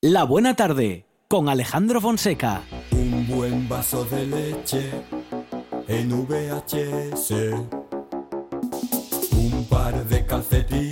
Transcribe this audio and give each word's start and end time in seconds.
La 0.00 0.22
Buena 0.22 0.54
Tarde 0.54 1.06
con 1.26 1.48
Alejandro 1.48 2.00
Fonseca. 2.00 2.62
Un 2.92 3.26
buen 3.26 3.68
vaso 3.68 4.04
de 4.04 4.26
leche 4.26 4.92
en 5.88 6.24
VHS. 6.24 7.32
Un 9.32 9.64
par 9.68 10.04
de 10.04 10.24
calcetines 10.24 10.87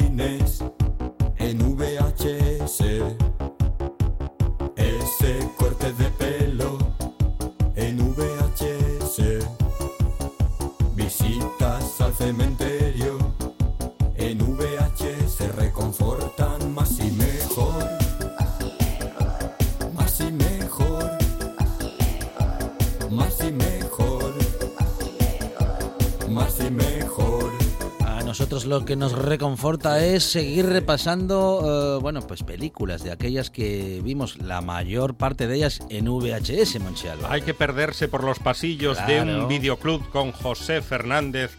que 28.87 28.97
nos 28.97 29.13
reconforta 29.13 30.03
es 30.05 30.23
seguir 30.25 30.67
repasando, 30.67 31.97
eh, 31.97 32.01
bueno, 32.01 32.21
pues 32.23 32.43
películas 32.45 33.03
de 33.03 33.11
aquellas 33.11 33.51
que 33.51 34.01
vimos 34.03 34.39
la 34.39 34.61
mayor 34.61 35.15
parte 35.17 35.47
de 35.47 35.57
ellas 35.57 35.81
en 35.91 36.07
VHS, 36.07 36.79
Monchialo. 36.81 37.29
Hay 37.29 37.43
que 37.43 37.53
perderse 37.53 38.09
por 38.09 38.23
los 38.25 38.39
pasillos 38.39 38.97
de 39.07 39.21
Claro. 39.23 39.43
un 39.43 39.49
videoclub 39.49 40.09
con 40.11 40.33
José 40.33 40.81
Fernández 40.83 41.51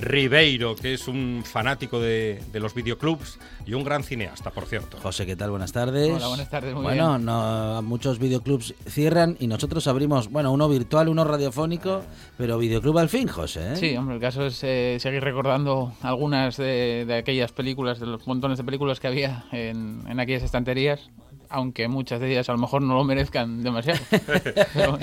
Ribeiro, 0.00 0.76
que 0.76 0.94
es 0.94 1.08
un 1.08 1.42
fanático 1.44 2.00
de, 2.00 2.42
de 2.52 2.60
los 2.60 2.74
videoclubs 2.74 3.38
y 3.66 3.74
un 3.74 3.84
gran 3.84 4.02
cineasta, 4.02 4.50
por 4.50 4.66
cierto. 4.66 4.98
José, 4.98 5.26
¿qué 5.26 5.36
tal? 5.36 5.50
Buenas 5.50 5.72
tardes. 5.72 6.10
Hola, 6.10 6.28
buenas 6.28 6.50
tardes, 6.50 6.74
muy 6.74 6.82
bueno, 6.82 7.14
bien. 7.14 7.24
no, 7.24 7.82
muchos 7.82 8.18
videoclubs 8.18 8.74
cierran 8.86 9.36
y 9.40 9.46
nosotros 9.46 9.86
abrimos, 9.86 10.30
bueno, 10.30 10.52
uno 10.52 10.68
virtual, 10.68 11.08
uno 11.08 11.24
radiofónico, 11.24 12.02
pero 12.36 12.58
videoclub 12.58 12.98
al 12.98 13.08
fin, 13.08 13.28
José. 13.28 13.72
¿eh? 13.72 13.76
Sí, 13.76 13.96
hombre, 13.96 14.16
el 14.16 14.20
caso 14.20 14.46
es 14.46 14.62
eh, 14.62 14.98
seguir 15.00 15.22
recordando 15.22 15.92
algunas 16.02 16.56
de, 16.56 17.04
de 17.06 17.14
aquellas 17.14 17.52
películas, 17.52 17.98
de 17.98 18.06
los 18.06 18.26
montones 18.26 18.58
de 18.58 18.64
películas 18.64 19.00
que 19.00 19.06
había 19.08 19.46
en, 19.52 20.02
en 20.08 20.20
aquellas 20.20 20.42
estanterías, 20.42 21.10
aunque 21.50 21.88
muchas 21.88 22.20
de 22.20 22.30
ellas 22.30 22.48
a 22.48 22.52
lo 22.52 22.58
mejor 22.58 22.82
no 22.82 22.94
lo 22.94 23.04
merezcan 23.04 23.62
demasiado. 23.62 24.00
Pero 24.74 24.98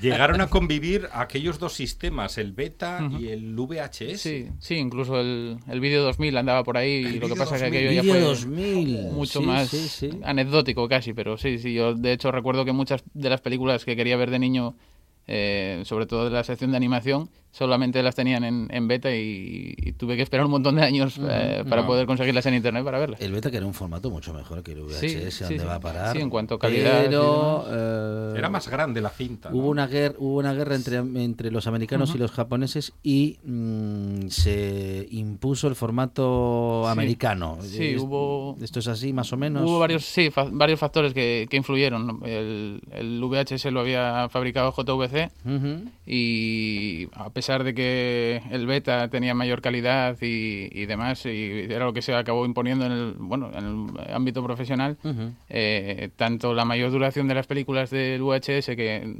Llegaron 0.00 0.40
a 0.40 0.48
convivir 0.48 1.08
aquellos 1.12 1.58
dos 1.58 1.72
sistemas, 1.74 2.38
el 2.38 2.52
beta 2.52 3.08
y 3.18 3.28
el 3.28 3.54
VHS. 3.54 4.20
sí, 4.20 4.48
sí, 4.58 4.74
incluso 4.76 5.20
el, 5.20 5.58
el 5.68 5.80
vídeo 5.80 6.02
2000 6.02 6.36
andaba 6.36 6.64
por 6.64 6.76
ahí 6.76 7.02
y 7.02 7.04
El 7.06 7.18
lo 7.20 7.28
que 7.28 7.34
pasa 7.36 7.56
es 7.56 7.62
que 7.62 7.68
2000. 7.68 7.88
aquello 7.88 8.02
ya 8.02 8.10
fue 8.12 8.20
2000. 8.20 9.02
mucho 9.12 9.40
Sí, 9.40 9.46
más 9.46 9.68
sí, 9.68 9.88
sí. 9.88 10.10
anecdótico 10.24 10.88
casi, 10.88 11.12
pero 11.12 11.36
sí, 11.36 11.58
sí, 11.58 11.74
yo 11.74 11.94
de 11.94 12.12
hecho 12.12 12.30
recuerdo 12.32 12.64
que 12.64 12.72
muchas 12.72 13.02
de 13.14 13.30
las 13.30 13.40
películas 13.40 13.84
que 13.84 13.96
quería 13.96 14.16
ver 14.16 14.30
de 14.30 14.38
niño, 14.38 14.74
eh, 15.26 15.82
sobre 15.84 16.06
todo 16.06 16.24
de 16.24 16.30
la 16.30 16.44
sección 16.44 16.70
de 16.70 16.76
animación, 16.76 17.28
solamente 17.50 18.02
las 18.02 18.14
tenían 18.14 18.44
en, 18.44 18.68
en 18.70 18.88
beta 18.88 19.10
y, 19.14 19.74
y 19.76 19.92
tuve 19.92 20.16
que 20.16 20.22
esperar 20.22 20.44
un 20.46 20.52
montón 20.52 20.76
de 20.76 20.82
años 20.82 21.18
eh, 21.28 21.64
para 21.68 21.86
poder 21.86 22.06
conseguirlas 22.06 22.44
en 22.46 22.54
internet 22.54 22.84
para 22.84 22.98
verlas. 22.98 23.20
El 23.20 23.32
beta 23.32 23.50
que 23.50 23.56
era 23.56 23.66
un 23.66 23.74
formato 23.74 24.10
mucho 24.10 24.32
mejor 24.34 24.62
que 24.62 24.72
el 24.72 24.82
VHS, 24.82 24.98
Sí, 25.00 25.08
sí, 25.30 25.44
¿dónde 25.44 25.58
sí. 25.60 25.64
va 25.66 25.74
a 25.76 25.80
parar? 25.80 26.14
Sí, 26.16 26.22
en 26.22 26.30
cuanto 26.30 26.54
a 26.54 26.58
calidad 26.58 27.04
Pero, 27.04 27.64
eh, 27.70 28.34
Era 28.38 28.48
más 28.50 28.68
grande 28.68 29.00
la 29.00 29.10
cinta. 29.10 29.50
¿no? 29.50 29.56
Hubo 29.56 29.68
una 29.68 29.86
guerra, 29.86 30.14
hubo 30.18 30.38
una 30.38 30.52
guerra 30.54 30.74
entre, 30.76 30.96
entre 30.98 31.50
los 31.50 31.66
americanos 31.66 32.14
y 32.14 32.18
los 32.18 32.30
japoneses 32.30 32.92
y 33.02 33.38
mm, 33.44 34.28
se 34.28 35.06
impuso 35.10 35.68
el 35.68 35.74
formato 35.74 36.82
Sí. 36.84 36.90
americano. 36.92 37.58
Sí, 37.62 37.88
Es- 37.94 38.00
hubo- 38.02 38.56
Esto 38.60 38.78
es 38.80 38.88
así, 38.88 39.12
más 39.12 39.32
o 39.32 39.36
menos. 39.36 39.62
Hubo 39.68 39.78
varios, 39.78 40.04
sí, 40.04 40.30
fa- 40.30 40.48
varios 40.50 40.78
factores 40.78 41.12
que, 41.14 41.46
que 41.50 41.56
influyeron. 41.56 42.20
El, 42.24 42.80
el 42.92 43.20
VHS 43.22 43.70
lo 43.70 43.80
había 43.80 44.28
fabricado 44.28 44.72
JVC 44.72 45.30
Ujú. 45.44 45.90
y 46.06 47.08
a 47.14 47.30
pesar 47.38 47.62
de 47.64 47.72
que 47.74 48.42
el 48.50 48.66
beta 48.66 49.08
tenía 49.08 49.32
mayor 49.34 49.60
calidad 49.60 50.16
y, 50.20 50.68
y 50.72 50.86
demás, 50.86 51.24
y 51.26 51.66
era 51.70 51.84
lo 51.84 51.92
que 51.92 52.02
se 52.02 52.12
acabó 52.14 52.44
imponiendo 52.44 52.84
en 52.86 52.92
el, 52.92 53.14
bueno, 53.18 53.50
en 53.54 53.64
el 54.06 54.12
ámbito 54.14 54.42
profesional, 54.42 54.96
eh, 55.48 56.10
tanto 56.16 56.52
la 56.54 56.64
mayor 56.64 56.90
duración 56.90 57.28
de 57.28 57.34
las 57.34 57.46
películas 57.46 57.90
del 57.90 58.22
VHS, 58.22 58.74
que 58.76 59.16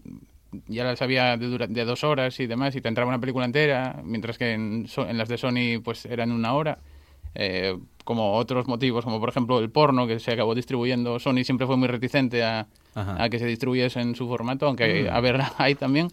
ya 0.67 0.84
las 0.84 1.01
había 1.03 1.37
de, 1.37 1.47
dura- 1.47 1.67
de 1.69 1.84
dos 1.84 2.03
horas 2.05 2.41
y 2.41 2.47
demás, 2.47 2.75
y 2.75 2.81
te 2.81 2.89
entraba 2.89 3.09
una 3.09 3.21
película 3.21 3.45
entera, 3.45 4.01
mientras 4.05 4.37
que 4.39 4.53
en, 4.55 4.89
So- 4.89 5.09
en 5.09 5.17
las 5.19 5.28
de 5.28 5.39
Sony 5.39 5.81
pues 5.84 6.05
eran 6.07 6.33
una 6.33 6.53
hora. 6.55 6.78
eh, 7.34 7.77
como 8.05 8.33
otros 8.37 8.67
motivos, 8.67 9.05
como 9.05 9.21
por 9.21 9.28
ejemplo 9.28 9.59
el 9.59 9.69
porno 9.71 10.07
que 10.07 10.19
se 10.19 10.33
acabó 10.33 10.55
distribuyendo, 10.55 11.19
Sony 11.19 11.45
siempre 11.45 11.67
fue 11.67 11.77
muy 11.77 11.89
reticente 11.89 12.43
a, 12.43 12.67
Ajá. 12.98 13.22
a 13.22 13.28
que 13.28 13.38
se 13.38 13.47
distribuyese 13.47 14.00
en 14.00 14.14
su 14.14 14.26
formato, 14.28 14.66
aunque 14.66 15.09
a 15.10 15.20
ver 15.20 15.41
hay 15.59 15.75
también, 15.75 16.09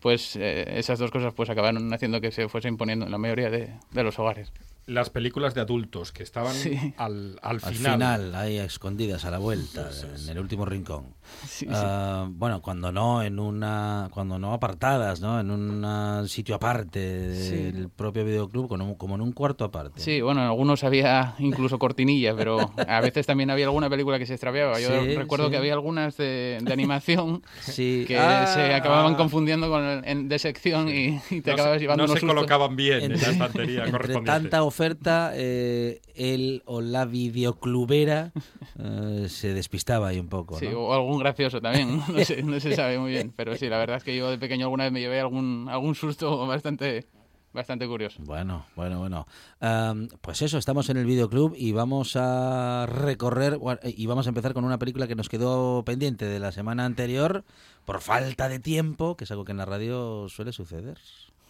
pues 0.00 0.36
eh, 0.36 0.64
esas 0.78 0.98
dos 0.98 1.10
cosas 1.10 1.32
pues 1.34 1.50
acabaron 1.50 1.92
haciendo 1.92 2.20
que 2.20 2.30
se 2.30 2.48
fuese 2.48 2.68
imponiendo 2.68 3.04
en 3.04 3.12
la 3.12 3.18
mayoría 3.18 3.50
de, 3.50 3.70
de 3.92 4.02
los 4.02 4.18
hogares. 4.18 4.52
Las 4.86 5.08
películas 5.10 5.54
de 5.54 5.60
adultos 5.62 6.12
que 6.12 6.22
estaban 6.22 6.52
Sí. 6.54 6.78
al, 6.98 7.38
al 7.42 7.56
Al 7.56 7.60
final. 7.60 7.92
final, 7.94 8.34
ahí 8.34 8.58
escondidas 8.58 9.24
a 9.24 9.30
la 9.30 9.38
vuelta, 9.38 9.88
en 10.22 10.28
el 10.28 10.38
último 10.38 10.64
rincón. 10.66 11.14
Sí, 11.46 11.64
sí. 11.64 11.66
Ah, 11.70 12.26
bueno, 12.30 12.60
cuando 12.60 12.92
no 12.92 13.22
en 13.22 13.38
una, 13.38 14.08
cuando 14.12 14.38
no 14.38 14.52
apartadas, 14.52 15.20
¿no? 15.20 15.40
En 15.40 15.50
un 15.50 16.28
sitio 16.28 16.54
aparte 16.56 16.98
del 17.00 17.88
propio 17.88 18.24
videoclub, 18.24 18.70
un- 18.72 18.94
como 18.96 19.14
en 19.14 19.22
un 19.22 19.32
cuarto 19.32 19.64
aparte. 19.64 20.00
Sí, 20.00 20.20
bueno, 20.20 20.40
en 20.42 20.48
algunos 20.48 20.84
había 20.84 21.34
incluso 21.38 21.78
cortinilla, 21.78 22.36
pero 22.36 22.70
a 22.86 23.00
veces 23.00 23.26
también 23.26 23.50
había 23.50 23.64
alguna 23.66 23.88
película 23.88 24.18
que 24.18 24.26
se 24.26 24.34
extraviaba. 24.34 24.78
Yo 24.80 24.88
Sí, 25.02 25.14
recuerdo 25.16 25.46
sí. 25.46 25.50
que 25.52 25.56
había 25.56 25.72
algunas 25.72 26.16
de, 26.18 26.58
de 26.62 26.72
animación 26.72 27.42
Sí. 27.62 28.04
que 28.06 28.18
Ah, 28.18 28.46
se 28.46 28.74
acababan 28.74 29.14
confundiendo 29.14 29.70
con 29.70 29.82
el, 29.82 30.04
en- 30.04 30.28
de 30.28 30.38
sección 30.38 30.88
y, 30.90 31.20
y 31.30 31.40
te 31.40 31.50
No 31.50 31.54
acababas 31.54 31.78
se, 31.78 31.80
llevando 31.80 32.02
no 32.02 32.12
unos 32.12 32.14
se 32.16 32.20
sustos. 32.20 32.34
colocaban 32.36 32.76
bien 32.76 33.00
en 33.02 33.08
la 33.12 33.14
entre, 33.16 33.30
estantería 33.32 33.84
correspondiente. 33.90 34.30
tanta 34.30 34.62
oferta, 34.74 35.30
eh, 35.34 36.00
él 36.16 36.62
o 36.66 36.80
la 36.80 37.04
videoclubera 37.04 38.32
eh, 38.78 39.26
se 39.28 39.54
despistaba 39.54 40.08
ahí 40.08 40.18
un 40.18 40.28
poco. 40.28 40.58
Sí, 40.58 40.66
o 40.66 40.92
algún 40.92 41.20
gracioso 41.20 41.60
también, 41.60 42.00
no, 42.44 42.60
se 42.60 42.74
sabe 42.76 42.98
muy 42.98 43.12
bien. 43.12 43.32
Pero 43.36 43.56
sí, 43.56 43.68
la 43.68 43.78
verdad 43.78 43.98
es 43.98 44.04
que 44.04 44.16
yo 44.16 44.30
de 44.30 44.38
pequeño 44.38 44.66
alguna 44.66 44.84
vez 44.84 44.92
me 44.92 45.00
llevé 45.00 45.20
algún, 45.20 45.68
algún 45.70 45.94
susto 45.94 46.44
bastante, 46.48 47.06
bastante 47.52 47.86
curioso. 47.86 48.20
Bueno, 48.24 48.66
bueno, 48.74 48.98
bueno. 48.98 49.26
Am, 49.60 50.08
pues 50.20 50.42
eso, 50.42 50.58
estamos 50.58 50.90
en 50.90 50.96
el 50.96 51.06
videoclub 51.06 51.54
y 51.56 51.70
vamos 51.70 52.16
a 52.16 52.86
recorrer 52.86 53.58
gua- 53.58 53.78
y 53.84 54.06
vamos 54.06 54.26
a 54.26 54.30
empezar 54.30 54.54
con 54.54 54.64
una 54.64 54.78
película 54.80 55.06
que 55.06 55.14
nos 55.14 55.28
quedó 55.28 55.84
pendiente 55.84 56.24
de 56.26 56.40
la 56.40 56.50
semana 56.50 56.84
anterior 56.84 57.44
por 57.84 58.00
falta 58.00 58.48
de 58.48 58.58
tiempo, 58.58 59.16
que 59.16 59.22
es 59.24 59.30
algo 59.30 59.44
que 59.44 59.52
en 59.52 59.58
la 59.58 59.66
radio 59.66 60.28
suele 60.28 60.52
suceder. 60.52 60.98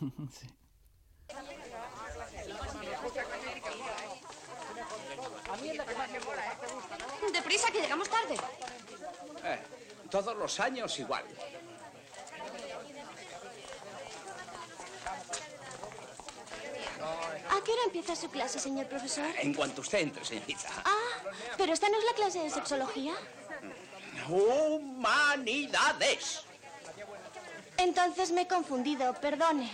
Deprisa, 7.55 7.71
que 7.71 7.83
llegamos 7.83 8.09
tarde. 8.09 8.35
Eh, 9.45 9.59
todos 10.11 10.37
los 10.37 10.59
años 10.59 10.99
igual. 10.99 11.25
¿A 17.49 17.61
qué 17.65 17.71
hora 17.71 17.83
empieza 17.87 18.17
su 18.17 18.29
clase, 18.29 18.59
señor 18.59 18.87
profesor? 18.89 19.27
En 19.39 19.55
cuanto 19.55 19.83
usted 19.83 20.01
entre, 20.01 20.25
señorita. 20.25 20.69
Ah, 20.85 21.23
pero 21.57 21.73
esta 21.73 21.89
no 21.89 21.97
es 21.97 22.05
la 22.05 22.15
clase 22.15 22.41
de 22.41 22.51
sexología. 22.51 23.15
Humanidades. 24.29 25.23
Entonces 27.77 28.33
me 28.33 28.41
he 28.41 28.49
confundido, 28.49 29.15
perdone. 29.21 29.71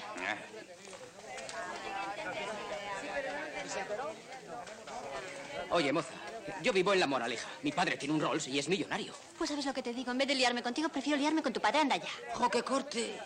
Oye, 5.70 5.92
moza, 5.92 6.10
yo 6.62 6.72
vivo 6.72 6.92
en 6.92 7.00
La 7.00 7.06
Moraleja. 7.06 7.48
Mi 7.62 7.72
padre 7.72 7.96
tiene 7.96 8.14
un 8.14 8.20
Rolls 8.20 8.48
y 8.48 8.58
es 8.58 8.68
millonario. 8.68 9.12
Pues 9.38 9.50
sabes 9.50 9.66
lo 9.66 9.74
que 9.74 9.82
te 9.82 9.94
digo, 9.94 10.10
en 10.10 10.18
vez 10.18 10.28
de 10.28 10.34
liarme 10.34 10.62
contigo, 10.62 10.88
prefiero 10.88 11.18
liarme 11.18 11.42
con 11.42 11.52
tu 11.52 11.60
padre, 11.60 11.80
anda 11.80 11.96
ya. 11.96 12.08
¡Jo, 12.34 12.50
qué 12.50 12.62
corte! 12.62 13.18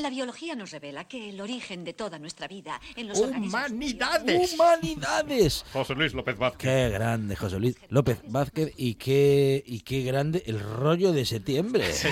La 0.00 0.08
biología 0.08 0.54
nos 0.54 0.70
revela 0.70 1.04
que 1.04 1.28
el 1.28 1.42
origen 1.42 1.84
de 1.84 1.92
toda 1.92 2.18
nuestra 2.18 2.48
vida 2.48 2.80
en 2.96 3.08
los. 3.08 3.18
¡Humanidades! 3.18 4.54
¡Humanidades! 4.54 5.66
José 5.74 5.94
Luis 5.94 6.14
López 6.14 6.38
Vázquez. 6.38 6.70
Qué 6.70 6.88
grande, 6.88 7.36
José 7.36 7.58
Luis 7.58 7.76
López 7.90 8.22
Vázquez, 8.26 8.72
y 8.78 8.94
qué, 8.94 9.62
y 9.66 9.80
qué 9.80 10.02
grande 10.02 10.42
el 10.46 10.58
rollo 10.58 11.12
de 11.12 11.26
septiembre. 11.26 11.90
Es 11.90 12.06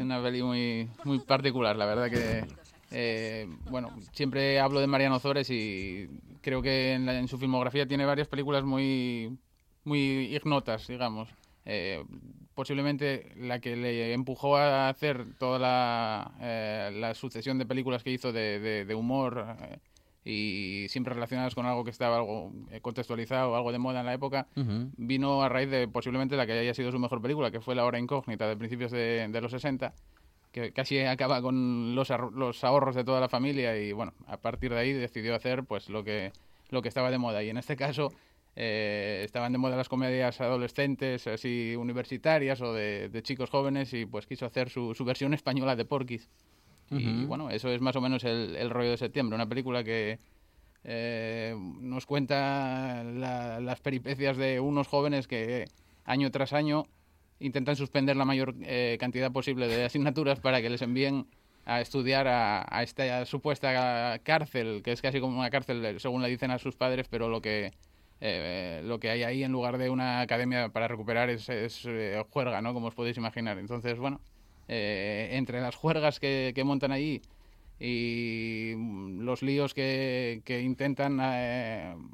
una 0.00 0.22
peli 0.22 0.42
muy, 0.42 0.88
muy 1.04 1.18
particular, 1.20 1.76
la 1.76 1.84
verdad 1.84 2.10
que... 2.10 2.46
eh, 2.90 3.46
bueno, 3.70 3.90
siempre 4.12 4.58
hablo 4.60 4.80
de 4.80 4.86
Mariano 4.86 5.18
Zores 5.20 5.48
y 5.50 6.08
creo 6.40 6.62
que 6.62 6.94
en, 6.94 7.06
la- 7.06 7.18
en 7.18 7.28
su 7.28 7.38
filmografía 7.38 7.86
tiene 7.86 8.04
varias 8.04 8.28
películas 8.28 8.64
muy, 8.64 9.38
muy 9.84 9.98
ignotas, 10.34 10.86
digamos. 10.88 11.28
Eh, 11.64 12.02
posiblemente 12.54 13.32
la 13.36 13.60
que 13.60 13.76
le 13.76 14.12
empujó 14.12 14.56
a 14.56 14.88
hacer 14.88 15.34
toda 15.38 15.58
la, 15.58 16.32
eh, 16.40 16.90
la 16.94 17.14
sucesión 17.14 17.58
de 17.58 17.66
películas 17.66 18.02
que 18.02 18.10
hizo 18.10 18.32
de, 18.32 18.58
de- 18.58 18.84
de 18.84 18.94
humor 18.94 19.56
eh, 19.60 19.78
y 20.24 20.86
siempre 20.88 21.14
relacionadas 21.14 21.54
con 21.54 21.64
algo 21.66 21.84
que 21.84 21.90
estaba 21.90 22.16
algo 22.16 22.52
eh, 22.70 22.80
contextualizado, 22.80 23.56
algo 23.56 23.72
de 23.72 23.78
moda 23.78 24.00
en 24.00 24.06
la 24.06 24.14
época, 24.14 24.46
vino 24.96 25.42
a 25.42 25.48
raíz 25.48 25.70
de 25.70 25.88
posiblemente 25.88 26.36
la 26.36 26.46
que 26.46 26.52
haya 26.52 26.74
sido 26.74 26.90
su 26.92 26.98
mejor 26.98 27.22
película, 27.22 27.50
que 27.50 27.60
fue 27.60 27.74
La 27.74 27.84
Hora 27.84 27.98
Incógnita 27.98 28.46
de 28.48 28.56
principios 28.56 28.90
de, 28.90 29.26
de 29.28 29.40
los 29.40 29.50
60, 29.52 29.94
que 30.52 30.72
casi 30.72 30.98
acaba 31.00 31.40
con 31.42 31.94
los, 31.94 32.08
los 32.34 32.64
ahorros 32.64 32.94
de 32.96 33.04
toda 33.04 33.20
la 33.20 33.28
familia 33.28 33.76
y 33.78 33.92
bueno, 33.92 34.12
a 34.26 34.36
partir 34.38 34.72
de 34.72 34.78
ahí 34.78 34.92
decidió 34.92 35.34
hacer 35.34 35.64
pues 35.64 35.88
lo 35.88 36.02
que, 36.02 36.32
lo 36.70 36.82
que 36.82 36.88
estaba 36.88 37.10
de 37.10 37.18
moda. 37.18 37.42
Y 37.42 37.50
en 37.50 37.56
este 37.56 37.76
caso 37.76 38.12
eh, 38.56 39.22
estaban 39.24 39.52
de 39.52 39.58
moda 39.58 39.76
las 39.76 39.88
comedias 39.88 40.40
adolescentes, 40.40 41.26
así 41.28 41.76
universitarias 41.76 42.60
o 42.62 42.74
de, 42.74 43.08
de 43.08 43.22
chicos 43.22 43.48
jóvenes 43.50 43.92
y 43.94 44.06
pues 44.06 44.26
quiso 44.26 44.44
hacer 44.44 44.70
su, 44.70 44.94
su 44.94 45.04
versión 45.04 45.34
española 45.34 45.76
de 45.76 45.84
Porky's. 45.84 46.28
Y 46.90 47.24
bueno, 47.26 47.50
eso 47.50 47.68
es 47.68 47.80
más 47.80 47.94
o 47.94 48.00
menos 48.00 48.24
el, 48.24 48.56
el 48.56 48.68
rollo 48.70 48.90
de 48.90 48.96
septiembre, 48.96 49.36
una 49.36 49.48
película 49.48 49.84
que 49.84 50.18
eh, 50.82 51.54
nos 51.80 52.06
cuenta 52.06 53.04
la- 53.04 53.60
las 53.60 53.80
peripecias 53.80 54.36
de 54.36 54.58
unos 54.60 54.88
jóvenes 54.88 55.28
que 55.28 55.66
año 56.04 56.30
tras 56.32 56.52
año 56.52 56.86
intentan 57.40 57.76
suspender 57.76 58.16
la 58.16 58.24
mayor 58.24 58.54
eh, 58.62 58.96
cantidad 59.00 59.32
posible 59.32 59.66
de 59.66 59.84
asignaturas 59.84 60.40
para 60.40 60.62
que 60.62 60.70
les 60.70 60.82
envíen 60.82 61.26
a 61.64 61.80
estudiar 61.80 62.26
a, 62.26 62.66
a 62.68 62.82
esta 62.82 63.24
supuesta 63.26 64.18
cárcel, 64.22 64.82
que 64.82 64.92
es 64.92 65.02
casi 65.02 65.20
como 65.20 65.38
una 65.38 65.50
cárcel, 65.50 65.84
eh, 65.84 66.00
según 66.00 66.22
le 66.22 66.28
dicen 66.28 66.50
a 66.50 66.58
sus 66.58 66.76
padres, 66.76 67.06
pero 67.08 67.28
lo 67.28 67.40
que 67.40 67.72
eh, 68.20 68.82
lo 68.84 68.98
que 69.00 69.08
hay 69.10 69.22
ahí 69.22 69.44
en 69.44 69.52
lugar 69.52 69.78
de 69.78 69.88
una 69.88 70.20
academia 70.20 70.68
para 70.68 70.88
recuperar 70.88 71.30
es, 71.30 71.48
es, 71.48 71.84
eh, 71.86 72.22
juerga, 72.30 72.60
¿no? 72.60 72.74
Como 72.74 72.88
os 72.88 72.94
podéis 72.94 73.16
imaginar. 73.16 73.58
Entonces, 73.58 73.98
bueno, 73.98 74.20
entre 74.68 75.60
las 75.60 75.74
juergas 75.74 76.20
que, 76.20 76.52
que 76.54 76.62
montan 76.62 76.92
allí 76.92 77.22
y 77.80 78.74
los 79.18 79.42
líos 79.42 79.74
que, 79.74 80.42
que 80.44 80.60
intentan 80.60 81.18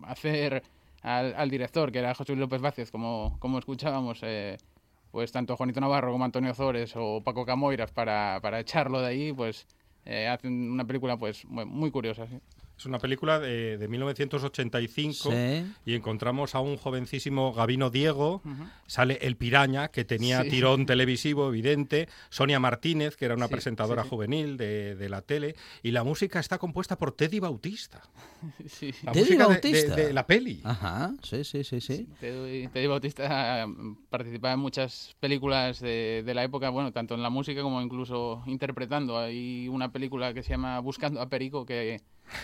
hacer 0.04 0.62
al, 1.02 1.34
al 1.34 1.50
director, 1.50 1.92
que 1.92 1.98
era 1.98 2.14
José 2.14 2.34
López 2.36 2.60
Vázquez, 2.62 2.90
como, 2.90 3.36
como 3.40 3.58
escuchábamos, 3.58 4.22
pues 5.10 5.32
tanto 5.32 5.56
Juanito 5.56 5.80
Navarro 5.80 6.12
como 6.12 6.24
Antonio 6.24 6.54
Zores 6.54 6.92
o 6.96 7.22
Paco 7.22 7.44
Camoiras 7.46 7.90
para, 7.92 8.38
para 8.42 8.60
echarlo 8.60 9.00
de 9.00 9.06
ahí, 9.06 9.32
pues 9.32 9.66
eh, 10.04 10.28
hacen 10.28 10.70
una 10.70 10.84
película 10.84 11.16
pues 11.16 11.44
muy, 11.46 11.64
muy 11.64 11.90
curiosa. 11.90 12.26
¿sí? 12.26 12.38
Es 12.78 12.84
una 12.84 12.98
película 12.98 13.38
de, 13.40 13.78
de 13.78 13.88
1985 13.88 15.30
Sí. 15.32 15.66
y 15.86 15.94
encontramos 15.94 16.54
a 16.54 16.60
un 16.60 16.76
jovencísimo 16.76 17.52
Gabino 17.54 17.88
Diego, 17.90 18.42
sale 18.86 19.18
El 19.22 19.36
Piraña, 19.36 19.88
que 19.88 20.04
tenía 20.04 20.42
Sí. 20.42 20.50
tirón 20.50 20.84
televisivo 20.84 21.48
evidente, 21.48 22.06
Sonia 22.28 22.60
Martínez, 22.60 23.16
que 23.16 23.24
era 23.24 23.34
una 23.34 23.46
Sí, 23.46 23.52
presentadora 23.52 24.04
juvenil 24.04 24.58
de, 24.58 24.94
de 24.94 25.08
la 25.08 25.22
tele, 25.22 25.56
y 25.82 25.92
la 25.92 26.04
música 26.04 26.38
está 26.38 26.58
compuesta 26.58 26.98
por 26.98 27.12
Teddy 27.12 27.40
Bautista. 27.40 28.02
Sí. 28.68 28.92
La 29.02 29.12
¿Teddy 29.12 29.36
Bautista? 29.36 29.96
De, 29.96 30.06
de 30.08 30.12
la 30.12 30.26
peli. 30.26 30.60
Ajá, 30.62 31.14
sí, 31.22 31.44
sí, 31.44 31.64
sí, 31.64 31.80
sí. 31.80 32.06
Teddy, 32.20 32.68
Teddy 32.68 32.86
Bautista 32.86 33.66
mm, 33.66 33.96
participaba 34.10 34.52
en 34.54 34.60
muchas 34.60 35.16
películas 35.18 35.80
de, 35.80 36.22
de 36.24 36.34
la 36.34 36.44
época, 36.44 36.68
bueno, 36.68 36.92
tanto 36.92 37.14
en 37.14 37.22
la 37.22 37.30
música 37.30 37.62
como 37.62 37.80
incluso 37.80 38.42
interpretando. 38.46 39.18
Hay 39.18 39.66
una 39.68 39.90
película 39.92 40.34
que 40.34 40.42
se 40.42 40.50
llama 40.50 40.78
Buscando 40.80 41.20
a 41.22 41.28
Perico 41.30 41.64
que 41.64 42.02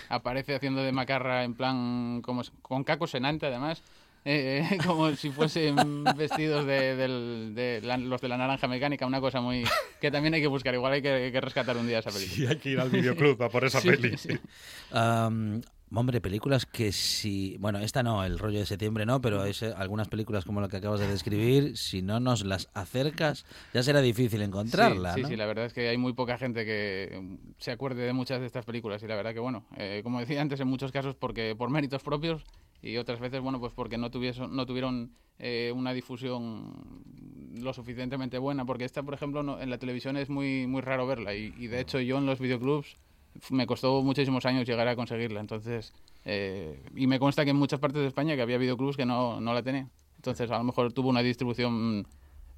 aparece 0.09 0.55
haciendo 0.55 0.83
de 0.83 0.93
macarra 0.93 1.45
en 1.45 1.55
plan 1.55 2.21
como 2.23 2.43
con 2.63 2.85
caco 2.85 3.07
senante 3.07 3.47
además. 3.47 3.83
eh, 4.25 4.79
como 4.87 5.15
si 5.17 5.31
fuesen 5.31 6.05
vestidos 6.17 6.65
de, 6.65 6.95
del- 6.97 7.53
de 7.57 7.81
la- 7.83 7.97
los 7.99 8.21
de 8.21 8.29
la 8.29 8.37
naranja 8.39 8.69
mecánica, 8.69 9.05
una 9.07 9.21
cosa 9.21 9.41
muy 9.41 9.65
que 10.01 10.11
también 10.13 10.35
hay 10.35 10.41
que 10.41 10.47
buscar, 10.47 10.75
igual 10.75 10.93
hay 10.93 11.03
que, 11.03 11.31
que 11.33 11.41
rescatar 11.41 11.77
un 11.77 11.87
día 11.89 11.99
esa 11.99 12.11
película. 12.11 12.37
Sí, 12.37 12.47
hay 12.47 12.57
que 12.57 12.71
ir 12.71 12.79
al 12.81 12.91
videoclub 12.91 13.43
a 13.43 13.49
por 13.49 13.65
esa 13.65 13.81
Sí, 13.83 13.89
peli. 13.89 14.17
sí. 14.17 14.39
Am, 14.93 15.61
hombre, 16.01 16.21
películas 16.21 16.67
que 16.67 16.93
si... 16.93 17.57
Bueno, 17.59 17.79
esta 17.79 18.03
no, 18.03 18.25
el 18.25 18.39
rollo 18.39 18.59
de 18.61 18.67
septiembre 18.67 19.05
no, 19.07 19.21
pero 19.21 19.45
es, 19.45 19.63
eh, 19.63 19.73
algunas 19.77 20.09
películas 20.09 20.45
como 20.45 20.61
la 20.61 20.69
que 20.69 20.77
acabas 20.79 21.01
de 21.01 21.07
describir, 21.09 21.77
si 21.77 22.03
no 22.03 22.21
nos 22.21 22.45
las 22.45 22.69
acercas, 22.75 23.45
ya 23.75 23.83
será 23.83 24.01
difícil 24.01 24.43
encontrarla, 24.43 25.13
Sí, 25.13 25.17
sí, 25.19 25.23
¿no? 25.23 25.29
sí, 25.29 25.37
la 25.37 25.47
verdad 25.47 25.67
es 25.67 25.73
que 25.73 25.89
hay 25.89 25.99
muy 25.99 26.13
poca 26.13 26.39
gente 26.39 26.65
que 26.65 27.19
mm, 27.21 27.53
se 27.59 27.71
acuerde 27.73 28.03
de 28.03 28.13
muchas 28.13 28.41
de 28.41 28.47
estas 28.47 28.65
películas 28.65 29.03
y 29.03 29.07
la 29.07 29.17
verdad 29.17 29.35
que, 29.35 29.41
bueno, 29.41 29.67
eh, 29.77 30.01
como 30.03 30.21
decía 30.21 30.41
antes, 30.41 30.61
en 30.61 30.69
muchos 30.69 30.93
casos 30.93 31.15
porque 31.17 31.55
por 31.57 31.71
méritos 31.71 32.03
propios 32.03 32.45
y 32.81 32.97
otras 32.97 33.21
veces, 33.21 33.41
bueno, 33.41 33.61
pues 33.61 33.73
porque 33.75 33.99
no, 33.99 34.11
tuviese, 34.11 34.47
no 34.49 34.67
tuvieron 34.67 35.13
eh, 35.39 35.73
una 35.75 35.93
difusión 35.93 36.73
lo 37.61 37.73
suficientemente 37.73 38.39
buena, 38.39 38.65
porque 38.65 38.85
esta, 38.85 39.03
por 39.03 39.15
ejemplo, 39.15 39.43
no- 39.43 39.61
en 39.61 39.71
la 39.71 39.79
televisión 39.79 40.17
es 40.17 40.29
muy, 40.31 40.67
muy 40.67 40.81
raro 40.81 41.07
verla 41.07 41.35
y, 41.35 41.53
y 41.59 41.67
de 41.67 41.81
hecho 41.81 42.01
yo 42.01 42.19
en 42.19 42.27
los 42.27 42.39
videoclubs 42.41 42.97
me 43.51 43.67
costó 43.67 44.03
muchísimos 44.03 44.47
años 44.47 44.67
llegar 44.67 44.89
a 44.89 44.97
conseguirla, 44.97 45.41
entonces, 45.41 45.93
eh, 46.25 46.83
y 46.95 47.07
me 47.07 47.19
consta 47.19 47.45
que 47.45 47.51
en 47.51 47.57
muchas 47.57 47.81
partes 47.81 48.03
de 48.03 48.09
España 48.09 48.37
que 48.37 48.43
había 48.43 48.59
videoclubs 48.59 48.97
que 48.97 49.07
no, 49.07 49.41
no 49.41 49.55
la 49.55 49.63
tenían. 49.63 49.91
Entonces, 50.17 50.51
a 50.51 50.59
lo 50.59 50.65
mejor 50.65 50.93
tuvo 50.93 51.09
una 51.09 51.23
distribución 51.23 52.07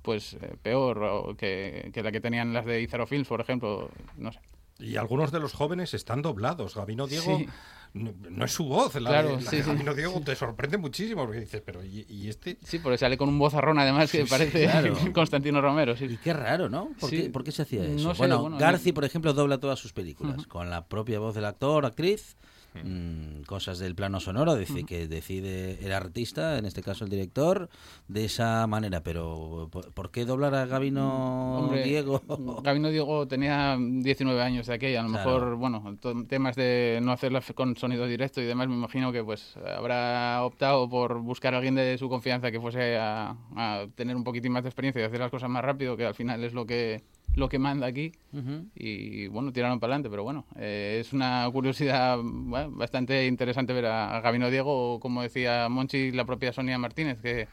pues 0.02 0.34
eh, 0.34 0.56
peor 0.62 1.02
o 1.02 1.34
que, 1.34 1.90
que 1.94 2.02
la 2.02 2.12
que 2.12 2.20
tenían 2.20 2.52
las 2.52 2.66
de 2.66 2.82
Izaro 2.82 3.06
Films, 3.06 3.26
por 3.26 3.40
ejemplo, 3.40 3.88
no 4.18 4.32
sé. 4.32 4.38
Y 4.78 4.96
algunos 4.96 5.30
de 5.32 5.40
los 5.40 5.52
jóvenes 5.52 5.94
están 5.94 6.20
doblados. 6.22 6.74
Gabino 6.74 7.06
Diego 7.06 7.38
Sí. 7.38 7.46
no, 7.92 8.12
no 8.28 8.44
es 8.44 8.52
su 8.52 8.64
voz. 8.64 8.94
La, 8.96 9.08
Claro, 9.10 9.36
la 9.36 9.40
sí, 9.50 9.56
de 9.58 9.62
sí. 9.62 9.68
Gabino 9.70 9.94
Diego 9.94 10.20
te 10.20 10.34
sorprende 10.34 10.78
muchísimo 10.78 11.24
porque 11.24 11.40
dices, 11.40 11.62
pero 11.64 11.84
¿y, 11.84 12.04
y 12.08 12.28
este? 12.28 12.58
Sí, 12.64 12.80
porque 12.80 12.98
sale 12.98 13.16
con 13.16 13.28
un 13.28 13.38
vozarrón 13.38 13.78
además 13.78 14.10
que 14.10 14.18
Sí, 14.18 14.24
sí, 14.24 14.30
parece 14.30 14.64
claro. 14.64 14.94
Constantino 15.14 15.60
Romero, 15.60 15.94
Y 15.98 16.16
qué 16.16 16.32
raro, 16.32 16.68
¿no? 16.68 16.90
¿Por, 16.98 17.08
Sí. 17.10 17.22
qué, 17.22 17.30
por 17.30 17.44
qué 17.44 17.52
se 17.52 17.62
hacía 17.62 17.84
eso? 17.84 18.08
No 18.08 18.14
sé, 18.14 18.18
bueno, 18.18 18.40
bueno, 18.42 18.58
Garci, 18.58 18.92
por 18.92 19.04
ejemplo, 19.04 19.32
dobla 19.32 19.58
todas 19.58 19.78
sus 19.78 19.92
películas 19.92 20.46
con 20.46 20.68
la 20.70 20.86
propia 20.86 21.20
voz 21.20 21.34
del 21.36 21.44
actor, 21.44 21.86
actriz, 21.86 22.36
mm, 22.82 23.42
cosas 23.42 23.78
del 23.78 23.94
plano 23.94 24.20
sonoro, 24.20 24.56
dice 24.56 24.84
que 24.84 25.06
decide 25.06 25.78
el 25.84 25.92
artista, 25.92 26.58
en 26.58 26.64
este 26.66 26.82
caso 26.82 27.04
el 27.04 27.10
director, 27.10 27.68
de 28.08 28.24
esa 28.24 28.66
manera. 28.66 29.02
Pero 29.02 29.68
¿por, 29.70 30.10
qué 30.10 30.24
doblar 30.24 30.54
a 30.54 30.66
Gabino 30.66 31.58
Hombre, 31.58 31.84
Diego? 31.84 32.22
Gabino 32.62 32.90
Diego 32.90 33.26
tenía 33.28 33.76
19 33.78 34.40
años 34.42 34.66
de 34.66 34.74
aquella, 34.74 35.00
a 35.00 35.02
lo 35.04 35.10
Claro. 35.10 35.30
mejor, 35.30 35.56
bueno, 35.56 35.96
temas 36.28 36.56
de 36.56 36.98
no 37.02 37.12
hacerla 37.12 37.38
f- 37.38 37.54
con 37.54 37.76
sonido 37.76 38.06
directo 38.06 38.40
y 38.40 38.44
demás, 38.44 38.68
me 38.68 38.74
imagino 38.74 39.12
que 39.12 39.22
pues 39.22 39.56
habrá 39.76 40.42
optado 40.42 40.88
por 40.88 41.20
buscar 41.20 41.54
a 41.54 41.58
alguien 41.58 41.74
de 41.74 41.96
su 41.98 42.08
confianza 42.08 42.50
que 42.50 42.60
fuese 42.60 42.96
a, 42.96 43.36
a 43.56 43.86
tener 43.94 44.16
un 44.16 44.24
poquitín 44.24 44.52
más 44.52 44.62
de 44.62 44.68
experiencia 44.70 45.02
y 45.02 45.04
hacer 45.04 45.20
las 45.20 45.30
cosas 45.30 45.48
más 45.50 45.64
rápido, 45.64 45.96
que 45.96 46.04
al 46.06 46.14
final 46.14 46.42
es 46.44 46.52
lo 46.54 46.66
que 46.66 47.02
lo 47.34 47.48
que 47.48 47.58
manda 47.58 47.86
aquí. 47.86 48.12
Y 48.74 49.28
bueno, 49.28 49.52
tiraron 49.52 49.78
para 49.80 49.92
adelante, 49.92 50.10
pero 50.10 50.24
bueno, 50.24 50.44
eh, 50.56 50.98
es 51.00 51.12
una 51.12 51.48
curiosidad 51.52 52.18
bueno, 52.22 52.70
bastante 52.72 53.26
interesante 53.26 53.72
ver 53.72 53.86
a, 53.86 54.16
a 54.16 54.20
Gabino 54.20 54.50
Diego 54.50 54.98
como 55.00 55.22
decía 55.22 55.68
Monchi, 55.68 56.10
la 56.10 56.24
propia 56.24 56.52
Sonia 56.52 56.78
Martínez, 56.78 57.20
que 57.20 57.46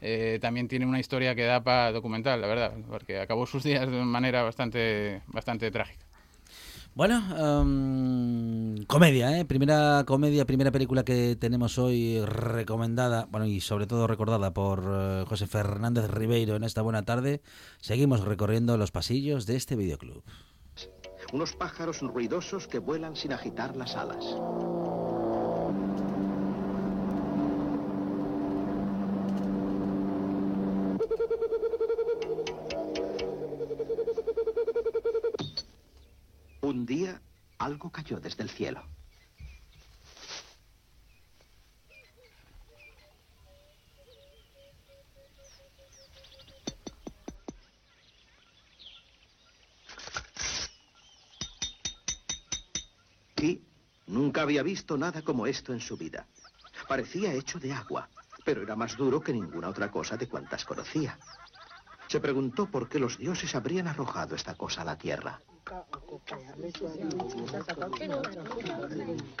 eh, 0.00 0.38
también 0.40 0.68
tiene 0.68 0.86
una 0.86 1.00
historia 1.00 1.34
que 1.34 1.44
da 1.44 1.62
para 1.62 1.92
documental, 1.92 2.40
la 2.40 2.46
verdad, 2.46 2.72
porque 2.88 3.20
acabó 3.20 3.46
sus 3.46 3.62
días 3.62 3.90
de 3.90 4.04
manera 4.04 4.42
bastante, 4.42 5.22
bastante 5.28 5.70
trágica. 5.70 6.04
Bueno, 6.96 7.22
em, 7.60 8.55
comedia, 8.84 9.38
¿eh? 9.38 9.44
Primera 9.44 10.04
comedia, 10.06 10.44
primera 10.44 10.70
película 10.70 11.04
que 11.04 11.36
tenemos 11.36 11.78
hoy 11.78 12.20
recomendada, 12.24 13.26
bueno, 13.30 13.46
y 13.46 13.60
sobre 13.60 13.86
todo 13.86 14.06
recordada 14.06 14.52
por 14.52 14.84
eh, 14.86 15.24
José 15.26 15.46
Fernández 15.46 16.10
Ribeiro 16.10 16.56
en 16.56 16.64
esta 16.64 16.82
buena 16.82 17.04
tarde. 17.04 17.40
Seguimos 17.80 18.20
recorriendo 18.22 18.76
los 18.76 18.90
pasillos 18.90 19.46
de 19.46 19.56
este 19.56 19.76
videoclub. 19.76 20.22
Unos 21.32 21.54
pájaros 21.54 22.00
ruidosos 22.00 22.68
que 22.68 22.78
vuelan 22.78 23.16
sin 23.16 23.32
agitar 23.32 23.76
las 23.76 23.96
alas. 23.96 24.24
Algo 37.76 37.90
cayó 37.90 38.18
desde 38.18 38.42
el 38.42 38.48
cielo. 38.48 38.82
Y 53.42 53.60
nunca 54.06 54.40
había 54.40 54.62
visto 54.62 54.96
nada 54.96 55.20
como 55.20 55.46
esto 55.46 55.74
en 55.74 55.80
su 55.80 55.98
vida. 55.98 56.26
Parecía 56.88 57.34
hecho 57.34 57.58
de 57.58 57.74
agua, 57.74 58.08
pero 58.46 58.62
era 58.62 58.74
más 58.74 58.96
duro 58.96 59.20
que 59.20 59.34
ninguna 59.34 59.68
otra 59.68 59.90
cosa 59.90 60.16
de 60.16 60.26
cuantas 60.26 60.64
conocía. 60.64 61.18
Se 62.08 62.20
preguntó 62.20 62.66
por 62.66 62.88
qué 62.88 62.98
los 62.98 63.18
dioses 63.18 63.54
habrían 63.54 63.88
arrojado 63.88 64.34
esta 64.34 64.54
cosa 64.54 64.82
a 64.82 64.84
la 64.84 64.96
tierra. 64.96 65.40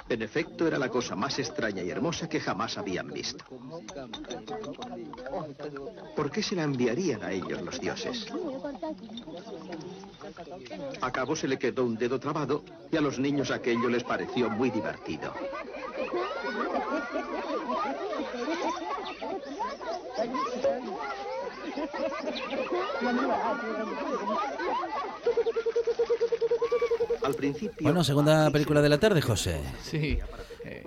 En 0.08 0.22
efecto, 0.22 0.66
era 0.66 0.78
la 0.78 0.88
cosa 0.88 1.14
más 1.14 1.38
extraña 1.38 1.82
y 1.82 1.90
hermosa 1.90 2.28
que 2.28 2.40
jamás 2.40 2.76
habían 2.76 3.08
visto. 3.08 3.44
¿Por 6.16 6.30
qué 6.30 6.42
se 6.42 6.56
la 6.56 6.64
enviarían 6.64 7.22
a 7.22 7.30
ellos 7.30 7.62
los 7.62 7.80
dioses? 7.80 8.26
A 11.00 11.12
cabo 11.12 11.36
se 11.36 11.46
le 11.46 11.58
quedó 11.58 11.84
un 11.84 11.96
dedo 11.96 12.18
trabado 12.18 12.64
y 12.90 12.96
a 12.96 13.00
los 13.00 13.18
niños 13.20 13.52
aquello 13.52 13.88
les 13.88 14.02
pareció 14.02 14.50
muy 14.50 14.70
divertido. 14.70 15.32
Al 27.22 27.34
principio... 27.34 27.76
Bueno, 27.80 28.04
segunda 28.04 28.50
película 28.50 28.80
de 28.82 28.88
la 28.88 28.98
tarde, 28.98 29.20
José. 29.20 29.60
Sí. 29.82 30.18
Eh, 30.66 30.82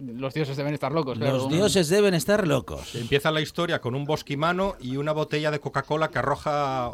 los 0.00 0.34
dioses 0.34 0.56
deben 0.56 0.74
estar 0.74 0.92
locos, 0.92 1.18
claro. 1.18 1.36
Los 1.36 1.48
dioses 1.48 1.88
deben 1.88 2.14
estar 2.14 2.46
locos. 2.46 2.94
Empieza 2.94 3.30
la 3.30 3.40
historia 3.40 3.80
con 3.80 3.94
un 3.94 4.04
bosquimano 4.04 4.74
y 4.80 4.96
una 4.96 5.12
botella 5.12 5.50
de 5.50 5.60
Coca-Cola 5.60 6.10
que 6.10 6.18
arroja, 6.18 6.90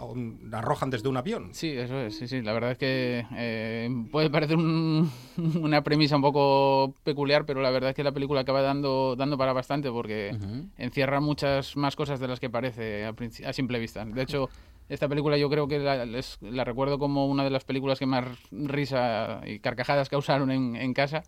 arrojan 0.52 0.90
desde 0.90 1.08
un 1.08 1.16
avión. 1.16 1.48
Sí, 1.52 1.70
eso 1.70 1.98
es, 2.00 2.16
sí, 2.16 2.28
sí. 2.28 2.42
La 2.42 2.52
verdad 2.52 2.72
es 2.72 2.78
que 2.78 3.24
eh, 3.36 3.88
puede 4.12 4.30
parecer 4.30 4.56
un- 4.56 5.10
una 5.60 5.82
premisa 5.82 6.16
un 6.16 6.22
poco 6.22 6.94
peculiar, 7.04 7.44
pero 7.46 7.60
la 7.62 7.70
verdad 7.70 7.90
es 7.90 7.96
que 7.96 8.04
la 8.04 8.12
película 8.12 8.40
acaba 8.40 8.62
dando, 8.62 9.16
dando 9.16 9.38
para 9.38 9.52
bastante 9.52 9.90
porque 9.90 10.36
encierra 10.78 11.20
muchas 11.20 11.76
más 11.76 11.96
cosas 11.96 12.20
de 12.20 12.28
las 12.28 12.40
que 12.40 12.50
parece 12.50 13.04
a, 13.06 13.14
a 13.46 13.52
simple 13.52 13.78
vista. 13.78 14.04
De 14.04 14.22
hecho, 14.22 14.48
esta 14.88 15.08
película 15.08 15.36
yo 15.36 15.48
creo 15.50 15.66
que 15.68 15.78
la, 15.78 16.04
es- 16.04 16.38
la 16.40 16.64
recuerdo 16.64 16.98
como 16.98 17.26
una 17.26 17.44
de 17.44 17.50
las 17.50 17.64
películas 17.64 17.98
que 17.98 18.06
más 18.06 18.24
risa 18.50 19.40
y 19.46 19.58
carcajadas 19.58 20.08
causaron 20.08 20.50
en, 20.50 20.76
en 20.76 20.94
casa. 20.94 21.22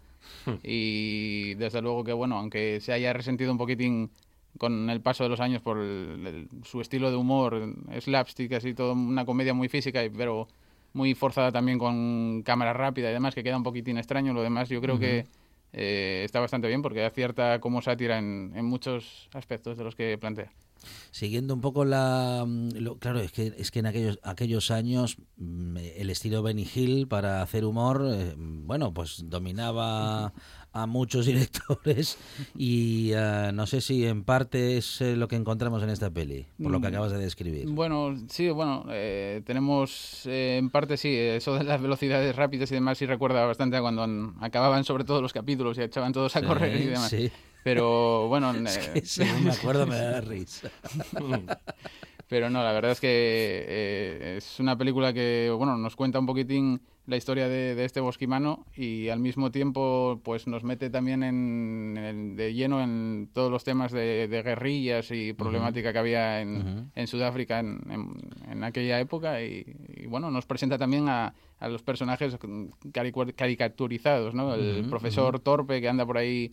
Y 0.63 1.55
desde 1.55 1.81
luego 1.83 2.05
que, 2.05 2.13
bueno, 2.13 2.37
aunque 2.39 2.81
se 2.81 2.93
haya 2.93 3.13
resentido 3.13 3.53
un 3.53 3.59
poquitín 3.59 4.11
con 4.59 4.91
el 4.91 5.01
paso 5.01 5.23
de 5.25 5.31
los 5.31 5.41
años 5.41 5.63
por 5.63 5.79
el- 5.79 6.27
el- 6.27 6.49
su 6.65 6.81
estilo 6.81 7.11
de 7.11 7.17
humor, 7.17 7.75
slapstick, 8.01 8.53
así 8.53 8.75
todo, 8.75 8.93
una 8.93 9.25
comedia 9.25 9.55
muy 9.55 9.69
física, 9.69 10.05
y- 10.05 10.11
pero 10.11 10.49
muy 10.95 11.15
forzada 11.15 11.53
también 11.53 11.79
con 11.79 12.43
cámara 12.43 12.73
rápida 12.73 13.11
y 13.11 13.13
demás, 13.13 13.35
que 13.35 13.43
queda 13.45 13.57
un 13.57 13.63
poquitín 13.63 13.99
extraño. 13.99 14.33
Lo 14.33 14.43
demás 14.43 14.69
yo 14.69 14.81
creo 14.81 14.99
que 14.99 15.25
eh, 15.75 16.23
está 16.25 16.41
bastante 16.41 16.67
bien 16.67 16.81
porque 16.83 17.05
acierta 17.05 17.61
como 17.61 17.83
sátira 17.83 18.19
en, 18.19 18.53
en 18.57 18.65
muchos 18.65 19.29
aspectos 19.35 19.77
de 19.77 19.85
los 19.85 19.95
que 19.95 20.17
plantea. 20.19 20.51
Siguiendo 21.11 21.55
un 21.55 21.61
poco 21.61 21.85
la... 21.85 22.45
mm, 22.47 22.69
lo- 22.77 22.99
claro, 22.99 23.21
es 23.21 23.33
que, 23.33 23.55
es 23.57 23.71
que 23.71 23.79
en 23.81 23.87
aquellos, 23.87 24.19
aquellos 24.23 24.71
años 24.71 25.17
mm, 25.37 25.77
el 25.97 26.11
estilo 26.11 26.43
Benny 26.43 26.67
Hill 26.75 27.09
para 27.09 27.43
hacer 27.43 27.65
humor, 27.65 28.07
eh, 28.11 28.35
bueno, 28.37 28.93
pues 28.95 29.23
dominaba 29.27 30.33
a 30.73 30.87
muchos 30.87 31.27
directores 31.27 32.19
y 32.57 33.11
eh, 33.15 33.51
no 33.55 33.67
sé 33.67 33.81
si 33.81 34.05
en 34.07 34.23
parte 34.25 34.77
es 34.77 35.01
eh, 35.01 35.17
lo 35.17 35.27
que 35.29 35.37
encontramos 35.37 35.83
en 35.83 35.91
esta 35.91 36.11
peli, 36.11 36.47
por 36.63 36.71
lo 36.71 36.81
que 36.81 36.87
Mm. 36.89 36.91
acabas 36.91 37.13
de 37.13 37.19
describir. 37.19 37.67
Bueno, 37.69 38.15
sí, 38.29 38.49
bueno, 38.51 38.85
eh, 38.91 39.43
tenemos 39.45 40.23
eh, 40.27 40.57
en 40.59 40.71
parte 40.71 40.97
sí, 40.97 41.09
eso 41.15 41.55
de 41.55 41.65
las 41.65 41.81
velocidades 41.81 42.35
rápidas 42.37 42.71
y 42.71 42.75
demás 42.75 42.99
sí 42.99 43.07
recuerda 43.07 43.45
bastante 43.45 43.77
a 43.77 43.81
cuando 43.81 44.03
an- 44.03 44.35
acababan 44.41 44.85
sobre 44.85 45.05
todo 45.05 45.21
los 45.23 45.33
capítulos 45.33 45.77
y 45.79 45.83
echaban 45.83 46.13
todos 46.13 46.37
a 46.37 46.41
Sí, 46.41 46.47
correr 46.47 46.81
y 46.81 46.87
demás. 46.87 47.09
sí. 47.11 47.31
Pero 47.75 48.29
bueno, 48.29 48.53
Es 48.95 49.19
eh, 49.19 49.25
que 49.25 49.33
me 49.43 49.51
acuerdo 49.51 49.87
me 49.87 49.97
da 49.97 50.21
risa. 50.21 50.71
Pero 52.29 52.51
no, 52.51 52.63
la 52.63 52.73
verdad 52.73 52.93
es 52.93 53.01
que 53.01 53.09
eh, 53.11 54.35
es 54.37 54.61
una 54.61 54.77
película 54.77 55.13
que 55.15 55.51
bueno 55.57 55.77
nos 55.79 55.97
cuenta 55.97 56.19
un 56.19 56.27
poquitín 56.27 56.81
la 57.07 57.17
historia 57.17 57.49
de, 57.49 57.75
de 57.75 57.85
este 57.87 58.01
bosquimano 58.01 58.67
y 58.77 59.09
al 59.09 59.19
mismo 59.19 59.51
tiempo 59.51 60.21
pues 60.23 60.47
nos 60.47 60.63
mete 60.63 60.91
también 60.91 61.23
en, 61.23 61.97
en- 61.97 62.37
de 62.37 62.53
lleno 62.53 62.83
en 62.83 63.31
todos 63.33 63.51
los 63.51 63.65
temas 63.65 63.93
de, 63.93 64.29
de 64.29 64.43
guerrillas 64.43 65.11
y 65.11 65.33
problemática 65.33 65.91
que 65.95 65.99
había 65.99 66.43
en, 66.43 66.91
Sudáfrica 67.07 67.61
en, 67.61 68.63
aquella 68.63 69.01
época 69.01 69.43
y, 69.43 69.65
y, 69.97 70.05
bueno 70.07 70.31
nos 70.31 70.45
presenta 70.45 70.77
también 70.77 71.09
a, 71.09 71.33
a 71.61 71.69
los 71.69 71.83
personajes 71.83 72.37
caricaturizados, 73.37 74.35
¿no? 74.35 74.55
El 74.55 74.87
profesor 74.91 75.41
torpe 75.41 75.81
que 75.81 75.89
anda 75.89 76.05
por 76.05 76.19
ahí 76.19 76.51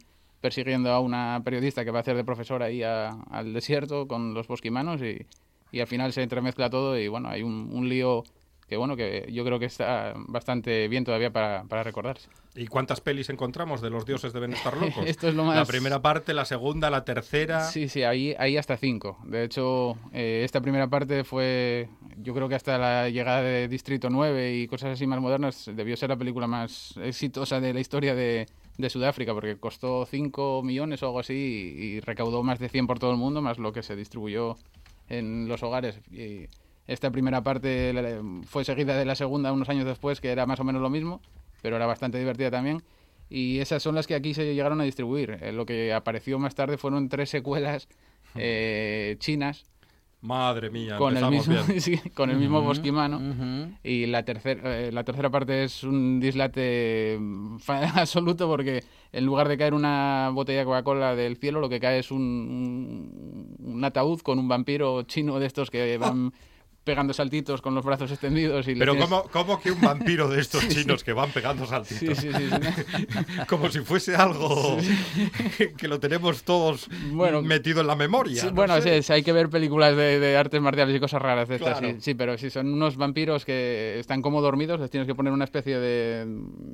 persiguiendo 0.49 0.91
a 0.91 0.99
una 0.99 1.41
periodista 1.43 1.83
que 1.83 1.89
va 1.89 1.97
a 1.97 2.01
hacer 2.01 2.15
de 2.15 2.23
profesor 2.23 2.61
ahí 2.61 2.83
a- 2.83 3.09
al 3.31 3.51
desierto 3.51 4.07
con 4.07 4.35
los 4.35 4.47
bosquimanos 4.47 5.01
y, 5.01 5.25
y 5.71 5.79
al 5.79 5.87
final 5.87 6.13
se 6.13 6.21
entremezcla 6.21 6.69
todo 6.69 6.99
y 6.99 7.07
bueno, 7.07 7.29
hay 7.29 7.41
un, 7.41 7.71
un 7.73 7.89
lío 7.89 8.23
que 8.67 8.77
bueno, 8.77 8.95
que 8.95 9.27
yo 9.31 9.43
creo 9.43 9.57
que 9.59 9.65
está 9.65 10.13
bastante 10.27 10.87
bien 10.87 11.03
todavía 11.03 11.31
para, 11.31 11.63
para 11.63 11.81
recordarse. 11.83 12.29
¿Y 12.55 12.67
cuántas 12.67 13.01
pelis 13.01 13.29
encontramos 13.29 13.81
de 13.81 13.89
los 13.89 14.05
dioses 14.05 14.33
deben 14.33 14.53
estar 14.53 14.75
locos? 14.81 15.05
Esto 15.07 15.27
es 15.27 15.33
lo 15.35 15.43
más- 15.45 15.55
La 15.57 15.65
primera 15.65 15.99
parte, 16.01 16.33
la 16.35 16.45
segunda, 16.45 16.89
la 16.91 17.03
tercera. 17.05 17.61
Sí, 17.61 17.89
sí, 17.89 18.03
ahí, 18.03 18.35
ahí 18.39 18.55
hasta 18.57 18.77
cinco. 18.77 19.17
De 19.25 19.43
hecho, 19.43 19.97
eh, 20.13 20.41
esta 20.45 20.61
primera 20.61 20.87
parte 20.87 21.23
fue, 21.23 21.89
yo 22.17 22.33
creo 22.35 22.47
que 22.49 22.55
hasta 22.55 22.77
la 22.77 23.09
llegada 23.09 23.41
de 23.41 23.67
Distrito 23.67 24.09
9 24.11 24.55
y 24.55 24.67
cosas 24.67 24.91
así 24.93 25.05
más 25.07 25.19
modernas, 25.21 25.69
debió 25.73 25.95
ser 25.97 26.09
la 26.09 26.17
película 26.17 26.45
más 26.47 26.95
exitosa 27.03 27.59
de 27.59 27.73
la 27.73 27.79
historia 27.81 28.15
de, 28.15 28.47
de 28.77 28.89
Sudáfrica, 28.89 29.33
porque 29.33 29.57
costó 29.57 30.05
5 30.05 30.61
millones 30.63 31.01
o 31.03 31.07
algo 31.07 31.19
así 31.19 31.33
y, 31.33 31.83
y 31.83 31.99
recaudó 32.01 32.43
más 32.43 32.59
de 32.59 32.69
100 32.69 32.87
por 32.87 32.99
todo 32.99 33.11
el 33.11 33.17
mundo, 33.17 33.41
más 33.41 33.57
lo 33.57 33.71
que 33.73 33.83
se 33.83 33.95
distribuyó 33.95 34.57
en 35.09 35.47
los 35.47 35.63
hogares. 35.63 35.99
Y 36.11 36.47
esta 36.87 37.11
primera 37.11 37.41
parte 37.41 37.93
fue 38.45 38.63
seguida 38.63 38.97
de 38.97 39.05
la 39.05 39.15
segunda 39.15 39.51
unos 39.51 39.69
años 39.69 39.85
después, 39.85 40.21
que 40.21 40.31
era 40.31 40.45
más 40.45 40.59
o 40.59 40.63
menos 40.63 40.81
lo 40.81 40.89
mismo, 40.89 41.21
pero 41.61 41.75
era 41.75 41.85
bastante 41.85 42.19
divertida 42.19 42.51
también. 42.51 42.83
Y 43.29 43.59
esas 43.59 43.81
son 43.81 43.95
las 43.95 44.05
que 44.05 44.13
aquí 44.13 44.33
se 44.33 44.53
llegaron 44.53 44.81
a 44.81 44.83
distribuir. 44.83 45.39
Eh, 45.41 45.51
lo 45.51 45.65
que 45.65 45.93
apareció 45.93 46.37
más 46.37 46.53
tarde 46.53 46.77
fueron 46.77 47.09
tres 47.09 47.29
secuelas 47.29 47.87
eh, 48.35 49.15
chinas 49.19 49.65
Madre 50.25 50.69
mía, 50.69 50.97
con 50.97 51.15
el 51.15 51.25
mismo, 51.29 51.53
bien. 51.67 51.79
sí, 51.81 51.97
con 52.13 52.29
el 52.29 52.37
mismo 52.37 52.57
Ujú, 52.59 52.67
bosquimano. 52.67 53.21
Y 53.83 54.07
la, 54.07 54.23
tercera 54.23 54.91
la 54.91 55.03
tercera 55.03 55.29
parte 55.29 55.63
es 55.63 55.83
un 55.83 56.19
dislate 56.19 57.17
mm, 57.19 57.57
absoluto 57.95 58.47
porque 58.47 58.83
en 59.11 59.25
lugar 59.25 59.47
de 59.47 59.57
caer 59.57 59.73
una 59.73 60.31
botella 60.33 60.59
de 60.59 60.65
Coca-Cola 60.65 61.15
del 61.15 61.37
cielo, 61.37 61.59
lo 61.59 61.69
que 61.69 61.79
cae 61.79 61.99
es 61.99 62.11
un, 62.11 62.21
un, 62.21 63.73
un 63.73 63.83
ataúd 63.83 64.21
con 64.21 64.39
un 64.39 64.47
vampiro 64.47 65.03
chino 65.03 65.39
de 65.39 65.45
estos 65.45 65.69
que 65.69 65.97
van 65.99 66.33
pegando 66.85 67.13
saltitos 67.13 67.61
con 67.61 67.75
los 67.75 67.83
brazos 67.83 68.09
extendidos. 68.11 68.65
Y 68.69 68.75
Pero 68.75 68.93
tienes- 68.93 69.09
¿cómo, 69.09 69.23
cómo 69.29 69.59
que 69.59 69.71
un 69.71 69.81
vampiro 69.81 70.29
de 70.29 70.39
estos 70.39 70.65
chinos 70.69 71.03
que 71.03 71.11
van 71.11 71.31
pegando 71.31 71.65
saltitos? 71.65 72.17
Sí, 72.17 72.29
sí, 72.31 72.49
sí. 72.49 73.05
Como 73.49 73.69
si 73.69 73.79
fuese 73.81 74.15
algo 74.15 74.77
que 75.77 75.87
lo 75.87 75.99
tenemos 75.99 76.43
todos 76.43 76.87
Bueno, 77.11 77.41
metido 77.41 77.81
en 77.81 77.87
la 77.87 77.95
memoria. 77.95 78.45
No 78.45 78.51
bueno, 78.51 78.79
sé. 78.81 79.01
sí, 79.03 79.11
hay 79.13 79.23
que 79.23 79.33
ver 79.33 79.49
películas 79.49 79.95
de, 79.97 80.19
de 80.19 80.37
artes 80.37 80.61
marciales 80.61 80.95
y 80.95 80.99
cosas 80.99 81.21
raras 81.21 81.49
de 81.49 81.55
estas, 81.55 81.79
Claro. 81.79 81.95
sí, 81.95 82.01
sí, 82.01 82.13
pero 82.13 82.37
si 82.37 82.49
son 82.49 82.71
unos 82.71 82.95
vampiros 82.97 83.43
que 83.45 83.99
están 83.99 84.21
como 84.21 84.41
dormidos, 84.41 84.79
les 84.79 84.89
tienes 84.91 85.07
que 85.07 85.15
poner 85.15 85.33
una 85.33 85.43
especie 85.45 85.79
de, 85.79 86.25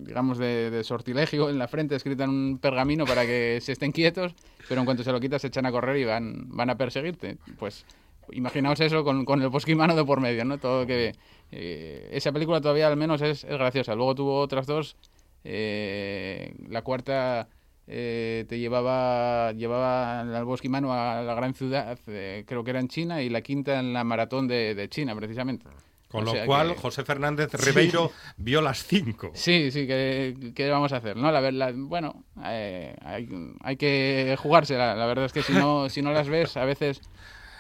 digamos, 0.06 0.38
de, 0.38 0.70
de 0.70 0.84
sortilegio 0.84 1.50
en 1.50 1.58
la 1.58 1.68
frente 1.68 1.96
escrita 1.96 2.26
en 2.26 2.30
un 2.32 2.58
pergamino 2.60 3.06
para 3.06 3.26
que 3.26 3.60
se 3.62 3.72
estén 3.72 3.92
quietos, 3.94 4.34
pero 4.68 4.82
en 4.82 4.86
cuanto 4.86 5.04
se 5.04 5.12
lo 5.12 5.20
quitas 5.22 5.42
se 5.42 5.48
echan 5.48 5.66
a 5.66 5.72
correr 5.72 5.98
y 5.98 6.04
van, 6.06 6.46
van 6.50 6.70
a 6.70 6.76
perseguirte. 6.78 7.38
Pues 7.58 7.86
imaginaos 8.32 8.80
eso 8.80 9.04
con, 9.04 9.26
con 9.26 9.42
el 9.42 9.50
bosquimano 9.50 9.96
de 9.96 10.04
por 10.06 10.20
medio, 10.20 10.46
¿no? 10.46 10.58
Todo 10.58 10.86
que... 10.86 11.14
eh, 11.52 12.10
esa 12.14 12.32
película 12.32 12.62
todavía 12.62 12.88
al 12.88 12.98
menos 12.98 13.22
es, 13.22 13.44
es 13.44 13.50
graciosa. 13.58 13.96
Luego 13.96 14.16
tuvo 14.16 14.40
otras 14.40 14.66
dos. 14.68 14.96
eh, 15.44 16.54
la 16.70 16.82
cuarta 16.84 17.48
eh, 17.88 18.46
te 18.48 18.60
llevaba 18.60 19.52
llevaba 19.54 20.22
al 20.22 20.46
bosquimano 20.46 20.94
a 20.94 21.22
la 21.24 21.34
gran 21.34 21.54
ciudad, 21.54 21.98
eh, 22.08 22.44
creo 22.48 22.64
que 22.64 22.70
era 22.72 22.80
en 22.80 22.88
China, 22.88 23.22
y 23.22 23.30
la 23.30 23.42
quinta 23.42 23.80
en 23.80 23.92
la 23.94 24.04
maratón 24.04 24.48
de, 24.48 24.76
de 24.76 24.88
China, 24.90 25.16
precisamente. 25.16 25.66
Con 26.08 26.24
O 26.24 26.26
lo 26.26 26.32
sea 26.34 26.46
cual, 26.46 26.74
que- 26.76 26.82
José 26.82 27.04
Fernández 27.04 27.54
Ribeiro 27.66 28.12
vio 28.38 28.62
las 28.62 28.84
cinco. 28.86 29.32
Sí, 29.34 29.72
sí, 29.72 29.88
¿qué, 29.88 30.52
qué 30.54 30.70
vamos 30.70 30.92
a 30.94 30.98
hacer? 30.98 31.16
¿no? 31.18 31.32
La, 31.32 31.40
ver- 31.40 31.54
la- 31.54 31.72
bueno, 31.74 32.24
eh, 32.46 32.96
hay, 33.02 33.28
hay 33.62 33.78
que 33.78 34.36
jugársela. 34.38 34.94
La 34.96 35.06
verdad 35.06 35.26
es 35.26 35.34
que 35.34 35.42
si 35.42 35.54
no, 35.54 35.90
si 35.90 36.02
no 36.02 36.12
las 36.12 36.28
ves, 36.30 36.56
a 36.58 36.66
veces, 36.66 37.02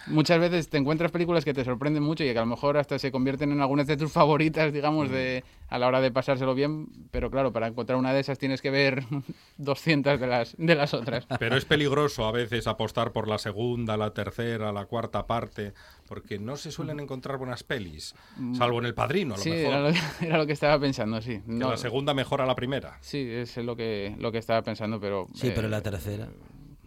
muchas 0.08 0.40
veces 0.40 0.70
te 0.70 0.78
encuentras 0.78 1.12
películas 1.12 1.46
que 1.46 1.54
te 1.54 1.64
sorprenden 1.64 2.04
mucho 2.04 2.24
y 2.24 2.32
que 2.32 2.38
a 2.38 2.42
lo 2.42 2.48
mejor 2.48 2.78
hasta 2.78 2.98
se 3.00 3.12
convierten 3.12 3.52
en 3.52 3.62
algunas 3.62 3.88
de 3.88 3.98
tus 3.98 4.12
favoritas, 4.12 4.72
digamos, 4.74 5.10
de, 5.10 5.44
a 5.70 5.78
la 5.80 5.88
hora 5.88 6.02
de 6.02 6.12
pasárselo 6.12 6.54
bien. 6.56 6.88
Pero 7.12 7.30
claro, 7.32 7.52
para 7.54 7.68
encontrar 7.68 7.98
una 7.98 8.14
de 8.14 8.20
esas 8.20 8.38
tienes 8.40 8.62
que 8.62 8.70
ver 8.72 9.04
200 9.58 10.20
de 10.20 10.28
las, 10.28 10.56
de 10.58 10.76
las 10.76 10.94
otras. 10.94 11.26
Pero 11.40 11.56
es 11.58 11.66
peligroso 11.66 12.26
a 12.26 12.32
veces 12.32 12.68
apostar 12.68 13.12
por 13.12 13.28
la 13.28 13.38
segunda, 13.38 13.98
la 13.98 14.14
tercera, 14.14 14.72
la 14.72 14.86
cuarta 14.86 15.26
parte, 15.28 15.74
porque 16.08 16.40
no 16.40 16.58
se 16.58 16.72
suelen 16.72 17.00
encontrar 17.00 17.38
buenas 17.38 17.64
pelis, 17.64 18.16
salvo 18.58 18.80
en 18.80 18.86
El 18.86 18.94
Padrino, 18.94 19.36
a 19.36 19.38
lo 19.38 19.42
Mm. 19.42 19.44
Sí, 19.44 19.50
mejor. 19.52 19.74
era 19.74 19.82
lo, 19.82 19.90
era 20.22 20.38
lo 20.38 20.46
que 20.48 20.54
estaba 20.54 20.80
pensando, 20.80 21.22
sí. 21.22 21.40
Que 21.40 21.52
No- 21.52 21.70
la 21.72 21.78
segunda 21.78 22.14
mejora 22.14 22.46
la 22.46 22.56
primera. 22.56 22.98
Sí, 23.02 23.20
es 23.30 23.58
lo 23.58 23.76
que, 23.76 24.16
lo 24.20 24.32
que 24.32 24.38
estaba 24.38 24.62
pensando, 24.62 25.00
pero... 25.00 25.28
Sí, 25.34 25.52
pero 25.56 25.68
eh, 25.68 25.70
la 25.72 25.82
tercera. 25.82 26.28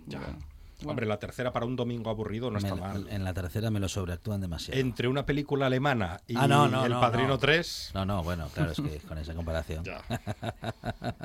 bueno, 0.07 0.39
Hombre, 0.91 1.07
la 1.07 1.19
tercera 1.19 1.53
para 1.53 1.67
un 1.67 1.77
domingo 1.77 2.11
aburrido 2.11 2.51
no 2.51 2.59
está 2.59 2.75
Me- 2.75 2.81
mal. 2.81 3.07
En 3.11 3.25
la 3.25 3.33
tercera 3.35 3.71
me 3.71 3.81
lo 3.81 3.89
sobreactúan 3.89 4.41
demasiado. 4.41 4.81
Entre 4.81 5.09
una 5.09 5.25
película 5.27 5.67
alemana 5.67 6.21
y 6.27 6.37
Ah, 6.37 6.47
no, 6.49 6.69
no, 6.69 6.85
El 6.87 6.93
no, 6.93 7.01
Padrino 7.01 7.29
no. 7.29 7.39
3... 7.39 7.91
No, 7.95 8.05
no, 8.05 8.23
bueno, 8.23 8.49
claro, 8.53 8.73
es 8.73 8.81
que 8.81 8.99
con 9.07 9.19
esa 9.19 9.35
comparación. 9.35 9.85
Ya. 9.85 10.03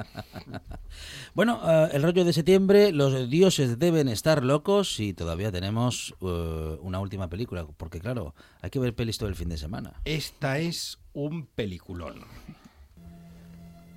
bueno, 1.33 1.59
eh, 1.65 1.89
el 1.93 2.03
rollo 2.03 2.25
de 2.25 2.33
septiembre, 2.33 2.91
los 2.91 3.29
dioses 3.29 3.79
deben 3.79 4.07
estar 4.09 4.43
locos 4.43 4.99
y 4.99 5.13
todavía 5.13 5.51
tenemos 5.51 6.15
eh, 6.21 6.77
una 6.81 6.99
última 6.99 7.29
película, 7.29 7.65
porque 7.77 7.99
claro, 7.99 8.33
hay 8.61 8.69
que 8.69 8.79
ver 8.79 8.95
pelis 8.95 9.17
todo 9.17 9.29
el 9.29 9.35
fin 9.35 9.49
de 9.49 9.57
semana. 9.57 9.93
Esta 10.05 10.57
es 10.59 10.99
un 11.13 11.45
peliculón. 11.47 12.25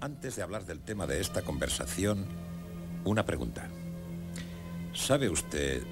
Antes 0.01 0.37
de 0.37 0.43
hablar 0.43 0.67
del 0.67 0.81
tema 0.81 1.07
de 1.07 1.21
esta 1.21 1.43
conversación, 1.43 2.27
una 3.05 3.25
pregunta. 3.25 3.69
¿Sabe 4.95 5.31
usted 5.31 5.83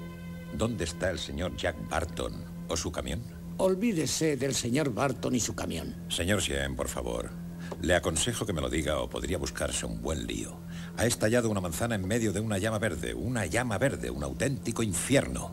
dónde 0.53 0.83
está 0.83 1.09
el 1.09 1.17
señor 1.17 1.55
Jack 1.57 1.89
Barton 1.89 2.45
o 2.67 2.77
su 2.77 2.91
camión? 2.91 3.23
Olvídese 3.57 4.37
del 4.37 4.53
señor 4.53 4.93
Barton 4.93 5.33
y 5.33 5.39
su 5.39 5.55
camión. 5.55 5.95
Señor 6.07 6.41
Sien, 6.41 6.75
por 6.75 6.87
favor. 6.87 7.31
Le 7.81 7.95
aconsejo 7.95 8.45
que 8.45 8.53
me 8.53 8.61
lo 8.61 8.69
diga 8.69 8.99
o 8.99 9.09
podría 9.09 9.39
buscarse 9.39 9.87
un 9.87 10.01
buen 10.01 10.27
lío. 10.27 10.59
Ha 10.97 11.07
estallado 11.07 11.49
una 11.49 11.61
manzana 11.61 11.95
en 11.95 12.07
medio 12.07 12.31
de 12.31 12.41
una 12.41 12.59
llama 12.59 12.77
verde, 12.77 13.15
una 13.15 13.47
llama 13.47 13.79
verde, 13.79 14.11
un 14.11 14.23
auténtico 14.23 14.83
infierno. 14.83 15.51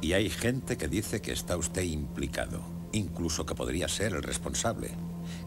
Y 0.00 0.12
hay 0.12 0.28
gente 0.28 0.76
que 0.76 0.88
dice 0.88 1.22
que 1.22 1.32
está 1.32 1.56
usted 1.56 1.82
implicado, 1.82 2.88
incluso 2.92 3.46
que 3.46 3.54
podría 3.54 3.86
ser 3.86 4.14
el 4.14 4.22
responsable, 4.22 4.90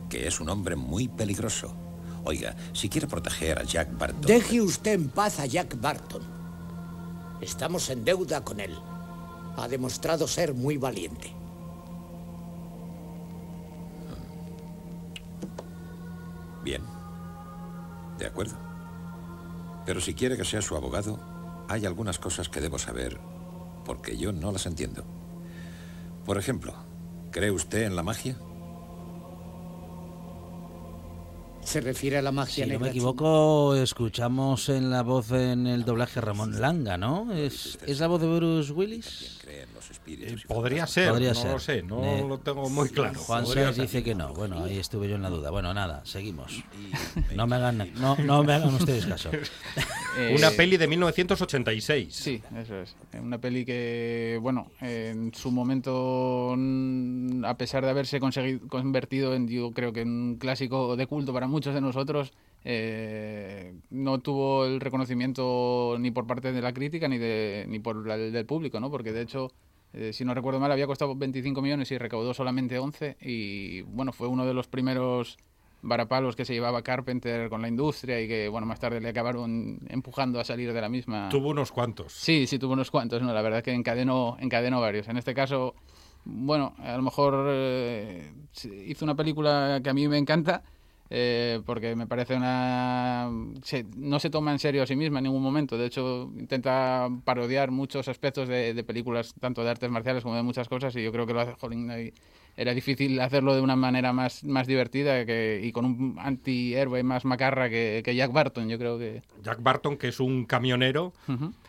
que 0.10 0.28
es 0.28 0.40
un 0.40 0.50
hombre 0.50 0.78
muy 0.78 1.10
peligroso. 1.10 1.76
Oiga, 2.24 2.56
si 2.74 2.88
quiere 2.88 3.08
proteger 3.08 3.60
a 3.60 3.64
Jack 3.64 3.98
Barton... 3.98 4.22
Deje 4.22 4.62
usted 4.62 4.94
en 4.94 5.10
paz 5.10 5.40
a 5.40 5.46
Jack 5.46 5.80
Barton. 5.80 6.39
Estamos 7.42 7.90
en 7.90 8.04
deuda 8.04 8.44
con 8.44 8.60
él. 8.60 8.78
Ha 9.58 9.68
demostrado 9.68 10.28
ser 10.28 10.54
muy 10.54 10.78
valiente. 10.78 11.34
Bien. 16.64 16.84
De 18.18 18.26
acuerdo. 18.26 18.58
Pero 19.86 20.02
si 20.02 20.14
quiere 20.14 20.38
que 20.38 20.46
sea 20.46 20.62
su 20.62 20.76
abogado, 20.76 21.20
hay 21.68 21.86
algunas 21.86 22.20
cosas 22.20 22.50
que 22.50 22.62
debo 22.62 22.78
saber, 22.78 23.20
porque 23.86 24.18
yo 24.18 24.32
no 24.32 24.52
las 24.52 24.66
entiendo. 24.66 25.04
Por 26.26 26.38
ejemplo, 26.38 26.74
¿cree 27.32 27.52
usted 27.52 27.84
en 27.84 27.96
la 27.96 28.04
magia? 28.04 28.38
Se 31.70 31.82
refiere 31.82 32.18
a 32.18 32.24
la 32.24 32.32
Si 32.32 32.36
magia 32.36 32.66
no 32.66 32.70
negra. 32.74 32.86
me 32.86 32.90
equivoco, 32.90 33.76
escuchamos 33.76 34.70
en 34.70 34.90
la 34.90 35.04
voz 35.04 35.30
en 35.30 35.68
el 35.68 35.86
doblaje 35.86 36.20
Ramón 36.20 36.60
Langa, 36.60 36.98
¿no? 36.98 37.32
¿Es, 37.32 37.78
¿es 37.86 38.00
la 38.00 38.08
voz 38.08 38.20
de 38.22 38.28
Bruce 38.36 38.72
Willis? 38.74 39.39
Eh, 39.50 39.66
podría 40.48 40.86
ser, 40.88 41.10
Podría 41.10 41.30
no 41.34 41.36
ser. 41.36 41.52
lo 41.52 41.60
sé, 41.60 41.84
no 41.84 42.04
Eh, 42.04 42.26
lo 42.28 42.38
tengo 42.40 42.70
muy 42.70 42.90
claro. 42.90 43.20
Juan 43.20 43.46
Sáenz 43.46 43.78
dice 43.78 44.04
que 44.04 44.14
no. 44.16 44.34
Bueno, 44.34 44.64
ahí 44.64 44.78
estuve 44.78 45.10
yo 45.10 45.16
en 45.16 45.22
la 45.24 45.30
duda. 45.30 45.50
Bueno, 45.50 45.74
nada, 45.74 46.02
seguimos. 46.06 46.64
No 47.36 47.48
me 47.48 47.56
hagan, 47.56 47.90
no, 47.96 48.16
no 48.18 48.44
me 48.44 48.54
hagan 48.54 48.74
ustedes 48.76 49.06
caso. 49.06 49.30
Eh, 50.18 50.34
Una 50.38 50.50
peli 50.52 50.76
de 50.76 50.88
1986. 50.88 52.14
Sí, 52.14 52.42
eso 52.58 52.80
es. 52.82 52.96
Una 53.22 53.38
peli 53.38 53.64
que, 53.64 54.40
bueno, 54.42 54.72
en 54.82 55.32
su 55.36 55.52
momento, 55.52 56.56
a 57.48 57.58
pesar 57.58 57.84
de 57.86 57.92
haberse 57.92 58.20
conseguido, 58.20 58.68
convertido 58.68 59.36
en, 59.36 59.48
yo 59.48 59.72
creo 59.72 59.94
que 59.94 60.02
en 60.02 60.10
un 60.10 60.36
clásico 60.38 60.96
de 60.96 61.06
culto 61.08 61.32
para 61.32 61.48
muchos 61.48 61.74
de 61.74 61.82
nosotros, 61.82 62.34
eh, 62.66 63.74
no 63.90 64.20
tuvo 64.20 64.66
el 64.66 64.80
reconocimiento 64.80 65.96
ni 66.00 66.12
por 66.12 66.28
parte 66.28 66.52
de 66.52 66.62
la 66.62 66.74
crítica 66.74 67.08
ni, 67.08 67.18
de, 67.18 67.66
ni 67.68 67.80
por 67.80 68.06
la 68.06 68.18
del 68.18 68.46
público, 68.46 68.80
¿no? 68.80 68.92
Porque 68.92 69.14
de 69.14 69.22
hecho, 69.22 69.52
eh, 69.94 70.12
si 70.14 70.26
no 70.26 70.34
recuerdo 70.34 70.60
mal, 70.60 70.72
había 70.72 70.88
costado 70.88 71.16
25 71.16 71.62
millones 71.62 71.92
y 71.92 71.98
recaudó 71.98 72.34
solamente 72.34 72.78
11 72.78 73.18
y, 73.22 73.82
bueno, 73.84 74.12
fue 74.12 74.28
uno 74.28 74.46
de 74.46 74.54
los 74.54 74.68
primeros 74.68 75.38
varapalos 75.82 76.36
que 76.36 76.46
se 76.46 76.54
llevaba 76.54 76.82
Carpenter 76.82 77.50
con 77.50 77.62
la 77.62 77.70
industria 77.70 78.22
y 78.22 78.28
que, 78.28 78.50
bueno, 78.50 78.68
más 78.68 78.80
tarde 78.80 79.00
le 79.00 79.10
acabaron 79.10 79.80
empujando 79.88 80.40
a 80.40 80.44
salir 80.44 80.74
de 80.74 80.82
la 80.82 80.90
misma. 80.90 81.30
Tuvo 81.30 81.50
unos 81.50 81.72
cuantos. 81.72 82.14
Sí, 82.14 82.48
sí, 82.48 82.60
tuvo 82.60 82.74
unos 82.74 82.92
cuantos, 82.92 83.22
¿no? 83.22 83.34
La 83.34 83.42
verdad 83.42 83.60
es 83.60 83.64
que 83.64 83.72
encadenó, 83.72 84.36
encadenó 84.40 84.82
varios. 84.82 85.08
En 85.08 85.18
este 85.18 85.34
caso, 85.34 85.76
bueno, 86.26 86.76
a 86.80 86.98
lo 86.98 87.04
mejor 87.04 87.46
eh, 87.50 88.32
hizo 88.86 89.06
una 89.06 89.16
película 89.16 89.80
que 89.82 89.90
a 89.90 89.94
mí 89.94 90.08
me 90.08 90.18
encanta, 90.18 90.64
eh, 91.10 91.62
porque 91.66 91.96
me 91.96 92.08
parece 92.08 92.36
una... 92.36 93.30
se- 93.64 93.86
no 93.96 94.20
se 94.20 94.30
toma 94.30 94.52
en 94.52 94.60
serio 94.60 94.84
a 94.84 94.88
sí 94.88 94.96
misma 94.96 95.20
en 95.20 95.24
ningún 95.26 95.42
momento. 95.42 95.78
De 95.78 95.86
hecho, 95.86 96.32
intenta 96.38 97.10
parodiar 97.24 97.72
muchos 97.72 98.08
aspectos 98.08 98.48
de, 98.48 98.74
de 98.74 98.84
películas, 98.84 99.34
tanto 99.40 99.64
de 99.64 99.70
artes 99.70 99.90
marciales 99.90 100.24
como 100.24 100.36
de 100.36 100.44
muchas 100.44 100.68
cosas, 100.70 100.96
y 100.96 101.04
yo 101.04 101.12
creo 101.12 101.26
que 101.26 101.34
lo 101.34 101.42
hace 101.42 101.56
Holling. 101.60 102.12
Era 102.58 102.74
difícil 102.74 103.22
hacerlo 103.22 103.56
de 103.56 103.62
una 103.62 103.78
manera 103.78 104.12
más, 104.12 104.44
más 104.44 104.68
divertida 104.68 105.26
que, 105.26 105.62
y 105.64 105.72
con 105.72 105.86
un 105.86 106.18
antihéroe 106.20 107.04
más 107.04 107.24
macarra 107.24 107.70
que, 107.70 108.02
que 108.04 108.16
Jack 108.16 108.34
Barton, 108.34 108.68
yo 108.68 108.78
creo 108.78 109.00
que... 109.00 109.22
Jack 109.44 109.64
Barton, 109.64 109.96
que 109.98 110.10
es 110.10 110.20
un 110.20 110.46
camionero 110.46 111.14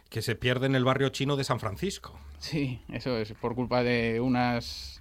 que 0.09 0.21
se 0.21 0.35
pierde 0.35 0.67
en 0.67 0.75
el 0.75 0.83
barrio 0.85 1.11
chino 1.11 1.37
de 1.37 1.45
San 1.45 1.61
Francisco. 1.61 2.19
Sí, 2.41 2.81
eso 2.89 3.17
es. 3.19 3.33
Por 3.35 3.55
culpa 3.55 3.85
de 3.85 4.19
unas. 4.21 5.00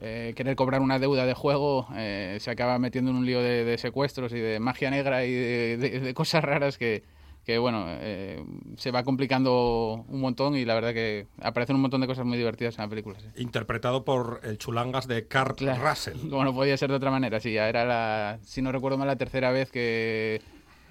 Eh, 0.00 0.32
querer 0.36 0.56
cobrar 0.56 0.80
una 0.80 0.98
deuda 0.98 1.26
de 1.26 1.34
juego, 1.34 1.86
eh, 1.96 2.36
se 2.40 2.50
acaba 2.50 2.78
metiendo 2.78 3.10
en 3.10 3.16
un 3.18 3.26
lío 3.26 3.40
de, 3.42 3.64
de 3.64 3.78
secuestros 3.78 4.32
y 4.32 4.38
de 4.38 4.60
magia 4.60 4.90
negra 4.90 5.24
y 5.24 5.32
de, 5.32 5.76
de- 5.78 6.00
de 6.00 6.14
cosas 6.14 6.42
raras 6.44 6.78
que, 6.78 7.02
que 7.44 7.58
bueno, 7.58 7.84
eh, 7.88 8.42
se 8.76 8.90
va 8.90 9.04
complicando 9.04 10.04
un 10.08 10.20
montón 10.20 10.56
y 10.56 10.64
la 10.64 10.74
verdad 10.74 10.92
que 10.92 11.26
aparecen 11.40 11.76
un 11.76 11.82
montón 11.82 12.00
de 12.00 12.06
cosas 12.08 12.26
muy 12.26 12.36
divertidas 12.38 12.76
en 12.78 12.82
la 12.84 12.88
película. 12.88 13.18
sí. 13.20 13.26
Interpretado 13.36 14.04
por 14.04 14.40
el 14.42 14.58
chulangas 14.58 15.06
de 15.06 15.26
Kurt 15.28 15.60
Russell. 15.60 16.18
Como 16.30 16.44
no 16.44 16.52
podía 16.54 16.76
ser 16.76 16.90
de 16.90 16.96
otra 16.96 17.10
manera, 17.10 17.38
sí, 17.40 17.52
ya 17.52 17.68
era 17.68 17.84
la, 17.84 18.38
si 18.42 18.62
no 18.62 18.72
recuerdo 18.72 18.98
mal, 18.98 19.06
la 19.06 19.16
tercera 19.16 19.50
vez 19.52 19.70
que, 19.70 20.42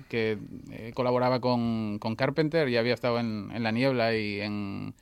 que 0.09 0.37
eh, 0.71 0.91
colaboraba 0.95 1.41
con, 1.41 1.99
con 1.99 2.15
Carpenter, 2.15 2.69
ya 2.69 2.79
había 2.79 2.93
estado 2.93 3.19
en, 3.19 3.51
en 3.53 3.61
La 3.63 3.71
Niebla 3.71 4.15
y 4.15 4.39
en, 4.41 4.93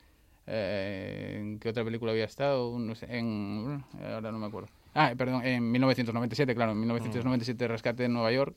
eh, 0.46 1.38
¿en 1.40 1.58
qué 1.58 1.68
otra 1.68 1.84
película 1.84 2.12
había 2.12 2.24
estado? 2.24 2.78
No 2.78 2.94
sé, 2.94 3.06
en, 3.08 3.84
ahora 4.02 4.30
no 4.32 4.38
me 4.38 4.46
acuerdo. 4.46 4.68
Ah, 4.96 5.12
perdón, 5.18 5.44
en 5.44 5.72
1997, 5.72 6.54
claro, 6.54 6.70
en 6.70 6.78
1997 6.78 7.66
Rescate 7.66 8.04
en 8.04 8.12
Nueva 8.12 8.30
York. 8.30 8.54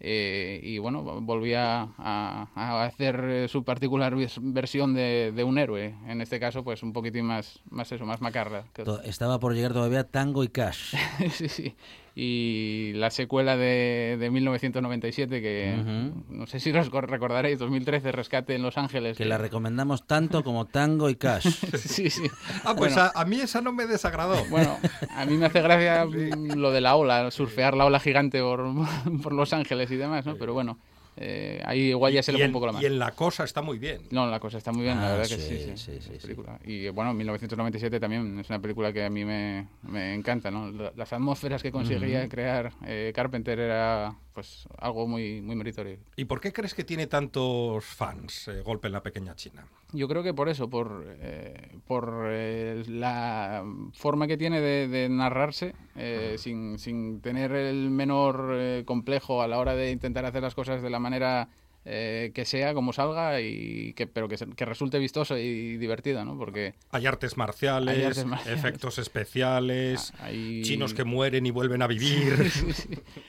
Eh, 0.00 0.58
y 0.62 0.78
bueno, 0.78 1.02
volvía 1.20 1.82
a, 1.98 2.48
a 2.54 2.84
hacer 2.84 3.46
su 3.50 3.62
particular 3.62 4.16
versión 4.40 4.94
de, 4.94 5.32
de 5.36 5.44
un 5.44 5.58
héroe. 5.58 5.94
En 6.06 6.22
este 6.22 6.40
caso, 6.40 6.64
pues 6.64 6.82
un 6.82 6.94
poquitín 6.94 7.26
más, 7.26 7.60
más 7.68 7.92
eso, 7.92 8.06
más 8.06 8.22
macarra. 8.22 8.64
Estaba 9.04 9.38
por 9.38 9.54
llegar 9.54 9.74
todavía 9.74 10.04
Tango 10.04 10.44
y 10.44 10.48
Cash. 10.48 10.94
sí, 11.30 11.48
sí. 11.48 11.76
Y 12.18 12.94
la 12.94 13.10
secuela 13.10 13.58
de, 13.58 14.16
de 14.18 14.30
1997, 14.30 15.42
que 15.42 15.76
Ujú. 15.78 16.24
no 16.30 16.46
sé 16.46 16.60
si 16.60 16.70
os 16.70 16.90
recordaréis, 16.90 17.58
2013, 17.58 18.10
Rescate 18.10 18.54
en 18.54 18.62
Los 18.62 18.78
Ángeles. 18.78 19.18
Que 19.18 19.26
la 19.26 19.36
recomendamos 19.36 20.06
tanto 20.06 20.42
como 20.42 20.64
Tango 20.64 21.10
y 21.10 21.16
Cash. 21.16 21.44
sí, 21.76 22.08
sí. 22.08 22.22
Ah, 22.64 22.74
pues 22.74 22.94
Bueno. 22.94 23.10
a, 23.14 23.20
a 23.20 23.24
mí 23.26 23.36
esa 23.38 23.60
no 23.60 23.70
me 23.74 23.84
desagradó. 23.86 24.42
Bueno, 24.48 24.78
a 25.14 25.26
mí 25.26 25.36
me 25.36 25.44
hace 25.44 25.60
gracia 25.60 26.06
mm, 26.06 26.52
lo 26.56 26.70
de 26.70 26.80
la 26.80 26.96
ola, 26.96 27.30
surfear 27.30 27.76
la 27.76 27.84
ola 27.84 28.00
gigante 28.00 28.40
por, 28.40 28.64
por 29.22 29.34
Los 29.34 29.52
Ángeles 29.52 29.90
y 29.90 29.96
demás, 29.96 30.24
¿no? 30.24 30.36
Pero 30.36 30.54
bueno, 30.54 30.78
eh, 31.16 31.62
ahí 31.64 31.88
igual 31.90 32.12
ya 32.12 32.22
se 32.22 32.32
le 32.32 32.38
fue 32.38 32.46
un 32.46 32.52
poco 32.52 32.66
la 32.66 32.72
mano. 32.72 32.82
y 32.82 32.86
en 32.86 32.98
la 32.98 33.12
cosa 33.12 33.44
está 33.44 33.62
muy 33.62 33.78
bien. 33.78 34.02
No, 34.10 34.26
la 34.26 34.38
cosa 34.40 34.58
está 34.58 34.72
muy 34.72 34.82
bien, 34.84 35.00
la 35.00 35.06
Ah, 35.06 35.10
verdad 35.16 35.28
que 35.28 35.36
sí, 35.36 35.58
sí, 35.58 35.76
sí, 35.76 35.76
sí, 35.76 36.00
sí, 36.00 36.12
la 36.12 36.18
película. 36.20 36.60
Y 36.64 36.88
bueno, 36.90 37.14
1997 37.14 37.98
también 38.00 38.38
es 38.38 38.48
una 38.50 38.60
película 38.60 38.92
que 38.92 39.04
a 39.04 39.10
mí 39.10 39.24
me, 39.24 39.68
me 39.82 40.14
encanta, 40.14 40.50
¿no? 40.50 40.70
La- 40.70 40.92
Las 40.94 41.12
atmósferas 41.12 41.62
que 41.62 41.72
conseguía 41.72 42.20
Ujú. 42.20 42.28
crear 42.28 42.72
eh, 42.86 43.12
Carpenter 43.14 43.58
era 43.58 44.14
pues 44.32 44.68
algo 44.78 45.06
muy, 45.08 45.40
muy 45.40 45.56
meritorio. 45.56 45.96
¿Y 46.14 46.26
por 46.26 46.40
qué 46.42 46.52
crees 46.52 46.74
que 46.74 46.84
tiene 46.84 47.06
tantos 47.06 47.82
fans 47.84 48.48
eh, 48.48 48.60
Golpe 48.60 48.88
en 48.88 48.92
la 48.92 49.02
Pequeña 49.02 49.34
China? 49.34 49.66
Yo 49.92 50.08
creo 50.08 50.22
que 50.22 50.34
por 50.34 50.50
eso, 50.50 50.68
por, 50.68 51.06
eh, 51.20 51.78
por 51.86 52.24
eh, 52.26 52.82
la 52.88 53.64
forma 53.94 54.26
que 54.26 54.36
tiene 54.36 54.60
de, 54.60 54.88
de 54.88 55.08
narrarse, 55.08 55.72
eh, 55.94 56.34
sin, 56.38 56.78
sin 56.78 57.22
tener 57.22 57.52
el 57.52 57.88
menor 57.88 58.50
eh, 58.56 58.82
complejo 58.84 59.40
a 59.40 59.48
la 59.48 59.58
hora 59.58 59.74
de 59.74 59.90
intentar 59.90 60.26
hacer 60.26 60.42
las 60.42 60.54
cosas 60.54 60.82
de 60.82 60.90
la 60.90 60.98
manera 61.06 61.48
eh, 61.88 62.32
que 62.34 62.44
sea, 62.44 62.74
como 62.74 62.92
salga, 62.92 63.40
y 63.40 63.92
que, 63.94 64.06
pero 64.08 64.28
que, 64.28 64.36
que 64.36 64.64
resulte 64.64 64.98
vistoso 64.98 65.38
y 65.38 65.76
divertido, 65.76 66.24
¿no? 66.24 66.36
Porque 66.36 66.74
Hay 66.90 67.06
artes 67.06 67.36
marciales, 67.36 67.96
Hay 67.96 68.02
artes 68.04 68.24
marciales. 68.24 68.58
efectos 68.58 68.98
especiales, 68.98 70.12
hay- 70.20 70.62
chinos 70.62 70.94
que 70.94 71.04
mueren 71.04 71.46
y 71.46 71.50
vuelven 71.50 71.82
a 71.82 71.86
vivir. 71.86 72.50
Sí, 72.56 72.72
sí. 72.72 72.88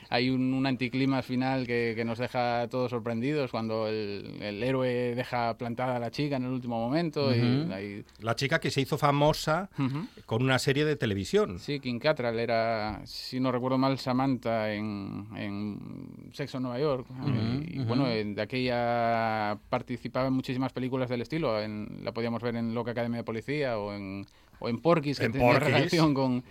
Hay 0.10 0.30
un, 0.30 0.54
un 0.54 0.66
anticlima 0.66 1.22
final 1.22 1.68
que, 1.68 1.94
que 1.96 2.06
nos 2.06 2.18
deja 2.18 2.68
todos 2.70 2.90
sorprendidos 2.92 3.52
cuando 3.52 3.88
el, 3.88 4.38
el 4.42 4.64
héroe 4.64 5.14
deja 5.16 5.58
plantada 5.58 5.98
a 5.98 6.00
la 6.00 6.12
chica 6.12 6.38
en 6.38 6.46
el 6.46 6.52
último 6.52 6.80
momento. 6.80 7.36
y 7.36 7.40
Ujú. 7.64 7.74
hay- 7.74 8.06
La 8.20 8.36
chica 8.36 8.60
que 8.60 8.72
se 8.72 8.82
hizo 8.82 8.98
famosa 8.98 9.70
Ujú. 9.78 10.08
con 10.26 10.44
una 10.44 10.60
serie 10.60 10.86
de 10.86 10.96
televisión. 10.96 11.60
Sí, 11.60 11.80
King 11.80 12.00
Cattrall 12.00 12.40
era, 12.40 13.02
si 13.06 13.40
no 13.40 13.52
recuerdo 13.52 13.78
mal, 13.78 14.00
Samantha 14.00 14.74
en, 14.74 15.28
en 15.36 16.30
Sexo 16.34 16.58
en 16.58 16.64
Nueva 16.64 16.80
York. 16.80 17.06
Ujú, 17.10 17.64
y 17.68 17.80
ujú. 17.80 17.88
bueno, 17.88 18.08
de 18.48 18.58
aquella 18.58 19.60
participaba 19.70 20.28
en 20.28 20.34
muchísimas 20.34 20.72
películas 20.74 21.10
del 21.10 21.22
estilo. 21.22 21.62
En, 21.62 22.00
la 22.04 22.12
podíamos 22.14 22.42
ver 22.42 22.56
en 22.56 22.74
Loca 22.74 22.92
Academia 22.92 23.18
de 23.18 23.24
Policía 23.24 23.78
o 23.78 23.94
en, 23.94 24.26
o 24.60 24.70
en 24.70 24.80
Porky's, 24.80 25.20
que 25.20 25.26
En 25.26 25.32
tenía 25.34 25.48
Porky's. 25.52 25.68
relación 25.74 26.14
con, 26.14 26.42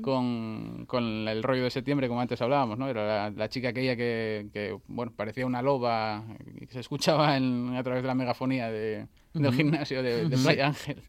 con, 0.00 0.84
con 0.86 1.28
el 1.28 1.42
rollo 1.42 1.64
de 1.64 1.70
septiembre, 1.70 2.08
como 2.08 2.20
antes 2.20 2.40
hablábamos, 2.40 2.78
¿no? 2.78 2.88
Era 2.88 3.06
la, 3.06 3.30
la 3.30 3.48
chica 3.48 3.68
aquella 3.70 3.96
que, 3.96 4.46
que, 4.52 4.78
bueno, 4.88 5.12
parecía 5.14 5.44
una 5.46 5.60
loba 5.62 6.24
y 6.60 6.66
que 6.66 6.72
se 6.74 6.80
escuchaba 6.80 7.36
en- 7.36 7.74
a 7.76 7.82
través 7.82 8.02
de 8.02 8.06
la 8.08 8.14
megafonía 8.14 8.70
de, 8.70 9.06
del 9.34 9.52
gimnasio 9.54 10.02
de, 10.02 10.28
de. 10.28 10.36
Playa 10.38 10.68
Ángel. 10.68 11.02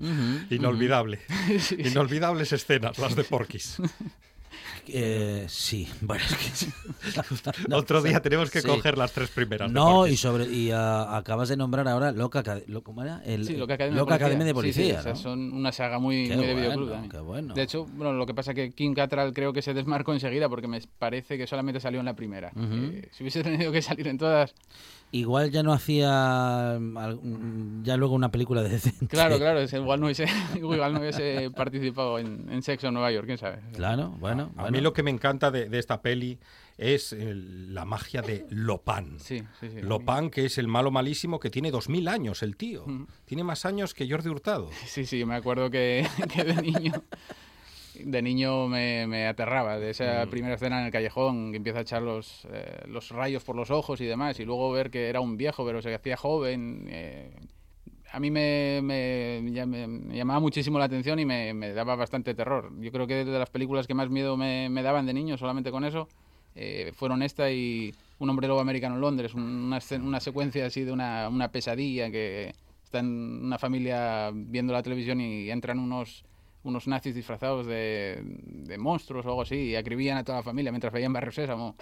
Inolvidable. 0.49 1.19
Sí, 1.47 1.59
sí. 1.59 1.75
Inolvidables 1.85 2.51
escenas, 2.51 2.97
las 2.99 3.15
de 3.15 3.23
Porky's. 3.23 3.77
Eh, 4.87 5.45
sí, 5.47 5.87
bueno, 6.01 6.23
es 6.23 6.67
que... 7.15 7.73
Otro 7.73 8.01
día 8.01 8.21
tenemos 8.21 8.49
que 8.49 8.61
Sí. 8.61 8.67
coger 8.67 8.97
las 8.97 9.11
tres 9.11 9.29
primeras. 9.29 9.71
No, 9.71 9.91
Porky's. 10.01 10.13
y 10.13 10.17
sobre 10.17 10.45
y 10.45 10.71
ah, 10.71 11.17
acabas 11.17 11.49
de 11.49 11.57
nombrar 11.57 11.87
ahora 11.87 12.11
Loca, 12.11 12.43
¿cómo 12.83 13.03
era? 13.03 13.21
El, 13.25 13.45
Sí, 13.45 13.55
Loca 13.55 13.75
Academia 13.75 13.99
Loca 13.99 14.17
de 14.17 14.23
Academia 14.23 14.45
de 14.45 14.53
Policía. 14.53 15.01
Sí, 15.01 15.09
son 15.21 15.53
una 15.53 15.71
saga 15.71 15.99
muy, 15.99 16.27
Qué 16.27 16.35
muy 16.35 16.45
de 16.45 16.55
videoclub 16.55 17.09
qué 17.09 17.19
bueno. 17.19 17.53
De 17.53 17.61
hecho, 17.63 17.85
bueno, 17.85 18.13
lo 18.13 18.25
que 18.25 18.33
pasa 18.33 18.53
que 18.53 18.71
King 18.71 18.93
Cattrall 18.93 19.33
creo 19.33 19.53
que 19.53 19.61
se 19.61 19.73
desmarcó 19.73 20.13
enseguida 20.13 20.49
porque 20.49 20.67
me 20.67 20.79
parece 20.99 21.37
que 21.37 21.47
solamente 21.47 21.79
salió 21.79 21.99
en 21.99 22.05
la 22.05 22.15
primera. 22.15 22.51
Eh, 22.55 23.09
si 23.11 23.23
hubiese 23.23 23.43
tenido 23.43 23.71
que 23.71 23.81
salir 23.81 24.07
en 24.07 24.17
todas... 24.17 24.53
Igual 25.13 25.51
ya 25.51 25.61
no 25.61 25.73
hacía 25.73 26.77
mm, 26.79 26.97
mm, 26.97 27.83
ya 27.83 27.97
luego 27.97 28.15
una 28.15 28.31
película 28.31 28.63
de 28.63 28.69
decente. 28.69 29.07
Claro, 29.07 29.37
claro, 29.39 29.59
es- 29.59 29.73
igual 29.73 29.99
no 29.99 30.05
hubiese, 30.05 30.25
igual 30.55 30.93
no 30.93 30.99
hubiese 31.01 31.51
participado 31.51 32.17
en, 32.19 32.47
en 32.49 32.61
Sexo 32.63 32.87
en 32.87 32.93
Nueva 32.93 33.11
York, 33.11 33.25
quién 33.25 33.37
sabe. 33.37 33.59
Claro, 33.73 34.09
bueno. 34.19 34.51
A 34.57 34.71
mí 34.71 34.79
lo 34.81 34.93
que 34.93 35.03
me 35.03 35.11
encanta 35.11 35.51
de, 35.51 35.67
de 35.69 35.79
esta 35.79 36.01
peli 36.01 36.39
es 36.77 37.15
la 37.17 37.85
magia 37.85 38.21
de 38.21 38.45
Lopan. 38.49 39.19
Sí, 39.19 39.43
sí, 39.59 39.69
sí. 39.69 39.81
Lopan, 39.81 40.29
que 40.29 40.45
es 40.45 40.57
el 40.57 40.67
malo 40.67 40.89
malísimo 40.91 41.39
que 41.39 41.49
tiene 41.49 41.69
2000 41.71 42.07
años, 42.07 42.41
el 42.41 42.55
tío. 42.55 42.85
Tiene 43.25 43.43
más 43.43 43.65
años 43.65 43.93
que 43.93 44.09
Jordi 44.09 44.29
Hurtado. 44.29 44.69
Sí, 44.85 45.05
sí, 45.05 45.23
me 45.25 45.35
acuerdo 45.35 45.69
que, 45.69 46.07
que 46.33 46.43
de 46.43 46.55
niño 46.61 46.93
de 48.05 48.21
niño 48.21 48.67
me, 48.67 49.05
me 49.07 49.27
aterraba 49.27 49.77
de 49.79 49.91
esa 49.91 50.25
Mm. 50.25 50.29
primera 50.29 50.55
escena 50.55 50.79
en 50.79 50.85
el 50.87 50.91
callejón 50.91 51.51
que 51.51 51.57
empieza 51.57 51.79
a 51.79 51.81
echar 51.83 52.01
los, 52.01 52.45
eh, 52.51 52.83
los 52.87 53.09
rayos 53.09 53.43
por 53.43 53.55
los 53.55 53.71
ojos 53.71 53.99
y 54.01 54.05
demás 54.05 54.39
y 54.39 54.45
luego 54.45 54.71
ver 54.71 54.89
que 54.91 55.09
era 55.09 55.19
un 55.21 55.37
viejo 55.37 55.65
pero 55.65 55.81
se 55.81 55.93
hacía 55.93 56.17
joven 56.17 56.85
eh, 56.89 57.31
a 58.13 58.19
mí 58.19 58.29
me, 58.29 58.81
me, 58.83 59.41
llamaba 60.13 60.39
muchísimo 60.39 60.77
la 60.79 60.85
atención 60.85 61.17
y 61.19 61.25
me, 61.25 61.53
me 61.53 61.71
daba 61.73 61.95
bastante 61.95 62.33
terror 62.33 62.71
yo 62.79 62.91
creo 62.91 63.07
que 63.07 63.23
de 63.25 63.39
las 63.39 63.49
películas 63.49 63.87
que 63.87 63.93
más 63.93 64.09
miedo 64.09 64.35
me, 64.37 64.69
me 64.69 64.83
daban 64.83 65.05
de 65.05 65.13
niño 65.13 65.37
solamente 65.37 65.71
con 65.71 65.85
eso 65.85 66.07
eh, 66.55 66.91
fueron 66.95 67.23
esta 67.23 67.49
y 67.51 67.93
Un 68.19 68.29
hombre 68.29 68.47
lobo 68.47 68.59
americano 68.59 68.95
en 68.95 69.01
Londres 69.01 69.33
un- 69.33 69.41
una, 69.71 69.79
una 70.03 70.19
secuencia 70.19 70.65
así 70.65 70.83
de 70.83 70.91
una, 70.91 71.29
una 71.29 71.49
pesadilla 71.51 72.11
que 72.11 72.53
está 72.83 72.99
en 72.99 73.45
una 73.45 73.57
familia 73.57 74.31
viendo 74.33 74.73
la 74.73 74.83
televisión 74.83 75.21
y 75.21 75.49
entran 75.49 75.79
unos 75.79 76.25
unos 76.63 76.87
nazis 76.87 77.15
disfrazados 77.15 77.65
de, 77.65 78.19
de 78.23 78.77
monstruos 78.77 79.25
o 79.25 79.29
algo 79.29 79.41
así 79.41 79.55
y 79.55 79.75
acribían 79.75 80.17
a 80.17 80.23
toda 80.23 80.39
la 80.39 80.43
familia 80.43 80.71
mientras 80.71 80.93
veían 80.93 81.13
Barrio 81.13 81.31
Sésamo. 81.31 81.75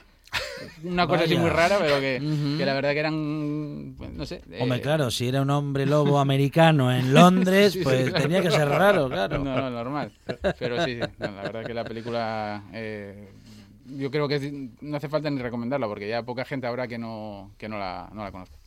Una 0.83 1.07
cosa 1.07 1.23
así 1.23 1.35
muy 1.37 1.49
rara, 1.49 1.77
pero 1.79 1.99
que, 1.99 2.19
la 2.65 2.73
verdad 2.73 2.91
que 2.91 2.99
eran, 2.99 3.95
pues, 3.97 4.11
no 4.11 4.25
sé... 4.25 4.41
Hombre, 4.59 4.77
eh, 4.77 4.81
claro, 4.81 5.09
si 5.09 5.27
era 5.27 5.41
un 5.41 5.49
hombre 5.49 5.85
lobo 5.85 6.19
americano 6.19 6.93
en 6.93 7.13
Londres, 7.15 7.73
Sí, 7.73 7.79
sí, 7.79 7.83
pues 7.83 8.09
claro. 8.09 8.23
tenía 8.23 8.41
que 8.41 8.51
ser 8.51 8.67
raro, 8.67 9.09
claro. 9.09 9.39
No, 9.39 9.55
no, 9.55 9.69
normal. 9.69 10.11
Pero 10.59 10.83
sí, 10.85 10.95
sí, 10.95 10.99
no, 11.17 11.31
la 11.31 11.41
verdad 11.43 11.65
que 11.65 11.73
la 11.73 11.83
película... 11.83 12.63
eh, 12.73 13.29
yo 13.91 14.11
creo 14.11 14.27
que 14.27 14.69
no 14.81 14.97
hace 14.97 15.09
falta 15.09 15.31
ni 15.31 15.41
recomendarla 15.41 15.87
porque 15.87 16.07
ya 16.07 16.21
poca 16.21 16.45
gente 16.45 16.67
habrá 16.67 16.87
que 16.87 16.99
no, 16.99 17.51
que 17.57 17.67
no, 17.67 17.79
la, 17.79 18.07
no 18.13 18.23
la 18.23 18.31
conozca. 18.31 18.58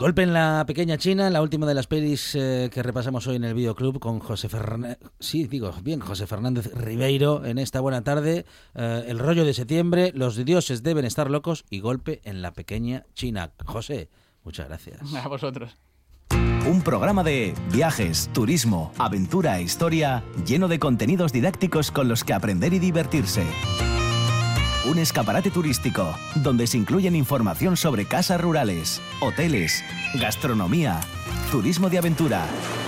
Golpe 0.00 0.22
en 0.22 0.32
la 0.32 0.64
pequeña 0.66 0.96
China, 0.96 1.28
la 1.28 1.42
última 1.42 1.66
de 1.66 1.74
las 1.74 1.86
pelis 1.86 2.34
eh, 2.34 2.70
que 2.72 2.82
repasamos 2.82 3.26
hoy 3.26 3.36
en 3.36 3.44
el 3.44 3.52
videoclub 3.52 4.00
con 4.00 4.18
José 4.18 4.48
Fernández, 4.48 4.96
sí, 5.18 5.44
digo 5.44 5.74
bien, 5.82 6.00
José 6.00 6.26
Fernández 6.26 6.72
Ribeiro 6.74 7.44
en 7.44 7.58
esta 7.58 7.82
buena 7.82 8.02
tarde, 8.02 8.46
eh, 8.74 9.04
El 9.06 9.18
rollo 9.18 9.44
de 9.44 9.52
septiembre, 9.52 10.10
Los 10.14 10.42
dioses 10.42 10.82
deben 10.82 11.04
estar 11.04 11.30
locos 11.30 11.66
y 11.68 11.80
Golpe 11.80 12.22
en 12.24 12.40
la 12.40 12.54
pequeña 12.54 13.04
China. 13.12 13.52
José, 13.66 14.08
muchas 14.42 14.68
gracias. 14.68 15.02
A 15.14 15.28
vosotros. 15.28 15.76
Un 16.66 16.80
programa 16.80 17.22
de 17.22 17.52
viajes, 17.70 18.30
turismo, 18.32 18.92
aventura 18.96 19.58
e 19.58 19.64
historia 19.64 20.24
lleno 20.46 20.68
de 20.68 20.78
contenidos 20.78 21.30
didácticos 21.30 21.90
con 21.90 22.08
los 22.08 22.24
que 22.24 22.32
aprender 22.32 22.72
y 22.72 22.78
divertirse. 22.78 23.44
Un 24.88 24.98
escaparate 24.98 25.50
turístico 25.50 26.16
donde 26.36 26.66
se 26.66 26.78
incluyen 26.78 27.14
información 27.14 27.76
sobre 27.76 28.06
casas 28.06 28.40
rurales, 28.40 29.00
hoteles, 29.20 29.84
gastronomía, 30.14 31.00
turismo 31.50 31.90
de 31.90 31.98
aventura, 31.98 32.46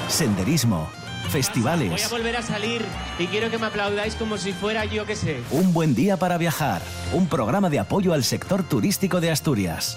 senderismo, 0.08 0.88
Voy 0.92 1.28
a 1.28 1.30
festivales. 1.30 2.10
volver 2.10 2.36
a 2.36 2.42
salir 2.42 2.84
y 3.18 3.26
quiero 3.26 3.50
que 3.50 3.56
me 3.58 3.66
aplaudáis 3.66 4.14
como 4.16 4.36
si 4.36 4.52
fuera 4.52 4.84
yo 4.84 5.06
que 5.06 5.16
sé. 5.16 5.40
Un 5.50 5.72
buen 5.72 5.94
día 5.94 6.16
para 6.18 6.36
viajar. 6.36 6.82
Un 7.12 7.26
programa 7.26 7.70
de 7.70 7.78
apoyo 7.78 8.12
al 8.12 8.22
sector 8.24 8.62
turístico 8.62 9.20
de 9.20 9.30
Asturias. 9.30 9.96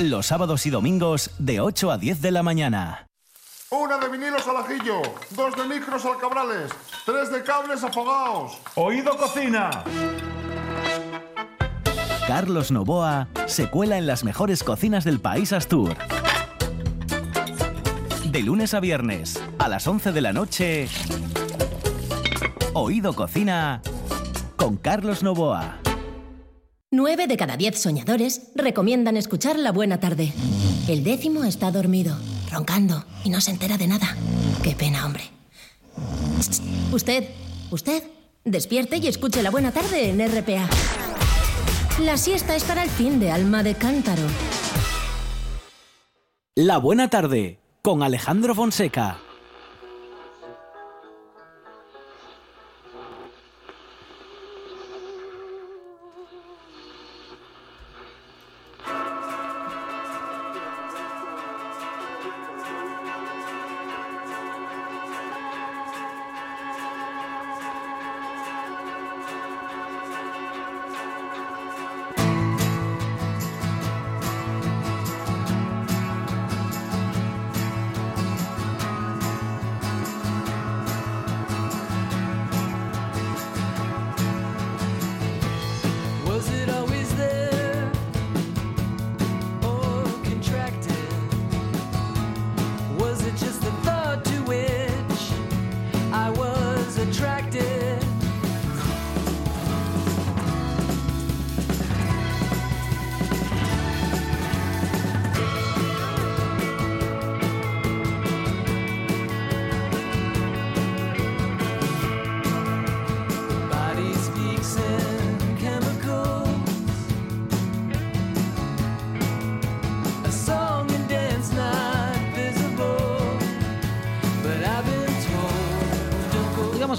Los 0.00 0.26
sábados 0.26 0.66
y 0.66 0.70
domingos 0.70 1.30
de 1.38 1.60
8 1.60 1.90
a 1.90 1.98
10 1.98 2.20
de 2.20 2.30
la 2.30 2.42
mañana. 2.44 3.06
Una 3.70 3.98
de 3.98 4.08
vinilos 4.08 4.46
al 4.48 4.56
ajillo, 4.58 5.00
dos 5.30 5.54
de 5.56 5.64
micros 5.64 6.04
al 6.04 6.18
cabrales, 6.18 6.70
tres 7.06 7.30
de 7.32 7.42
cables 7.42 7.82
afogados. 7.84 8.58
Oído 8.76 9.16
cocina. 9.16 9.70
Carlos 12.30 12.70
Novoa 12.70 13.26
se 13.46 13.68
cuela 13.68 13.98
en 13.98 14.06
las 14.06 14.22
mejores 14.22 14.62
cocinas 14.62 15.02
del 15.02 15.18
país 15.18 15.52
Astur. 15.52 15.96
De 18.30 18.40
lunes 18.40 18.72
a 18.72 18.78
viernes, 18.78 19.42
a 19.58 19.66
las 19.66 19.84
11 19.88 20.12
de 20.12 20.20
la 20.20 20.32
noche, 20.32 20.86
Oído 22.72 23.14
Cocina 23.14 23.82
con 24.54 24.76
Carlos 24.76 25.24
Novoa. 25.24 25.80
Nueve 26.92 27.26
de 27.26 27.36
cada 27.36 27.56
diez 27.56 27.82
soñadores 27.82 28.52
recomiendan 28.54 29.16
escuchar 29.16 29.58
La 29.58 29.72
Buena 29.72 29.98
Tarde. 29.98 30.32
El 30.86 31.02
décimo 31.02 31.42
está 31.42 31.72
dormido, 31.72 32.16
roncando, 32.52 33.06
y 33.24 33.30
no 33.30 33.40
se 33.40 33.50
entera 33.50 33.76
de 33.76 33.88
nada. 33.88 34.16
Qué 34.62 34.76
pena, 34.76 35.04
hombre. 35.04 35.24
Usted, 36.92 37.24
usted, 37.72 38.04
despierte 38.44 38.98
y 38.98 39.08
escuche 39.08 39.42
La 39.42 39.50
Buena 39.50 39.72
Tarde 39.72 40.10
en 40.10 40.20
RPA. 40.20 40.68
La 42.00 42.16
siesta 42.16 42.56
es 42.56 42.64
para 42.64 42.82
el 42.82 42.88
fin 42.88 43.20
de 43.20 43.30
alma 43.30 43.62
de 43.62 43.74
cántaro. 43.74 44.22
La 46.54 46.78
buena 46.78 47.10
tarde 47.10 47.58
con 47.82 48.02
Alejandro 48.02 48.54
Fonseca. 48.54 49.18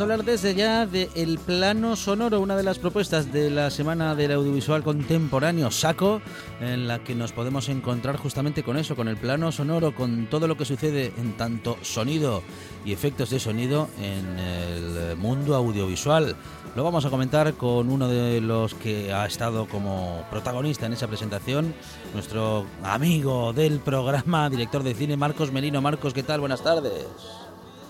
A 0.01 0.03
hablar 0.03 0.25
desde 0.25 0.55
ya 0.55 0.87
del 0.87 1.37
plano 1.37 1.95
sonoro, 1.95 2.39
una 2.39 2.55
de 2.55 2.63
las 2.63 2.79
propuestas 2.79 3.31
de 3.31 3.51
la 3.51 3.69
Semana 3.69 4.15
del 4.15 4.31
Audiovisual 4.31 4.81
Contemporáneo, 4.81 5.69
SACO, 5.69 6.23
en 6.59 6.87
la 6.87 7.03
que 7.03 7.13
nos 7.13 7.33
podemos 7.33 7.69
encontrar 7.69 8.17
justamente 8.17 8.63
con 8.63 8.77
eso, 8.77 8.95
con 8.95 9.07
el 9.07 9.17
plano 9.17 9.51
sonoro, 9.51 9.93
con 9.93 10.25
todo 10.25 10.47
lo 10.47 10.57
que 10.57 10.65
sucede 10.65 11.13
en 11.17 11.37
tanto 11.37 11.77
sonido 11.83 12.41
y 12.83 12.93
efectos 12.93 13.29
de 13.29 13.39
sonido 13.39 13.89
en 14.01 14.39
el 14.39 15.17
mundo 15.17 15.55
audiovisual. 15.55 16.35
Lo 16.75 16.83
vamos 16.83 17.05
a 17.05 17.11
comentar 17.11 17.53
con 17.53 17.91
uno 17.91 18.07
de 18.07 18.41
los 18.41 18.73
que 18.73 19.13
ha 19.13 19.27
estado 19.27 19.67
como 19.67 20.25
protagonista 20.31 20.87
en 20.87 20.93
esa 20.93 21.07
presentación, 21.07 21.75
nuestro 22.15 22.65
amigo 22.81 23.53
del 23.53 23.79
programa, 23.79 24.49
director 24.49 24.81
de 24.81 24.95
cine, 24.95 25.15
Marcos 25.15 25.51
Merino. 25.51 25.79
Marcos, 25.79 26.11
¿qué 26.13 26.23
tal? 26.23 26.39
Buenas 26.39 26.63
tardes. 26.63 27.05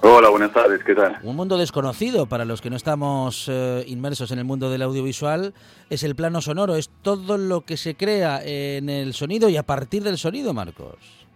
Hola, 0.04 0.30
buenas 0.30 0.52
tardes, 0.52 0.84
¿qué 0.84 0.96
tal? 0.96 1.20
Un 1.22 1.36
mundo 1.36 1.60
desconocido 1.60 2.26
para 2.26 2.44
los 2.44 2.60
que 2.60 2.72
no 2.72 2.76
estamos 2.76 3.48
eh, 3.48 3.84
inmersos 3.86 4.32
en 4.32 4.40
el 4.40 4.46
mundo 4.46 4.72
del 4.72 4.82
audiovisual 4.82 5.54
es 5.92 6.04
el 6.04 6.16
plano 6.16 6.42
sonoro, 6.42 6.76
es 6.76 6.90
todo 7.04 7.38
lo 7.38 7.62
que 7.62 7.78
se 7.78 7.96
crea 7.96 8.40
en 8.44 8.90
el 8.90 9.14
sonido 9.14 9.48
y 9.48 9.58
a 9.58 9.64
partir 9.64 10.02
del 10.02 10.18
sonido, 10.18 10.56
Marcos. 10.56 11.28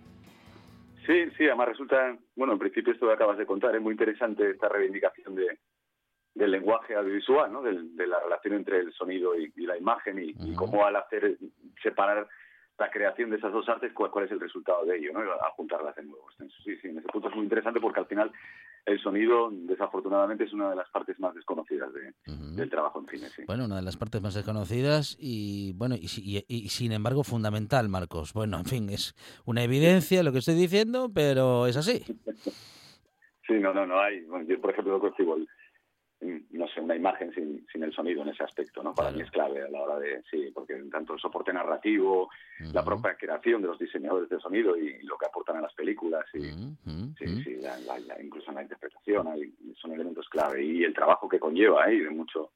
Sí, 1.05 1.29
sí, 1.37 1.45
además 1.45 1.69
resulta, 1.69 2.17
bueno, 2.35 2.53
en 2.53 2.59
principio 2.59 2.91
esto 2.91 3.05
que 3.05 3.13
acabas 3.13 3.37
de 3.37 3.45
contar, 3.45 3.75
es 3.75 3.81
muy 3.81 3.91
interesante 3.91 4.49
esta 4.49 4.67
reivindicación 4.67 5.35
de, 5.35 5.59
del 6.33 6.49
lenguaje 6.49 6.95
audiovisual, 6.95 7.53
¿no? 7.53 7.61
de 7.61 8.07
la 8.07 8.19
relación 8.19 8.55
entre 8.55 8.79
el 8.79 8.91
sonido 8.93 9.35
y, 9.35 9.51
la 9.57 9.77
imagen 9.77 10.17
y, 10.17 10.55
cómo 10.55 10.85
al 10.85 10.95
hacer 10.95 11.37
separar 11.83 12.27
la 12.77 12.89
creación 12.91 13.29
de 13.29 13.37
esas 13.37 13.53
dos 13.53 13.67
artes, 13.69 13.93
cuál, 13.93 14.11
cuál 14.11 14.25
es 14.25 14.31
el 14.31 14.39
resultado 14.39 14.85
de 14.85 14.97
ello, 14.97 15.13
¿no? 15.13 15.19
a 15.19 15.49
juntarlas 15.55 15.95
de 15.95 16.03
nuevo. 16.03 16.27
Sí, 16.63 16.75
sí, 16.81 16.87
en 16.87 16.97
ese 16.97 17.07
punto 17.07 17.29
es 17.29 17.35
muy 17.35 17.43
interesante 17.43 17.79
porque 17.79 18.01
al 18.01 18.07
final 18.07 18.31
el 18.85 18.99
sonido, 19.01 19.49
desafortunadamente, 19.51 20.43
es 20.43 20.53
una 20.53 20.69
de 20.69 20.75
las 20.75 20.89
partes 20.89 21.19
más 21.19 21.33
desconocidas 21.33 21.89
del 22.25 22.69
trabajo 22.69 22.99
en 22.99 23.07
cine. 23.07 23.29
Sí. 23.29 23.43
Bueno, 23.47 23.65
una 23.65 23.77
de 23.77 23.81
las 23.81 23.97
partes 23.97 24.21
más 24.21 24.33
desconocidas 24.33 25.15
y, 25.19 25.73
bueno, 25.73 25.95
y, 25.95 26.45
y, 26.47 26.69
sin 26.69 26.91
embargo 26.91 27.23
fundamental, 27.23 27.89
Marcos. 27.89 28.33
Bueno, 28.33 28.57
en 28.57 28.65
fin, 28.65 28.89
es 28.89 29.15
una 29.45 29.63
evidencia 29.63 30.21
lo 30.21 30.31
que 30.31 30.39
estoy 30.39 30.55
diciendo, 30.55 31.09
pero 31.13 31.67
es 31.67 31.77
así. 31.77 32.03
Sí, 33.47 33.53
no, 33.59 33.71
no, 33.75 33.85
no 33.85 33.99
hay. 33.99 34.25
yo, 34.47 34.59
por 34.59 34.71
ejemplo, 34.71 34.97
lo 34.97 35.01
que 35.01 35.23
no 36.51 36.67
sé, 36.67 36.81
una 36.81 36.95
imagen 36.95 37.33
sin, 37.33 37.65
sin 37.71 37.83
el 37.83 37.93
sonido 37.93 38.21
en 38.21 38.29
ese 38.29 38.43
aspecto, 38.43 38.83
¿no? 38.83 38.93
Para 38.93 39.11
mí 39.11 39.21
es 39.21 39.31
clave 39.31 39.61
a 39.61 39.69
la 39.69 39.81
hora 39.81 39.99
de, 39.99 40.23
sí, 40.29 40.51
porque 40.53 40.75
tanto 40.91 41.13
el 41.13 41.19
soporte 41.19 41.53
narrativo, 41.53 42.29
la 42.73 42.83
propia 42.83 43.15
creación 43.15 43.61
de 43.61 43.67
los 43.67 43.79
diseñadores 43.79 44.29
de 44.29 44.39
sonido 44.39 44.77
y 44.77 45.01
lo 45.03 45.17
que 45.17 45.25
aportan 45.25 45.57
a 45.57 45.61
las 45.61 45.73
películas, 45.73 46.25
y, 46.33 46.41
sí, 46.41 47.43
sí, 47.43 47.59
incluso 48.21 48.49
en 48.49 48.55
la 48.55 48.63
interpretación, 48.63 49.27
son 49.75 49.93
elementos 49.93 50.27
clave. 50.29 50.63
Y 50.63 50.83
el 50.83 50.93
trabajo 50.93 51.27
que 51.27 51.39
conlleva, 51.39 51.85
ahí 51.85 51.99
de 51.99 52.09
mucho, 52.09 52.51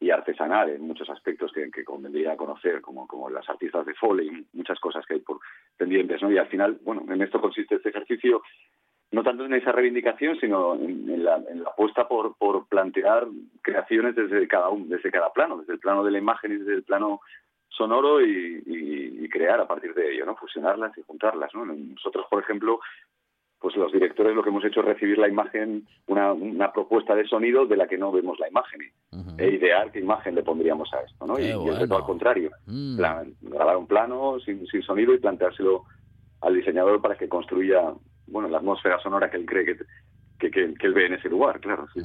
y 0.00 0.10
artesanal 0.10 0.70
en 0.70 0.82
muchos 0.82 1.10
aspectos 1.10 1.52
que, 1.52 1.70
que 1.70 1.84
convendría 1.84 2.36
conocer, 2.36 2.80
como, 2.80 3.06
como 3.06 3.28
las 3.30 3.48
artistas 3.48 3.84
de 3.84 3.94
Foley, 3.94 4.46
muchas 4.52 4.78
cosas 4.78 5.04
que 5.04 5.14
hay 5.14 5.20
por 5.20 5.40
pendientes, 5.76 6.22
¿no? 6.22 6.30
Y 6.30 6.38
al 6.38 6.48
final, 6.48 6.78
bueno, 6.82 7.04
en 7.12 7.20
esto 7.20 7.40
consiste 7.40 7.76
este 7.76 7.88
ejercicio 7.88 8.42
no 9.10 9.22
tanto 9.22 9.44
en 9.44 9.54
esa 9.54 9.72
reivindicación, 9.72 10.38
sino 10.38 10.74
en, 10.74 11.24
la, 11.24 11.42
apuesta 11.66 12.06
por, 12.06 12.36
por 12.36 12.66
plantear 12.68 13.26
creaciones 13.62 14.14
desde 14.14 14.46
cada 14.46 14.68
un, 14.68 14.88
desde 14.88 15.10
cada 15.10 15.32
plano, 15.32 15.58
desde 15.58 15.74
el 15.74 15.78
plano 15.78 16.04
de 16.04 16.10
la 16.10 16.18
imagen 16.18 16.52
y 16.52 16.56
desde 16.56 16.74
el 16.74 16.82
plano 16.82 17.20
sonoro 17.68 18.20
y, 18.24 19.28
crear 19.30 19.60
a 19.60 19.68
partir 19.68 19.94
de 19.94 20.14
ello, 20.14 20.24
¿no? 20.24 20.34
Fusionarlas 20.36 20.96
y 20.96 21.02
juntarlas, 21.02 21.54
¿no? 21.54 21.66
Nosotros, 21.66 22.26
por 22.30 22.42
ejemplo, 22.42 22.80
pues 23.60 23.76
los 23.76 23.92
directores 23.92 24.34
lo 24.34 24.42
que 24.42 24.48
hemos 24.48 24.64
hecho 24.64 24.80
es 24.80 24.86
recibir 24.86 25.18
la 25.18 25.28
imagen, 25.28 25.86
una, 26.06 26.32
una 26.32 26.72
propuesta 26.72 27.14
de 27.14 27.26
sonido 27.26 27.66
de 27.66 27.76
la 27.76 27.86
que 27.86 27.98
no 27.98 28.10
vemos 28.10 28.38
la 28.40 28.48
imagen 28.48 28.80
e 29.36 29.50
idear 29.50 29.92
qué 29.92 30.00
imagen 30.00 30.34
le 30.34 30.42
pondríamos 30.42 30.92
a 30.94 31.02
esto, 31.02 31.26
¿no? 31.26 31.38
y, 31.38 31.50
el 31.50 31.92
al 31.92 32.04
contrario, 32.04 32.50
mm. 32.66 32.96
grabar 33.42 33.76
un 33.76 33.86
plano 33.86 34.40
sin, 34.40 34.66
sin 34.66 34.82
sonido 34.82 35.12
y 35.12 35.18
planteárselo 35.18 35.84
al 36.40 36.54
diseñador 36.54 37.02
para 37.02 37.16
que 37.16 37.28
construya 37.28 37.92
bueno, 38.30 38.48
la 38.48 38.58
atmósfera 38.58 39.00
sonora 39.00 39.30
que 39.30 39.36
él 39.36 39.46
cree 39.46 39.64
que, 39.64 39.76
que, 40.38 40.50
que, 40.50 40.86
él 40.86 40.94
ve 40.94 41.06
en 41.06 41.14
ese 41.14 41.28
lugar, 41.28 41.60
claro. 41.60 41.86
Sí. 41.92 42.00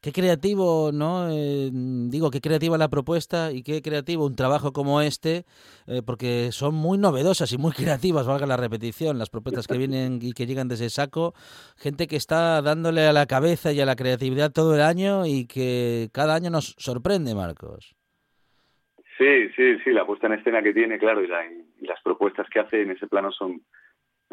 Qué 0.00 0.12
creativo, 0.12 0.90
¿no? 0.92 1.28
Eh, 1.30 1.70
digo, 1.72 2.30
qué 2.30 2.40
creativa 2.40 2.76
la 2.76 2.88
propuesta 2.88 3.52
y 3.52 3.62
qué 3.62 3.80
creativo 3.80 4.26
un 4.26 4.36
trabajo 4.36 4.72
como 4.72 5.00
este, 5.00 5.44
eh, 5.86 6.02
porque 6.04 6.48
son 6.52 6.74
muy 6.74 6.98
novedosas 6.98 7.52
y 7.52 7.58
muy 7.58 7.72
creativas, 7.76 8.26
valga 8.26 8.46
la 8.46 8.56
repetición, 8.56 9.18
las 9.18 9.30
propuestas 9.30 9.66
que 9.66 9.78
vienen 9.78 10.18
y 10.20 10.32
que 10.32 10.46
llegan 10.46 10.68
desde 10.68 10.90
saco. 10.90 11.32
Gente 11.76 12.06
que 12.06 12.16
está 12.16 12.60
dándole 12.60 13.02
a 13.06 13.12
la 13.12 13.26
cabeza 13.26 13.72
y 13.72 13.80
a 13.80 13.86
la 13.86 13.96
creatividad 13.96 14.52
todo 14.52 14.74
el 14.74 14.82
año 14.82 15.26
y 15.26 15.46
que 15.46 16.08
cada 16.12 16.34
año 16.34 16.50
nos 16.50 16.74
sorprende, 16.78 17.34
Marcos. 17.34 17.96
Sí, 19.18 19.48
sí, 19.56 19.78
sí, 19.84 19.90
la 19.90 20.04
puesta 20.04 20.26
en 20.26 20.34
escena 20.34 20.62
que 20.62 20.72
tiene, 20.72 20.98
claro, 20.98 21.22
y, 21.22 21.28
y 21.80 21.86
las 21.86 22.00
propuestas 22.02 22.48
que 22.50 22.60
hace 22.60 22.82
en 22.82 22.90
ese 22.90 23.06
plano 23.06 23.30
son 23.30 23.62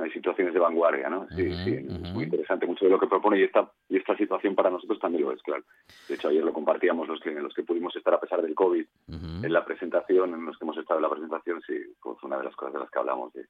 hay 0.01 0.12
situaciones 0.12 0.53
de 0.53 0.59
vanguardia, 0.59 1.09
¿no? 1.09 1.27
Sí, 1.29 1.51
sí, 1.63 1.75
es 1.75 2.13
muy 2.13 2.23
interesante 2.23 2.65
mucho 2.65 2.85
de 2.85 2.91
lo 2.91 2.99
que 2.99 3.07
propone 3.07 3.39
y 3.39 3.43
esta, 3.43 3.71
y 3.89 3.97
esta 3.97 4.15
situación 4.17 4.55
para 4.55 4.69
nosotros 4.69 4.99
también 4.99 5.23
lo 5.23 5.31
es, 5.31 5.41
claro. 5.41 5.63
De 6.07 6.15
hecho, 6.15 6.29
ayer 6.29 6.43
lo 6.43 6.53
compartíamos 6.53 7.07
los 7.07 7.19
que, 7.19 7.31
los 7.31 7.53
que 7.53 7.63
pudimos 7.63 7.95
estar 7.95 8.13
a 8.13 8.19
pesar 8.19 8.41
del 8.41 8.55
COVID 8.55 8.85
en 9.07 9.53
la 9.53 9.65
presentación, 9.65 10.33
en 10.33 10.45
los 10.45 10.57
que 10.57 10.65
hemos 10.65 10.77
estado 10.77 10.99
en 10.99 11.03
la 11.03 11.09
presentación, 11.09 11.62
sí, 11.62 11.73
fue 11.99 12.15
una 12.23 12.38
de 12.38 12.43
las 12.45 12.55
cosas 12.55 12.73
de 12.73 12.79
las 12.79 12.89
que 12.89 12.99
hablamos, 12.99 13.33
de, 13.33 13.45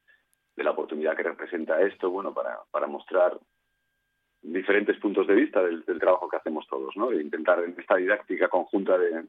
de 0.56 0.64
la 0.64 0.72
oportunidad 0.72 1.16
que 1.16 1.24
representa 1.24 1.82
esto, 1.82 2.10
bueno, 2.10 2.34
para, 2.34 2.60
para 2.72 2.88
mostrar 2.88 3.38
diferentes 4.42 4.98
puntos 4.98 5.28
de 5.28 5.36
vista 5.36 5.62
del, 5.64 5.84
del 5.86 6.00
trabajo 6.00 6.30
que 6.30 6.38
hacemos 6.38 6.66
todos, 6.68 6.96
¿no? 6.96 7.10
De 7.10 7.22
intentar 7.22 7.64
en 7.64 7.76
esta 7.78 7.96
didáctica 7.96 8.48
conjunta 8.48 8.98
de, 8.98 9.24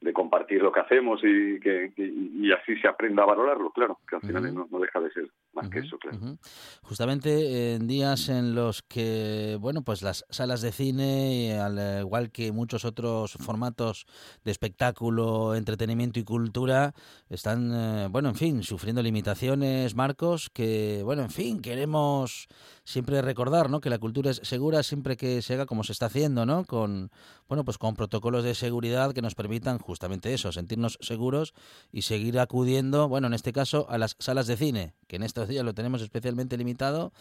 de 0.00 0.12
compartir 0.12 0.62
lo 0.62 0.72
que 0.72 0.80
hacemos 0.80 1.20
y 1.22 1.60
que, 1.60 1.92
y 1.96 2.50
así 2.52 2.76
se 2.76 2.88
aprenda 2.88 3.22
a 3.22 3.26
valorarlo, 3.26 3.70
claro, 3.70 3.98
que 4.08 4.16
al 4.16 4.22
final 4.22 4.54
no, 4.54 4.78
deja 4.78 5.00
de 5.00 5.10
ser 5.10 5.28
más 5.52 5.68
que 5.68 5.80
eso, 5.80 5.98
claro. 5.98 6.38
Justamente 6.82 7.74
en 7.74 7.86
días 7.86 8.28
en 8.28 8.54
los 8.54 8.82
que, 8.82 9.58
bueno, 9.60 9.82
pues 9.82 10.02
las 10.02 10.24
salas 10.30 10.60
de 10.60 10.72
cine, 10.72 11.58
al 11.58 12.00
igual 12.00 12.30
que 12.30 12.52
muchos 12.52 12.84
otros 12.84 13.32
formatos 13.32 14.06
de 14.44 14.50
espectáculo, 14.50 15.54
entretenimiento 15.54 16.20
y 16.20 16.24
cultura, 16.24 16.94
están, 17.28 17.72
eh, 17.74 18.08
bueno, 18.10 18.28
en 18.28 18.34
fin, 18.36 18.62
sufriendo 18.62 19.02
limitaciones, 19.02 19.94
marcos, 19.94 20.50
que, 20.50 21.02
bueno, 21.04 21.22
en 21.22 21.30
fin, 21.30 21.60
queremos 21.60 22.48
siempre 22.84 23.22
recordar, 23.22 23.70
¿no? 23.70 23.80
Que 23.80 23.90
la 23.90 23.98
cultura 23.98 24.30
es 24.30 24.40
segura 24.42 24.82
siempre 24.82 25.16
que 25.16 25.42
se 25.42 25.54
haga 25.54 25.66
como 25.66 25.84
se 25.84 25.92
está 25.92 26.06
haciendo, 26.06 26.46
¿no? 26.46 26.64
Con, 26.64 27.10
bueno, 27.48 27.64
pues 27.64 27.78
con 27.78 27.94
protocolos 27.94 28.44
de 28.44 28.54
seguridad 28.54 29.12
que 29.12 29.22
nos 29.22 29.34
permitan 29.34 29.78
justamente 29.78 30.32
eso, 30.34 30.52
sentirnos 30.52 30.98
seguros 31.00 31.54
y 31.92 32.02
seguir 32.02 32.38
acudiendo, 32.38 33.08
bueno, 33.08 33.26
en 33.26 33.34
este 33.34 33.52
caso, 33.52 33.86
a 33.88 33.98
las 33.98 34.16
salas 34.18 34.46
de 34.46 34.56
cine, 34.56 34.94
que 35.06 35.16
en 35.16 35.22
estos 35.40 35.54
días 35.54 35.64
lo 35.64 35.72
tenemos 35.72 36.02
especialmente 36.02 36.58
limitado, 36.58 37.12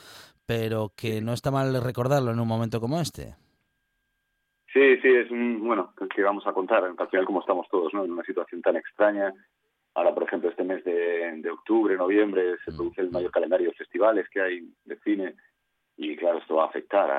pero 0.45 0.91
que 0.97 1.21
no 1.21 1.31
está 1.31 1.51
mal 1.51 1.81
recordarlo 1.81 2.31
en 2.31 2.39
un 2.41 2.47
momento 2.47 2.81
como 2.81 2.99
este. 2.99 3.35
Sí, 4.73 4.97
sí, 5.01 5.07
es 5.07 5.31
un, 5.31 5.65
bueno, 5.65 5.93
que 6.13 6.21
vamos 6.21 6.45
a 6.45 6.51
contar, 6.51 6.83
al 6.83 7.09
final 7.09 7.25
como 7.25 7.39
estamos 7.39 7.67
todos, 7.69 7.93
¿no? 7.93 8.03
En 8.03 8.11
una 8.11 8.23
situación 8.23 8.61
tan 8.61 8.75
extraña. 8.75 9.33
Ahora, 9.95 10.13
por 10.13 10.23
ejemplo, 10.23 10.49
este 10.49 10.65
mes 10.65 10.83
de, 10.83 11.49
octubre, 11.49 11.95
noviembre, 11.95 12.57
se 12.65 12.73
produce 12.73 13.01
el 13.01 13.09
mayor 13.09 13.31
calendario 13.31 13.69
de 13.69 13.75
festivales 13.75 14.27
que 14.29 14.41
hay 14.41 14.69
de 14.83 14.99
cine 14.99 15.35
y, 15.95 16.17
claro, 16.17 16.39
esto 16.39 16.55
va 16.55 16.65
a 16.65 16.67
afectar 16.67 17.09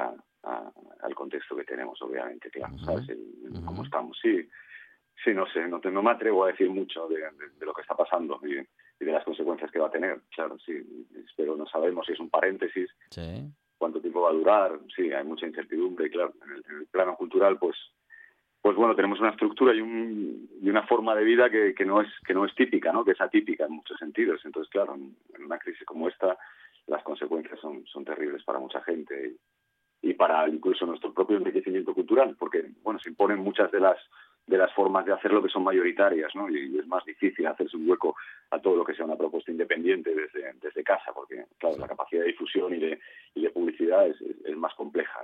a, 0.42 0.72
al 1.02 1.14
contexto 1.14 1.56
que 1.56 1.64
tenemos, 1.64 2.00
obviamente, 2.02 2.50
claro, 2.50 2.78
¿sabes? 2.84 3.06
cómo 3.64 3.84
estamos, 3.84 4.18
sí. 4.20 4.46
Sí, 5.24 5.32
no 5.34 5.46
sé, 5.46 5.66
no, 5.66 5.80
no 5.82 6.02
me 6.02 6.10
atrevo 6.10 6.44
a 6.44 6.48
decir 6.48 6.68
mucho 6.68 7.08
de, 7.08 7.20
lo 7.60 7.72
que 7.72 7.82
está 7.82 7.94
pasando 7.94 8.38
y, 8.46 8.60
de 9.04 9.12
las 9.12 9.24
consecuencias 9.24 9.70
que 9.70 9.78
va 9.78 9.88
a 9.88 9.90
tener. 9.90 10.20
Claro, 10.34 10.58
sí, 10.58 10.74
pero 11.36 11.56
no 11.56 11.66
sabemos 11.66 12.06
si 12.06 12.12
es 12.12 12.20
un 12.20 12.30
paréntesis, 12.30 12.90
cuánto 13.78 14.00
tiempo 14.00 14.22
va 14.22 14.30
a 14.30 14.34
durar. 14.34 14.78
Sí, 14.94 15.12
hay 15.12 15.24
mucha 15.24 15.46
incertidumbre 15.46 16.06
y 16.06 16.10
claro, 16.10 16.34
en 16.44 16.76
el, 16.76 16.86
plano 16.86 17.16
cultural, 17.16 17.58
pues, 17.58 17.76
pues 18.60 18.76
bueno, 18.76 18.94
tenemos 18.94 19.18
una 19.20 19.30
estructura 19.30 19.74
y, 19.74 19.80
un, 19.80 20.48
y 20.60 20.68
una 20.68 20.86
forma 20.86 21.14
de 21.14 21.24
vida 21.24 21.48
que, 21.48 21.74
que 21.74 21.86
no 21.86 22.00
es 22.00 22.08
que 22.26 22.34
no 22.34 22.44
es 22.44 22.54
típica, 22.54 22.92
¿no? 22.92 23.04
Que 23.04 23.12
es 23.12 23.20
atípica 23.20 23.64
en 23.64 23.72
muchos 23.72 23.98
sentidos. 23.98 24.40
Entonces, 24.44 24.70
claro, 24.70 24.94
en, 24.94 25.16
una 25.44 25.58
crisis 25.58 25.84
como 25.86 26.08
esta, 26.08 26.36
las 26.86 27.02
consecuencias 27.02 27.58
son, 27.60 27.86
son 27.86 28.04
terribles 28.04 28.44
para 28.44 28.58
mucha 28.58 28.82
gente 28.82 29.34
y, 30.02 30.10
y 30.10 30.14
para 30.14 30.46
incluso 30.48 30.84
nuestro 30.84 31.14
propio 31.14 31.38
enriquecimiento 31.38 31.94
cultural, 31.94 32.36
porque 32.38 32.70
bueno, 32.82 33.00
se 33.00 33.08
imponen 33.08 33.38
muchas 33.38 33.70
de 33.70 33.80
las 33.80 33.98
de 34.46 34.58
las 34.58 34.72
formas 34.72 35.06
de 35.06 35.12
hacerlo 35.12 35.42
que 35.42 35.48
son 35.48 35.62
mayoritarias, 35.62 36.34
¿no? 36.34 36.48
Y, 36.50 36.78
es 36.78 36.86
más 36.86 37.04
difícil 37.04 37.46
hacerse 37.46 37.76
un 37.76 37.88
hueco 37.88 38.16
a 38.50 38.58
todo 38.58 38.76
lo 38.76 38.84
que 38.84 38.94
sea 38.94 39.04
una 39.04 39.16
propuesta 39.16 39.50
independiente 39.50 40.14
desde, 40.14 40.52
desde 40.60 40.82
casa, 40.82 41.12
porque, 41.14 41.44
claro, 41.58 41.78
la 41.78 41.86
capacidad 41.86 42.22
de 42.22 42.28
difusión 42.28 42.74
y 42.74 42.78
de, 42.78 42.98
y 43.34 43.42
de 43.42 43.50
publicidad 43.50 44.06
es, 44.06 44.16
es, 44.20 44.56
más 44.56 44.74
compleja 44.74 45.20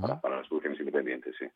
Para, 0.00 0.20
para, 0.20 0.36
las 0.38 0.48
producciones 0.48 0.80
independientes, 0.80 1.34
sí. 1.38 1.46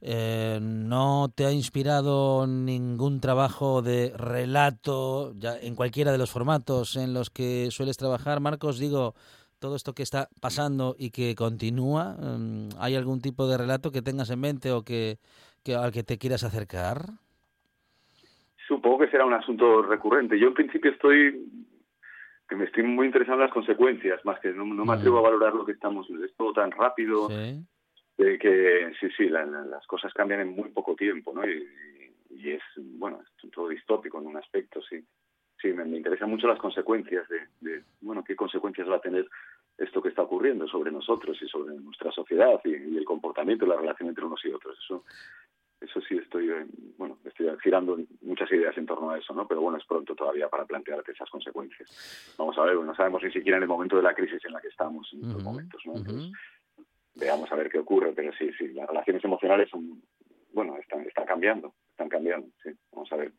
Eh, 0.00 0.58
¿No 0.60 1.30
te 1.34 1.46
ha 1.46 1.52
inspirado 1.52 2.46
ningún 2.46 3.20
trabajo 3.20 3.80
de 3.80 4.12
relato 4.14 5.32
ya 5.36 5.56
en 5.56 5.74
cualquiera 5.74 6.12
de 6.12 6.18
los 6.18 6.30
formatos 6.30 6.96
en 6.96 7.14
los 7.14 7.30
que 7.30 7.70
sueles 7.70 7.96
trabajar, 7.96 8.40
Marcos? 8.40 8.78
Digo, 8.78 9.14
todo 9.58 9.76
esto 9.76 9.94
que 9.94 10.02
está 10.02 10.28
pasando 10.40 10.96
y 10.98 11.10
que 11.10 11.34
continúa, 11.34 12.16
em, 12.20 12.68
¿hay 12.78 12.94
algún 12.94 13.20
tipo 13.20 13.48
de 13.48 13.56
relato 13.56 13.90
que 13.90 14.02
tengas 14.02 14.28
en 14.30 14.40
mente 14.40 14.70
o 14.70 14.82
que, 14.82 15.18
que 15.66 15.74
al 15.74 15.90
que 15.90 16.04
te 16.04 16.16
quieras 16.16 16.44
acercar? 16.44 16.98
Supongo 18.68 19.00
que 19.00 19.10
será 19.10 19.24
un 19.26 19.34
asunto 19.34 19.82
recurrente. 19.82 20.38
Yo 20.38 20.48
en 20.48 20.54
principio 20.54 20.92
estoy 20.92 21.44
que 22.48 22.54
me 22.54 22.64
estoy 22.66 22.84
muy 22.84 23.06
interesado 23.06 23.38
en 23.38 23.44
las 23.46 23.52
consecuencias, 23.52 24.24
más 24.24 24.38
que 24.38 24.52
no, 24.52 24.64
no 24.64 24.84
me 24.84 24.92
atrevo 24.94 25.18
a 25.18 25.22
valorar 25.22 25.52
lo 25.54 25.66
que 25.66 25.72
estamos. 25.72 26.08
Es 26.24 26.32
todo 26.36 26.52
tan 26.52 26.70
rápido 26.70 27.28
de 28.16 28.38
que 28.38 28.92
sí, 29.00 29.08
sí, 29.16 29.28
la- 29.28 29.44
la- 29.44 29.64
las 29.64 29.84
cosas 29.88 30.14
cambian 30.14 30.40
en 30.40 30.54
muy 30.54 30.70
poco 30.70 30.94
tiempo, 30.94 31.32
¿no? 31.34 31.44
Y, 31.44 31.66
y 32.30 32.50
es, 32.52 32.62
bueno, 32.76 33.20
es 33.20 33.50
todo 33.50 33.68
distópico 33.68 34.20
en 34.20 34.28
un 34.28 34.36
aspecto, 34.36 34.80
sí. 34.82 35.04
Sí, 35.60 35.68
me, 35.72 35.84
me 35.84 35.96
interesan 35.96 36.30
mucho 36.30 36.46
las 36.46 36.58
consecuencias 36.60 37.26
de, 37.28 37.40
de, 37.60 37.82
bueno, 38.00 38.22
qué 38.22 38.36
consecuencias 38.36 38.88
va 38.88 38.96
a 38.96 39.00
tener 39.00 39.26
esto 39.78 40.00
que 40.00 40.10
está 40.10 40.22
ocurriendo 40.22 40.68
sobre 40.68 40.92
nosotros 40.92 41.36
y 41.42 41.48
sobre 41.48 41.74
nuestra 41.74 42.12
sociedad 42.12 42.60
y, 42.64 42.70
y 42.76 42.96
el 42.96 43.04
comportamiento 43.04 43.64
y 43.64 43.68
la 43.68 43.76
relación 43.76 44.08
entre 44.08 44.24
unos 44.24 44.44
y 44.44 44.52
otros. 44.52 44.78
Eso, 44.84 45.04
eso 45.80 46.00
sí 46.00 46.16
estoy, 46.16 46.50
bueno, 46.96 47.18
estoy 47.24 47.48
girando 47.62 47.98
muchas 48.22 48.50
ideas 48.50 48.76
en 48.78 48.86
torno 48.86 49.10
a 49.10 49.18
eso, 49.18 49.34
¿no? 49.34 49.46
Pero 49.46 49.60
bueno, 49.60 49.78
es 49.78 49.84
pronto 49.84 50.14
todavía 50.14 50.48
para 50.48 50.64
plantearte 50.64 51.12
esas 51.12 51.28
consecuencias. 51.30 52.34
Vamos 52.38 52.56
a 52.58 52.62
ver, 52.62 52.76
no 52.76 52.94
sabemos 52.94 53.22
ni 53.22 53.30
siquiera 53.30 53.58
en 53.58 53.64
el 53.64 53.68
momento 53.68 53.96
de 53.96 54.02
la 54.02 54.14
crisis 54.14 54.44
en 54.44 54.52
la 54.52 54.60
que 54.60 54.68
estamos 54.68 55.08
en 55.12 55.24
estos 55.24 55.42
momentos, 55.42 55.82
¿no? 55.84 55.96
Entonces, 55.96 56.32
veamos 57.14 57.50
a 57.52 57.56
ver 57.56 57.70
qué 57.70 57.78
ocurre, 57.78 58.12
pero 58.12 58.32
sí, 58.32 58.50
sí, 58.58 58.68
las 58.68 58.88
relaciones 58.88 59.24
emocionales 59.24 59.68
son, 59.70 60.02
bueno, 60.52 60.76
están, 60.78 61.00
están 61.02 61.26
cambiando, 61.26 61.74
están 61.90 62.08
cambiando, 62.08 62.48
sí. 62.62 62.70
Vamos 62.92 63.12
a 63.12 63.16
ver 63.16 63.32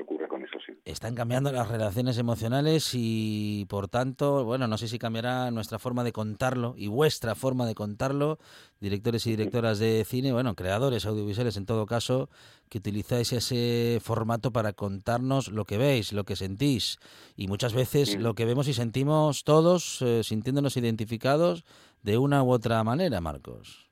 ocurre 0.00 0.28
con 0.28 0.42
eso, 0.42 0.58
sí. 0.64 0.72
Están 0.84 1.14
cambiando 1.14 1.50
las 1.52 1.68
relaciones 1.68 2.18
emocionales 2.18 2.90
y, 2.94 3.66
por 3.68 3.88
tanto, 3.88 4.44
bueno, 4.44 4.66
no 4.68 4.78
sé 4.78 4.88
si 4.88 4.98
cambiará 4.98 5.50
nuestra 5.50 5.78
forma 5.78 6.04
de 6.04 6.12
contarlo 6.12 6.74
y 6.76 6.88
vuestra 6.88 7.34
forma 7.34 7.66
de 7.66 7.74
contarlo, 7.74 8.38
directores 8.80 9.26
y 9.26 9.30
directoras 9.30 9.78
de 9.78 10.04
cine, 10.04 10.32
bueno, 10.32 10.54
creadores 10.54 11.06
audiovisuales 11.06 11.56
en 11.56 11.66
todo 11.66 11.86
caso, 11.86 12.28
que 12.68 12.78
utilizáis 12.78 13.32
ese 13.32 13.98
formato 14.02 14.52
para 14.52 14.72
contarnos 14.72 15.48
lo 15.48 15.64
que 15.64 15.78
veis, 15.78 16.12
lo 16.12 16.24
que 16.24 16.36
sentís. 16.36 16.98
Y 17.36 17.48
muchas 17.48 17.74
veces 17.74 18.16
lo 18.16 18.34
que 18.34 18.44
vemos 18.44 18.68
y 18.68 18.72
sentimos 18.72 19.44
todos, 19.44 20.02
eh, 20.02 20.22
sintiéndonos 20.22 20.76
identificados 20.76 21.64
de 22.02 22.18
una 22.18 22.42
u 22.42 22.50
otra 22.50 22.82
manera, 22.84 23.20
Marcos. 23.20 23.90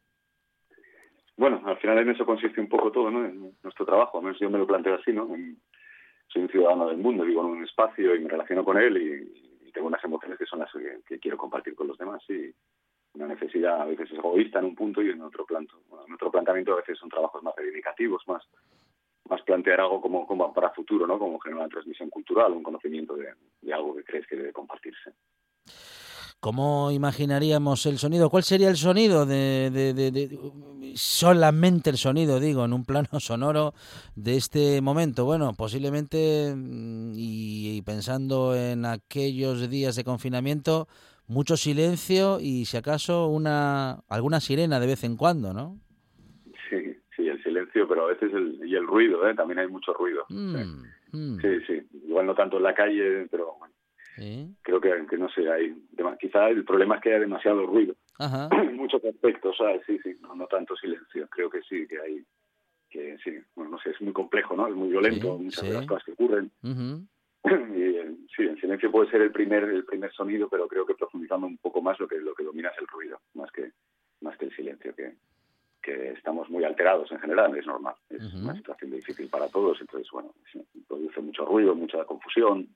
Bueno, 1.36 1.60
al 1.66 1.76
final 1.78 1.98
en 1.98 2.10
eso 2.10 2.24
consiste 2.24 2.60
un 2.60 2.68
poco 2.68 2.92
todo, 2.92 3.10
¿no? 3.10 3.24
En 3.24 3.56
nuestro 3.62 3.84
trabajo, 3.84 4.18
al 4.18 4.24
menos 4.24 4.38
yo 4.40 4.48
me 4.50 4.58
lo 4.58 4.66
planteo 4.66 4.94
así, 4.94 5.12
¿no? 5.12 5.34
En- 5.34 5.58
soy 6.34 6.42
un 6.42 6.48
ciudadano 6.48 6.88
del 6.88 6.98
mundo, 6.98 7.24
vivo 7.24 7.42
en 7.42 7.58
un 7.58 7.64
espacio 7.64 8.14
y 8.14 8.18
me 8.18 8.28
relaciono 8.28 8.64
con 8.64 8.76
él 8.76 8.96
y, 8.96 9.54
tengo 9.72 9.88
unas 9.88 10.04
emociones 10.04 10.38
que 10.38 10.46
son 10.46 10.60
las 10.60 10.70
que, 11.04 11.18
quiero 11.18 11.36
compartir 11.36 11.74
con 11.74 11.88
los 11.88 11.98
demás 11.98 12.22
y 12.28 12.54
una 13.14 13.26
necesidad 13.26 13.82
a 13.82 13.86
veces 13.86 14.08
es 14.08 14.18
egoísta 14.18 14.60
en 14.60 14.66
un 14.66 14.76
punto 14.76 15.02
y 15.02 15.10
en 15.10 15.20
otro 15.20 15.44
planto, 15.44 15.82
en 16.06 16.14
otro 16.14 16.30
planteamiento 16.30 16.74
a 16.74 16.76
veces 16.76 16.96
son 16.96 17.08
trabajos 17.08 17.42
más 17.42 17.56
reivindicativos, 17.56 18.22
más 18.28 18.44
más 19.28 19.42
plantear 19.42 19.80
algo 19.80 20.00
como, 20.00 20.26
como 20.26 20.52
para 20.52 20.70
futuro, 20.70 21.06
¿no? 21.06 21.18
Como 21.18 21.40
generar 21.40 21.62
una 21.62 21.70
transmisión 21.70 22.10
cultural, 22.10 22.52
un 22.52 22.62
conocimiento 22.62 23.16
de, 23.16 23.34
de 23.62 23.74
algo 23.74 23.96
que 23.96 24.04
crees 24.04 24.26
que 24.26 24.36
debe 24.36 24.52
compartirse. 24.52 25.14
¿Cómo 26.48 26.90
imaginaríamos 26.90 27.86
el 27.86 27.96
sonido? 27.96 28.28
¿Cuál 28.28 28.42
sería 28.42 28.68
el 28.68 28.76
sonido 28.76 29.24
de, 29.24 29.70
de- 29.72 29.94
de- 29.94 30.10
de- 30.10 30.92
solamente 30.94 31.88
el 31.88 31.96
sonido, 31.96 32.38
digo, 32.38 32.66
en 32.66 32.74
un 32.74 32.84
plano 32.84 33.08
sonoro 33.18 33.72
de 34.14 34.36
este 34.36 34.82
momento? 34.82 35.24
Bueno, 35.24 35.54
posiblemente 35.56 36.52
mm, 36.54 37.12
y, 37.16 37.78
y 37.78 37.80
pensando 37.80 38.54
en 38.54 38.84
aquellos 38.84 39.70
días 39.70 39.96
de 39.96 40.04
confinamiento, 40.04 40.86
mucho 41.28 41.56
silencio 41.56 42.38
y 42.40 42.66
si 42.66 42.76
acaso 42.76 43.26
una 43.28 44.00
alguna 44.10 44.38
sirena 44.40 44.78
de 44.80 44.86
vez 44.86 45.02
en 45.04 45.16
cuando, 45.16 45.54
¿no? 45.54 45.78
Sí, 46.68 46.76
sí, 47.16 47.26
el 47.26 47.42
silencio, 47.42 47.88
pero 47.88 48.04
a 48.04 48.08
veces 48.08 48.30
el, 48.34 48.60
y 48.68 48.74
el 48.74 48.86
ruido, 48.86 49.26
¿eh? 49.26 49.34
También 49.34 49.60
hay 49.60 49.68
mucho 49.68 49.94
ruido. 49.94 50.26
Mm, 50.28 50.56
mm, 51.12 51.40
Sí, 51.40 51.48
sí. 51.66 51.88
Igual 52.06 52.26
no 52.26 52.34
tanto 52.34 52.58
en 52.58 52.64
la 52.64 52.74
calle, 52.74 53.28
pero 53.30 53.54
bueno, 53.58 53.73
sí. 54.16 54.54
creo 54.62 54.80
que, 54.80 55.06
que 55.08 55.16
no 55.18 55.28
sé, 55.30 55.50
hay 55.50 55.74
quizá 56.20 56.48
el 56.48 56.64
problema 56.64 56.96
es 56.96 57.02
que 57.02 57.14
hay 57.14 57.20
demasiado 57.20 57.66
ruido. 57.66 57.94
Ajá. 58.18 58.48
en 58.52 58.76
muchos 58.76 59.04
aspectos, 59.04 59.56
¿sabes? 59.56 59.82
Sí, 59.86 59.98
sí, 60.02 60.16
no, 60.20 60.34
no 60.34 60.46
tanto 60.46 60.76
silencio. 60.76 61.26
Creo 61.30 61.50
que 61.50 61.62
sí, 61.62 61.86
que 61.88 62.00
hay, 62.00 62.24
que 62.88 63.18
sí, 63.24 63.38
bueno, 63.56 63.72
no 63.72 63.78
sé, 63.78 63.90
es 63.90 64.00
muy 64.00 64.12
complejo, 64.12 64.54
¿no? 64.56 64.68
Es 64.68 64.74
muy 64.74 64.88
violento, 64.88 65.36
Sí, 65.36 65.44
muchas 65.44 65.60
sí. 65.60 65.68
de 65.68 65.74
las 65.74 65.86
cosas 65.86 66.04
que 66.04 66.12
ocurren. 66.12 66.50
Y 67.44 67.82
eh, 67.82 68.16
sí, 68.34 68.42
el 68.44 68.58
silencio 68.58 68.90
puede 68.90 69.10
ser 69.10 69.20
el 69.20 69.30
primer, 69.30 69.64
el 69.64 69.84
primer 69.84 70.10
sonido, 70.12 70.48
pero 70.48 70.66
creo 70.66 70.86
que 70.86 70.94
profundizando 70.94 71.46
un 71.46 71.58
poco 71.58 71.82
más 71.82 72.00
lo 72.00 72.08
que 72.08 72.16
lo 72.18 72.34
que 72.34 72.42
domina 72.42 72.70
es 72.70 72.78
el 72.78 72.86
ruido, 72.86 73.20
más 73.34 73.50
que 73.52 73.70
más 74.22 74.34
que 74.38 74.46
el 74.46 74.56
silencio, 74.56 74.94
que, 74.94 75.12
que 75.82 76.12
estamos 76.12 76.48
muy 76.48 76.64
alterados 76.64 77.12
en 77.12 77.18
general, 77.20 77.54
es 77.54 77.66
normal. 77.66 77.94
Es 78.08 78.32
una 78.32 78.54
situación 78.54 78.92
difícil 78.92 79.28
para 79.28 79.48
todos, 79.48 79.78
entonces, 79.78 80.10
bueno, 80.10 80.32
produce 80.88 81.20
mucho 81.20 81.44
ruido, 81.44 81.74
mucha 81.74 82.02
confusión, 82.06 82.66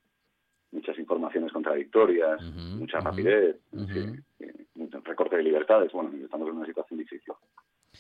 muchas 0.73 0.99
informaciones 0.99 1.53
contradictorias, 1.53 2.43
mucha 2.77 3.01
rapidez, 3.01 3.57
sí, 3.93 4.13
sí, 4.39 4.47
mucho 4.75 5.01
recorte 5.01 5.37
de 5.37 5.43
libertades. 5.43 5.93
Bueno, 5.93 6.11
estamos 6.23 6.49
en 6.49 6.57
una 6.57 6.67
situación 6.67 6.99
difícil. 6.99 7.33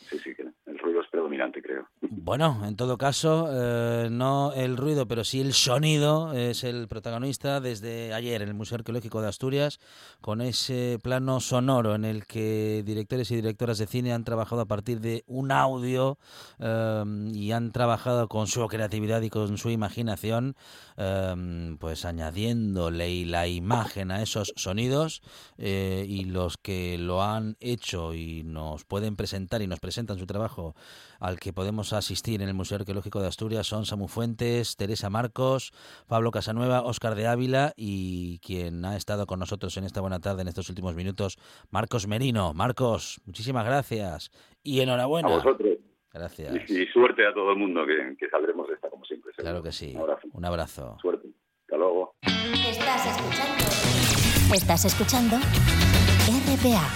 Sí, 0.09 0.19
sí, 0.19 0.35
el 0.67 0.79
ruido 0.79 1.03
es 1.03 1.09
predominante, 1.09 1.61
creo. 1.61 1.87
Bueno, 2.01 2.63
en 2.65 2.77
todo 2.77 2.97
caso, 2.97 3.49
eh, 3.51 4.09
no 4.11 4.53
el 4.55 4.77
ruido, 4.77 5.07
pero 5.07 5.25
sí 5.25 5.41
el 5.41 5.53
sonido 5.53 6.33
es 6.33 6.65
el 6.65 6.89
protagonista 6.89 7.61
desde 7.61 8.15
ayer 8.15 8.43
en 8.43 8.49
el 8.49 8.55
Museo 8.55 8.77
Arqueológico 8.77 9.21
de 9.21 9.29
Asturias, 9.29 9.81
con 10.21 10.41
ese 10.41 10.99
plano 11.03 11.41
sonoro 11.41 11.95
en 11.95 12.05
el 12.05 12.27
que 12.27 12.83
directores 12.87 13.31
y 13.31 13.37
directoras 13.37 13.79
de 13.79 13.87
cine 13.87 14.13
han 14.13 14.25
trabajado 14.25 14.63
a 14.63 14.67
partir 14.67 15.01
de 15.01 15.25
un 15.27 15.53
audio 15.53 16.19
eh, 16.59 17.05
y 17.33 17.53
han 17.53 17.73
trabajado 17.73 18.29
con 18.29 18.47
su 18.47 18.67
creatividad 18.69 19.21
y 19.23 19.31
con 19.31 19.59
su 19.59 19.71
imaginación, 19.71 20.57
eh, 20.97 21.77
pues 21.79 22.05
añadiéndole 22.05 23.27
la 23.27 23.47
imagen 23.47 24.11
a 24.11 24.23
esos 24.23 24.53
sonidos 24.57 25.23
eh, 25.59 26.05
y 26.09 26.25
los 26.25 26.57
que 26.57 26.99
lo 26.99 27.23
han 27.23 27.57
hecho 27.61 28.15
y 28.15 28.43
nos 28.45 28.85
pueden 28.85 29.17
presentar 29.17 29.63
y 29.63 29.67
nos 29.67 29.81
presentan 29.81 29.88
su 29.90 30.27
trabajo 30.27 30.74
al 31.20 31.38
que 31.38 31.53
podemos 31.53 31.92
asistir 31.92 32.42
en 32.42 32.48
el 32.48 32.55
Museo 32.55 32.79
Arqueológico 32.79 33.20
de 33.20 33.29
Asturias 33.29 33.66
son 33.66 33.87
Samu 33.87 34.09
Fuentes, 34.09 34.77
Teresa 34.77 35.11
Marcos, 35.11 35.72
Pablo 36.07 36.31
Casanueva, 36.31 36.83
Óscar 36.83 37.14
de 37.14 37.27
Ávila 37.27 37.72
y 37.77 38.38
quien 38.40 38.85
ha 38.85 38.96
estado 38.96 39.27
con 39.27 39.38
nosotros 39.38 39.77
en 39.77 39.85
esta 39.85 40.01
buena 40.01 40.20
tarde 40.20 40.42
en 40.42 40.48
estos 40.48 40.68
últimos 40.68 40.94
minutos, 40.94 41.38
Marcos 41.70 42.07
Merino. 42.07 42.55
Marcos, 42.55 43.20
muchísimas 43.24 43.64
gracias 43.64 44.31
y 44.62 44.81
enhorabuena. 44.81 45.29
A 45.29 45.37
vosotros. 45.37 45.79
Gracias. 46.12 46.70
Y, 46.70 46.83
y 46.83 46.87
suerte 46.87 47.27
a 47.27 47.35
todo 47.35 47.53
el 47.53 47.59
mundo, 47.59 47.85
que, 47.87 48.16
que 48.18 48.29
saldremos 48.31 48.66
de 48.68 48.74
esta 48.74 48.88
como 48.88 49.05
siempre. 49.05 49.33
seguro. 49.33 49.51
Claro 49.51 49.62
que 49.62 49.72
sí. 49.72 49.92
Un 49.94 50.01
abrazo. 50.03 50.29
Un 50.33 50.44
abrazo. 50.44 50.96
Suerte. 51.01 51.29
Hasta 51.62 51.77
luego. 51.77 52.14
Estás 52.22 53.07
escuchando. 53.07 54.55
Estás 54.55 54.85
escuchando 54.87 55.37
RPA, 55.37 56.88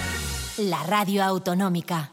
la 0.58 0.82
radio 0.84 1.22
autonómica. 1.22 2.12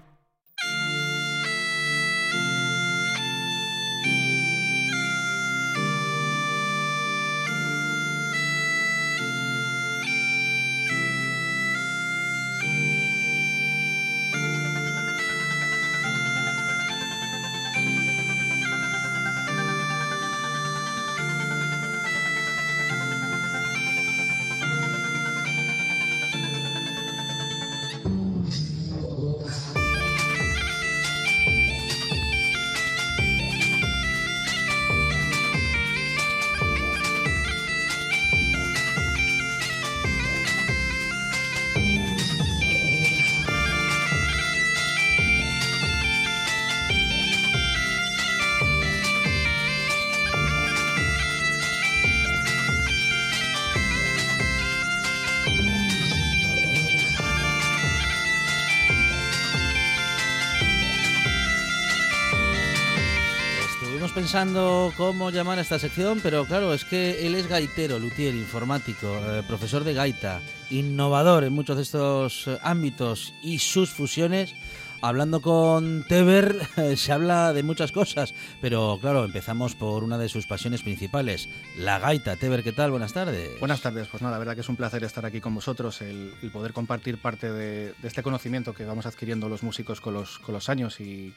Pensando 64.31 64.93
cómo 64.95 65.29
llamar 65.29 65.59
a 65.59 65.61
esta 65.61 65.77
sección, 65.77 66.21
pero 66.23 66.45
claro, 66.45 66.73
es 66.73 66.85
que 66.85 67.27
él 67.27 67.35
es 67.35 67.47
gaitero, 67.47 67.99
luthier, 67.99 68.33
informático, 68.33 69.07
eh, 69.07 69.43
profesor 69.45 69.83
de 69.83 69.93
gaita, 69.93 70.39
innovador 70.69 71.43
en 71.43 71.51
muchos 71.51 71.75
de 71.75 71.83
estos 71.83 72.47
eh, 72.47 72.57
ámbitos 72.63 73.33
y 73.43 73.59
sus 73.59 73.89
fusiones. 73.89 74.55
Hablando 75.01 75.41
con 75.41 76.05
Teber 76.07 76.55
se 76.95 77.11
habla 77.11 77.51
de 77.51 77.61
muchas 77.63 77.91
cosas, 77.91 78.33
pero 78.61 78.99
claro, 79.01 79.25
empezamos 79.25 79.75
por 79.75 80.01
una 80.01 80.17
de 80.17 80.29
sus 80.29 80.47
pasiones 80.47 80.81
principales, 80.81 81.49
la 81.75 81.99
gaita. 81.99 82.37
Teber, 82.37 82.63
¿qué 82.63 82.71
tal? 82.71 82.91
Buenas 82.91 83.11
tardes. 83.11 83.59
Buenas 83.59 83.81
tardes, 83.81 84.07
pues 84.07 84.23
nada, 84.23 84.35
la 84.35 84.39
verdad 84.39 84.55
que 84.55 84.61
es 84.61 84.69
un 84.69 84.77
placer 84.77 85.03
estar 85.03 85.25
aquí 85.25 85.41
con 85.41 85.55
vosotros, 85.55 86.01
el, 86.01 86.33
el 86.41 86.51
poder 86.51 86.71
compartir 86.71 87.17
parte 87.17 87.51
de, 87.51 87.93
de, 88.01 88.07
este 88.07 88.23
conocimiento 88.23 88.73
que 88.73 88.85
vamos 88.85 89.05
adquiriendo 89.05 89.49
los 89.49 89.61
músicos 89.61 89.99
con 89.99 90.13
los, 90.13 90.39
con 90.39 90.53
los 90.53 90.69
años 90.69 91.01
y, 91.01 91.33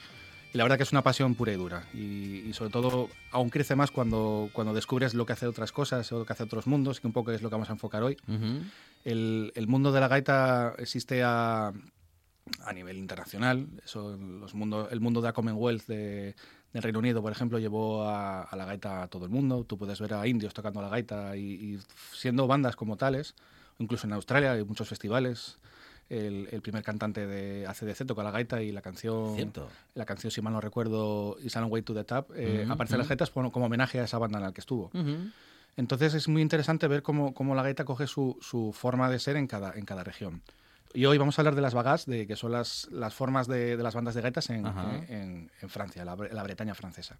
y, 0.55 0.59
la 0.59 0.64
verdad 0.64 0.76
que 0.76 0.84
es 0.84 0.92
una 0.92 1.02
pasión 1.02 1.34
pura 1.34 1.52
y 1.52 1.57
dura. 1.57 1.84
Y, 1.92 2.44
y, 2.48 2.52
sobre 2.52 2.70
todo 2.70 3.11
aún 3.30 3.50
crece 3.50 3.76
más 3.76 3.90
cuando, 3.90 4.48
cuando 4.52 4.72
descubres 4.72 5.14
lo 5.14 5.26
que 5.26 5.32
hace 5.34 5.46
otras 5.46 5.72
cosas 5.72 6.11
o 6.12 6.20
lo 6.20 6.24
que 6.24 6.32
hace 6.32 6.44
otros 6.44 6.66
mundos, 6.66 7.00
que 7.00 7.07
un 7.07 7.12
poco 7.12 7.32
es 7.32 7.42
lo 7.42 7.48
que 7.50 7.55
vamos 7.55 7.70
a 7.70 7.72
enfocar 7.72 8.02
hoy. 8.02 8.16
Uh 8.28 8.32
-huh. 8.32 8.62
el, 9.05 9.52
el 9.55 9.66
mundo 9.66 9.92
de 9.92 10.00
la 10.00 10.09
gaita 10.09 10.74
existe 10.78 11.22
a 11.22 11.72
a 12.64 12.72
nivel 12.72 12.96
internacional. 12.98 13.66
Eso, 13.84 14.16
los 14.16 14.55
mundo, 14.55 14.88
el 14.90 15.00
mundo 15.00 15.20
de 15.20 15.28
la 15.28 15.32
Commonwealth 15.32 15.86
de, 15.86 16.34
del 16.72 16.82
Reino 16.82 16.98
Unido, 16.98 17.22
por 17.22 17.32
ejemplo, 17.32 17.59
llevó 17.59 18.02
a, 18.09 18.42
a, 18.42 18.57
la 18.57 18.64
gaita 18.64 19.02
a 19.02 19.09
todo 19.09 19.24
el 19.24 19.30
mundo. 19.30 19.64
Tú 19.64 19.78
puedes 19.78 20.00
ver 20.00 20.14
a 20.14 20.26
indios 20.26 20.55
tocando 20.55 20.82
la 20.82 20.88
gaita 20.88 21.36
y, 21.36 21.42
y 21.42 21.78
siendo 22.12 22.46
bandas 22.46 22.76
como 22.76 22.96
tales. 22.96 23.34
Incluso 23.78 24.07
en 24.07 24.12
Australia 24.12 24.52
hay 24.52 24.64
muchos 24.64 24.88
festivales. 24.88 25.59
El, 26.11 26.48
el, 26.52 26.61
primer 26.61 26.82
cantante 26.82 27.26
de 27.26 27.66
ACDC 27.66 28.07
toca 28.07 28.22
la 28.22 28.30
gaita 28.30 28.62
y 28.62 28.72
la 28.72 28.82
canción, 28.82 29.36
Cierto. 29.36 29.68
la 29.94 30.05
canción 30.05 30.30
si 30.30 30.42
mal 30.42 30.52
no 30.52 30.61
recuerdo, 30.61 31.36
Is 31.42 31.57
on 31.57 31.64
Way 31.64 31.82
to 31.82 31.94
the 31.94 32.05
Tap, 32.05 32.30
eh, 32.36 32.64
uh 32.64 32.68
-huh, 32.68 32.72
aparece 32.72 32.92
uh 32.92 32.92
-huh. 32.92 32.94
en 32.94 32.98
las 32.98 33.09
gaitas 33.09 33.30
como, 33.30 33.50
como, 33.50 33.66
homenaje 33.66 34.00
a 34.00 34.05
esa 34.05 34.18
banda 34.18 34.38
en 34.38 34.44
la 34.44 34.52
que 34.52 34.61
estuvo. 34.61 34.90
Uh 34.92 35.00
-huh. 35.00 35.32
Entonces 35.76 36.14
es 36.14 36.28
muy 36.28 36.42
interesante 36.42 36.86
ver 36.88 37.02
cómo, 37.02 37.34
cómo 37.34 37.55
la 37.55 37.62
gaita 37.62 37.84
coge 37.84 38.07
su, 38.07 38.38
su, 38.40 38.72
forma 38.72 39.11
de 39.11 39.18
ser 39.18 39.36
en 39.36 39.46
cada, 39.46 39.72
en 39.74 39.84
cada 39.84 40.05
región. 40.05 40.42
Y 40.92 41.07
hoy 41.07 41.18
vamos 41.18 41.38
a 41.38 41.42
hablar 41.42 41.57
de 41.57 41.62
las 41.62 41.74
bagas, 41.74 42.07
de, 42.07 42.26
que 42.26 42.36
son 42.36 42.52
las, 42.52 42.88
las 42.92 43.14
formas 43.14 43.48
de, 43.48 43.76
de 43.76 43.82
las 43.82 43.94
bandas 43.94 44.14
de 44.14 44.20
gaitas 44.22 44.48
en, 44.50 44.64
en, 45.09 45.50
en, 45.61 45.68
Francia, 45.68 46.05
la, 46.05 46.14
la, 46.14 46.42
Bretaña 46.44 46.74
francesa. 46.74 47.18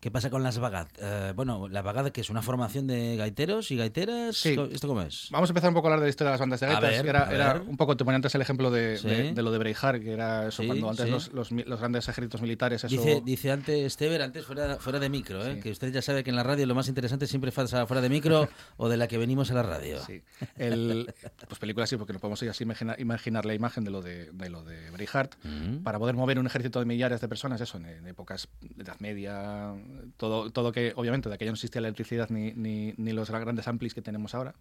¿Qué 0.00 0.10
pasa 0.10 0.30
con 0.30 0.42
las 0.42 0.58
bagat? 0.58 0.88
Eh, 0.98 1.32
bueno, 1.36 1.68
la 1.68 1.82
bagad 1.82 2.10
que 2.10 2.22
es 2.22 2.30
una 2.30 2.40
formación 2.40 2.86
de 2.86 3.16
gaiteros 3.16 3.70
y 3.70 3.76
gaiteras. 3.76 4.34
Sí. 4.34 4.56
¿Esto 4.72 4.88
cómo 4.88 5.02
es? 5.02 5.28
Vamos 5.30 5.50
a 5.50 5.52
empezar 5.52 5.68
un 5.68 5.74
poco 5.74 5.88
a 5.88 5.90
hablar 5.90 6.00
de 6.00 6.06
la 6.06 6.08
historia 6.08 6.30
de 6.30 6.32
las 6.34 6.40
bandas 6.40 6.60
de 6.60 6.66
gaitas. 6.68 7.02
ver, 7.02 7.16
era, 7.34 7.62
un 7.66 7.76
poco, 7.76 7.98
te 7.98 8.04
ponía 8.06 8.16
antes 8.16 8.34
el 8.34 8.40
ejemplo 8.40 8.70
de, 8.70 8.96
Sí. 8.96 9.06
de, 9.08 9.32
de 9.34 9.42
lo 9.42 9.50
de 9.50 9.58
Breihard, 9.58 10.00
que 10.00 10.12
era 10.12 10.48
eso, 10.48 10.62
Sí, 10.62 10.66
cuando 10.66 10.88
antes 10.88 11.06
los, 11.08 11.32
los, 11.34 11.50
los 11.52 11.78
grandes 11.78 12.08
ejércitos 12.08 12.40
militares. 12.40 12.82
Eso, 12.82 12.96
Dice, 12.96 13.20
dice 13.22 13.50
antes, 13.50 13.94
Teber, 13.98 14.22
antes 14.22 14.46
fuera, 14.46 14.76
fuera 14.76 14.98
de 14.98 15.10
micro, 15.10 15.46
¿eh? 15.46 15.60
que 15.60 15.70
usted 15.70 15.92
ya 15.92 16.00
sabe 16.00 16.24
que 16.24 16.30
en 16.30 16.36
la 16.36 16.44
radio 16.44 16.64
lo 16.64 16.74
más 16.74 16.88
interesante 16.88 17.26
siempre 17.26 17.52
pasa 17.52 17.86
fuera 17.86 18.00
de 18.00 18.08
micro 18.08 18.48
o 18.78 18.88
de 18.88 18.96
la 18.96 19.06
que 19.06 19.18
venimos 19.18 19.50
a 19.50 19.54
la 19.54 19.62
radio. 19.64 19.98
Sí. 20.06 20.22
El, 20.56 21.12
pues 21.46 21.58
películas 21.58 21.90
sí, 21.90 21.98
porque 21.98 22.14
nos 22.14 22.22
podemos 22.22 22.42
así 22.42 22.64
imaginar, 22.64 22.98
imaginar 22.98 23.44
la 23.44 23.52
imagen 23.52 23.84
de 23.84 23.90
lo 23.90 24.00
de, 24.00 24.30
de 24.32 24.48
lo 24.48 24.64
de 24.64 24.90
Breihard. 24.92 25.28
Mm. 25.44 25.82
Para 25.82 25.98
poder 25.98 26.14
mover 26.14 26.38
un 26.38 26.46
ejército 26.46 26.78
de 26.78 26.86
millares 26.86 27.20
de 27.20 27.28
personas, 27.28 27.60
eso, 27.60 27.76
en, 27.76 27.84
en 27.84 28.06
épocas 28.06 28.48
de 28.62 28.82
Edad 28.82 28.98
Media, 29.00 29.74
todo, 30.16 30.50
todo 30.50 30.72
que, 30.72 30.92
obviamente, 30.96 31.28
de 31.28 31.34
aquello 31.34 31.50
no 31.52 31.54
existía 31.54 31.80
la 31.80 31.88
electricidad 31.88 32.28
ni, 32.30 32.52
ni, 32.52 32.94
ni 32.96 33.12
los 33.12 33.30
grandes 33.30 33.66
amplis 33.68 33.94
que 33.94 34.02
tenemos 34.02 34.34
ahora. 34.34 34.54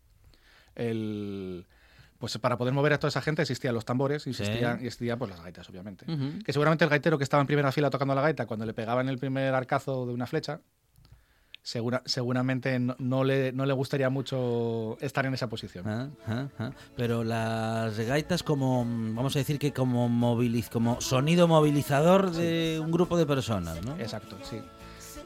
El 0.75 1.65
pues 2.19 2.37
para 2.37 2.57
poder 2.57 2.73
mover 2.73 2.91
a 2.91 2.99
toda 2.99 3.07
esa 3.07 3.21
gente 3.21 3.41
existían 3.43 3.73
los 3.73 3.85
tambores 3.85 4.27
y 4.27 4.31
existían, 4.31 4.79
Sí. 4.91 5.07
pues 5.17 5.29
las 5.31 5.41
gaitas, 5.41 5.69
obviamente. 5.69 6.03
Uh 6.05 6.15
-huh. 6.15 6.43
Que 6.43 6.51
seguramente 6.51 6.83
el 6.83 6.89
gaitero 6.89 7.17
que 7.17 7.23
estaba 7.23 7.39
en 7.39 7.47
primera 7.47 7.71
fila 7.71 7.89
tocando 7.89 8.13
la 8.13 8.21
gaita, 8.21 8.45
cuando 8.45 8.65
le 8.65 8.73
pegaban 8.73 9.07
el 9.07 9.17
primer 9.17 9.53
arcazo 9.53 10.05
de 10.05 10.11
una 10.13 10.27
flecha, 10.27 10.59
segura, 11.63 12.01
seguramente 12.05 12.77
no, 12.77 12.97
no, 12.99 13.23
le, 13.23 13.53
no 13.53 13.65
le 13.65 13.71
gustaría 13.71 14.09
mucho 14.09 14.97
estar 14.99 15.25
en 15.27 15.33
esa 15.33 15.47
posición. 15.47 15.87
Ah, 15.87 16.09
ah, 16.27 16.47
ah. 16.59 16.71
Pero 16.97 17.23
las 17.23 17.97
gaitas 17.97 18.43
como, 18.43 18.83
vamos 18.83 19.33
a 19.37 19.39
decir 19.39 19.57
que 19.57 19.71
como, 19.71 20.09
moviliz 20.09 20.69
como 20.69 20.99
sonido 20.99 21.47
movilizador 21.47 22.31
de 22.31 22.81
un 22.83 22.91
grupo 22.91 23.17
de 23.17 23.25
personas, 23.25 23.81
¿no? 23.85 23.95
Exacto, 23.97 24.37
sí. 24.43 24.57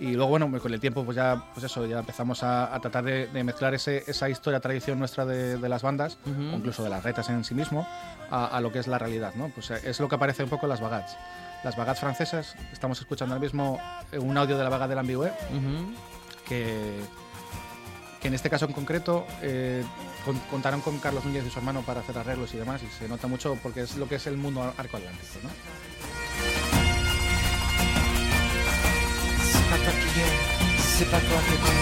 Y 0.04 0.12
luego, 0.16 0.32
bueno, 0.32 0.52
con 0.60 0.74
el 0.74 0.80
tiempo, 0.82 1.06
pues 1.06 1.16
ya, 1.16 1.42
pues 1.54 1.64
eso, 1.64 1.86
ya 1.86 2.00
empezamos 2.00 2.44
a, 2.44 2.76
a 2.76 2.80
tratar 2.82 3.06
de, 3.06 3.28
de, 3.28 3.44
mezclar 3.44 3.74
ese, 3.74 4.04
esa 4.06 4.28
historia, 4.30 4.60
tradición 4.60 5.00
nuestra 5.00 5.26
de, 5.26 5.58
de 5.58 5.70
las 5.70 5.82
bandas, 5.82 6.18
Uh 6.26 6.30
-huh. 6.30 6.54
o 6.54 6.58
incluso 6.58 6.84
de 6.84 6.90
las 6.90 7.04
retas 7.04 7.30
en 7.30 7.44
sí 7.46 7.54
mismo, 7.56 7.88
a, 8.30 8.46
a, 8.48 8.60
lo 8.60 8.70
que 8.72 8.80
es 8.80 8.88
la 8.88 8.98
realidad, 9.00 9.34
¿no? 9.36 9.48
Pues 9.56 9.72
es 9.72 10.00
lo 10.02 10.10
que 10.10 10.16
aparece 10.16 10.44
un 10.44 10.50
poco 10.50 10.66
en 10.66 10.72
las 10.72 10.82
bagats. 10.82 11.16
Las 11.64 11.78
bagats 11.78 12.02
francesas, 12.02 12.56
estamos 12.74 13.00
escuchando 13.00 13.34
ahora 13.34 13.42
mismo 13.44 13.80
un 14.20 14.38
audio 14.38 14.58
de 14.58 14.64
la 14.66 14.70
bagat 14.70 14.90
de 14.90 14.96
l'Ambigue, 14.96 15.32
Uh 15.52 15.56
-huh. 15.56 15.96
que, 16.50 17.00
que 18.22 18.28
en 18.28 18.34
este 18.34 18.50
caso 18.50 18.66
en 18.66 18.74
concreto 18.74 19.26
eh, 19.42 19.84
con, 20.26 20.38
contaron 20.52 20.82
con 20.82 21.00
Carlos 21.00 21.24
Núñez 21.24 21.46
y 21.46 21.50
su 21.50 21.60
hermano 21.60 21.82
para 21.84 22.02
hacer 22.02 22.18
arreglos 22.18 22.54
y 22.54 22.58
demás, 22.58 22.82
y 22.84 22.88
se 23.00 23.08
nota 23.08 23.28
mucho 23.28 23.58
porque 23.64 23.82
es 23.82 23.96
lo 23.96 24.08
que 24.10 24.16
es 24.16 24.28
el 24.28 24.36
mundo 24.36 24.62
arco 24.78 24.98
atlántico, 24.98 25.40
¿no? 25.44 25.50
Pas 29.74 29.80
toi 29.80 29.94
qui 29.94 30.08
viens, 30.14 30.26
c'est 30.78 31.10
pas 31.10 31.20
toi 31.20 31.40
qui 31.48 31.56
viens. 31.64 31.82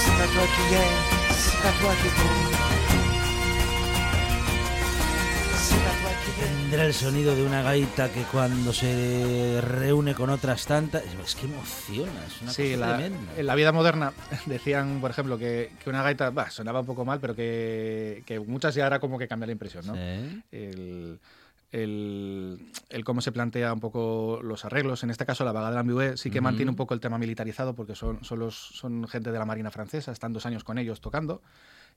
C'est 0.00 0.16
pas 0.18 0.28
toi 0.34 0.46
qui 0.54 0.62
viens, 0.68 0.90
c'est 1.30 1.60
pas 1.62 1.72
toi 1.80 1.92
qui 2.02 2.10
Tendrá 6.40 6.84
el 6.86 6.94
sonido 6.94 7.34
de 7.34 7.42
una 7.44 7.62
gaita 7.62 8.10
que 8.12 8.22
cuando 8.22 8.72
se 8.72 9.60
reúne 9.60 10.14
con 10.14 10.30
otras 10.30 10.66
tantas. 10.66 11.02
Es 11.04 11.34
que 11.34 11.46
emociona, 11.46 12.24
es 12.26 12.42
una 12.42 12.52
sí, 12.52 12.74
cosa 12.74 12.86
la, 12.86 12.96
tremenda. 12.96 13.32
En 13.36 13.46
la 13.46 13.54
vida 13.54 13.72
moderna 13.72 14.12
decían, 14.46 15.00
por 15.00 15.10
ejemplo, 15.10 15.36
que, 15.36 15.72
que 15.82 15.90
una 15.90 16.02
gaita 16.02 16.30
bah, 16.30 16.50
sonaba 16.50 16.80
un 16.80 16.86
poco 16.86 17.04
mal, 17.04 17.18
pero 17.18 17.34
que, 17.34 18.22
que, 18.24 18.38
muchas 18.38 18.74
ya 18.74 18.86
era 18.86 19.00
como 19.00 19.18
que 19.18 19.26
cambia 19.26 19.46
la 19.46 19.52
impresión, 19.52 19.86
¿no? 19.86 19.94
Sí. 19.94 20.42
El, 20.52 21.18
el, 21.72 22.58
el, 22.88 23.04
cómo 23.04 23.20
se 23.20 23.32
plantea 23.32 23.72
un 23.72 23.80
poco 23.80 24.40
los 24.42 24.64
arreglos. 24.64 25.02
En 25.04 25.10
este 25.10 25.26
caso, 25.26 25.44
la 25.44 25.52
vaga 25.52 25.70
de 25.70 25.76
la 25.76 26.16
sí 26.16 26.30
que 26.30 26.38
uh 26.38 26.40
-huh. 26.40 26.44
mantiene 26.44 26.70
un 26.70 26.76
poco 26.76 26.94
el 26.94 27.00
tema 27.00 27.18
militarizado 27.18 27.74
porque 27.74 27.94
son, 27.94 28.24
son, 28.24 28.38
los, 28.38 28.54
son 28.54 29.06
gente 29.06 29.30
de 29.30 29.38
la 29.38 29.44
Marina 29.44 29.70
Francesa, 29.70 30.12
están 30.12 30.32
dos 30.32 30.46
años 30.46 30.64
con 30.64 30.78
ellos 30.78 31.00
tocando. 31.00 31.42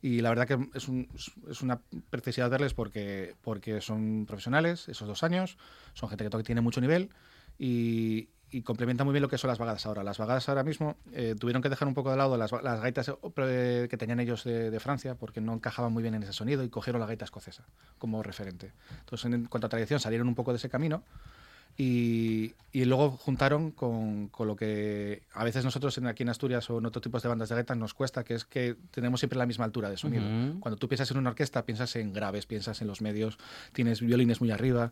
Y 0.02 0.22
la 0.22 0.30
verdad 0.30 0.48
que 0.48 0.70
es, 0.74 0.88
un, 0.90 1.08
es 1.50 1.62
una 1.62 1.80
preciosidad 2.10 2.50
verles 2.50 2.74
porque, 2.74 3.36
porque 3.42 3.80
son 3.80 4.26
profesionales 4.26 4.90
esos 4.90 5.08
dos 5.08 5.24
años, 5.24 5.58
son 5.94 6.10
gente 6.10 6.30
que 6.30 6.44
tiene 6.44 6.62
mucho 6.62 6.82
nivel 6.82 7.10
y, 7.58 8.28
y, 8.54 8.62
complementa 8.62 9.04
muy 9.04 9.14
bien 9.14 9.22
lo 9.22 9.30
que 9.30 9.38
son 9.38 9.48
las 9.48 9.58
vagadas 9.58 9.86
ahora. 9.86 10.04
Las 10.04 10.18
vagadas 10.18 10.48
ahora 10.50 10.64
mismo 10.64 10.96
eh, 11.12 11.36
tuvieron 11.40 11.62
que 11.62 11.70
dejar 11.70 11.88
un 11.88 11.94
poco 11.94 12.12
de 12.12 12.18
lado 12.18 12.38
las, 12.38 12.52
las 12.52 12.82
gaitas 12.82 13.12
eh, 13.38 13.88
que 13.90 13.98
tenían 13.98 14.20
ellos 14.20 14.44
de, 14.44 14.72
de, 14.72 14.80
Francia 14.80 15.16
porque 15.16 15.42
no 15.42 15.54
encajaban 15.54 15.92
muy 15.92 16.04
bien 16.04 16.16
en 16.16 16.24
ese 16.24 16.34
sonido 16.34 16.64
y 16.64 16.70
cogieron 16.70 17.00
la 17.02 17.08
gaita 17.08 17.26
escocesa 17.26 17.64
como 17.98 18.24
referente. 18.24 18.72
Entonces, 19.00 19.26
en, 19.26 19.34
en 19.34 19.46
cuanto 19.46 19.68
a 19.68 19.70
tradición, 19.70 20.00
salieron 20.00 20.28
un 20.28 20.36
poco 20.36 20.52
de 20.52 20.58
ese 20.58 20.70
camino 20.70 21.04
y, 21.76 22.54
y, 22.72 22.86
luego 22.86 23.12
juntaron 23.12 23.72
con, 23.72 24.28
con, 24.28 24.48
lo 24.48 24.56
que 24.56 25.24
a 25.34 25.44
veces 25.44 25.66
nosotros 25.66 25.98
en, 25.98 26.06
aquí 26.06 26.22
en 26.22 26.30
Asturias 26.30 26.70
o 26.70 26.78
en 26.78 26.86
otros 26.86 27.02
tipos 27.02 27.24
de 27.24 27.30
bandas 27.30 27.50
de 27.50 27.56
gaita 27.56 27.74
nos 27.74 27.96
cuesta, 27.96 28.24
que 28.24 28.36
es 28.36 28.46
que 28.46 28.76
tenemos 28.92 29.20
siempre 29.20 29.40
la 29.40 29.48
misma 29.48 29.66
altura 29.66 29.90
de 29.90 29.98
sonido. 29.98 30.24
Uh 30.24 30.28
-huh. 30.28 30.60
Cuando 30.60 30.78
tú 30.78 30.88
piensas 30.88 31.10
en 31.10 31.18
una 31.18 31.32
orquesta, 31.32 31.66
piensas 31.66 31.96
en 31.96 32.14
graves, 32.14 32.46
piensas 32.46 32.80
en 32.82 32.88
los 32.88 33.02
medios, 33.02 33.40
tienes 33.72 34.02
violines 34.02 34.40
muy 34.40 34.52
arriba. 34.52 34.92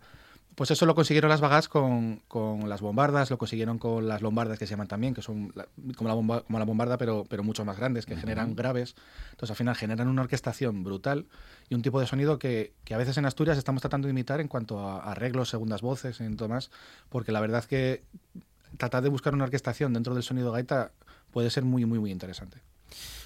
Pues 0.55 0.69
eso 0.69 0.85
lo 0.85 0.95
consiguieron 0.95 1.29
las 1.29 1.39
vagas 1.39 1.69
con, 1.69 2.21
con, 2.27 2.67
las 2.67 2.81
bombardas, 2.81 3.29
lo 3.29 3.37
consiguieron 3.37 3.77
con 3.77 4.07
las 4.07 4.21
lombardas 4.21 4.59
que 4.59 4.67
se 4.67 4.71
llaman 4.71 4.87
también, 4.87 5.13
que 5.13 5.21
son 5.21 5.51
la, 5.55 5.67
como, 5.95 6.09
la 6.09 6.13
bomba, 6.13 6.41
como, 6.43 6.59
la 6.59 6.65
bombarda, 6.65 6.97
pero, 6.97 7.25
pero 7.29 7.41
mucho 7.41 7.63
más 7.63 7.77
grandes, 7.77 8.05
que 8.05 8.13
uh 8.13 8.17
-huh. 8.17 8.21
generan 8.21 8.55
graves. 8.55 8.95
Entonces 9.31 9.51
al 9.51 9.55
final 9.55 9.75
generan 9.75 10.07
una 10.09 10.23
orquestación 10.23 10.83
brutal 10.83 11.25
y 11.69 11.75
un 11.75 11.81
tipo 11.81 11.99
de 12.01 12.07
sonido 12.07 12.37
que, 12.37 12.73
que, 12.83 12.93
a 12.93 12.97
veces 12.97 13.17
en 13.17 13.25
Asturias 13.25 13.57
estamos 13.57 13.81
tratando 13.81 14.07
de 14.07 14.11
imitar 14.11 14.41
en 14.41 14.49
cuanto 14.49 14.79
a 14.79 15.11
arreglos, 15.11 15.49
segundas 15.49 15.81
voces, 15.81 16.19
en 16.19 16.35
todo 16.35 16.49
más, 16.49 16.69
porque 17.09 17.31
la 17.31 17.39
verdad 17.39 17.59
es 17.59 17.67
que 17.67 18.03
tratar 18.77 19.03
de 19.03 19.09
buscar 19.09 19.33
una 19.33 19.45
orquestación 19.45 19.93
dentro 19.93 20.13
del 20.13 20.23
sonido 20.23 20.51
gaita 20.51 20.91
puede 21.31 21.49
ser 21.49 21.63
muy, 21.63 21.85
muy, 21.85 21.99
muy 21.99 22.11
interesante. 22.11 22.61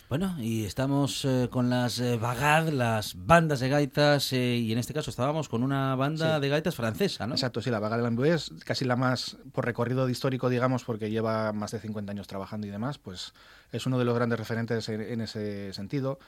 Bueno, 0.08 0.36
y 0.40 0.66
estamos 0.66 1.26
eh, 1.26 1.48
con 1.50 1.72
las 1.72 2.00
eh, 2.00 2.18
Bagad, 2.18 2.70
las 2.70 3.16
bandas 3.26 3.60
de 3.60 3.70
gaitas, 3.70 4.32
eh, 4.34 4.58
y 4.58 4.72
en 4.72 4.78
este 4.78 4.94
caso 4.94 5.10
estábamos 5.10 5.50
con 5.50 5.64
una 5.64 5.96
banda 5.96 6.36
sí. 6.36 6.42
de 6.42 6.50
gaitas 6.50 6.76
francesa, 6.76 7.26
¿no? 7.26 7.34
Exacto, 7.34 7.60
sí, 7.60 7.72
la 7.72 7.80
Bagad 7.80 7.98
de 7.98 8.04
l'Ambigue 8.04 8.36
es 8.36 8.52
casi 8.64 8.86
la 8.86 8.96
más, 8.96 9.38
por 9.52 9.66
recorrido 9.66 10.08
histórico, 10.08 10.48
digamos, 10.48 10.84
porque 10.84 11.10
lleva 11.10 11.54
más 11.54 11.72
de 11.72 11.80
50 11.80 12.12
años 12.12 12.28
trabajando 12.28 12.68
y 12.68 12.70
demás, 12.70 13.00
pues 13.00 13.34
es 13.72 13.88
uno 13.88 13.98
de 13.98 14.06
los 14.06 14.14
grandes 14.14 14.38
referentes 14.38 14.88
en, 14.90 15.02
en 15.02 15.22
ese 15.22 15.74
sentido. 15.74 16.20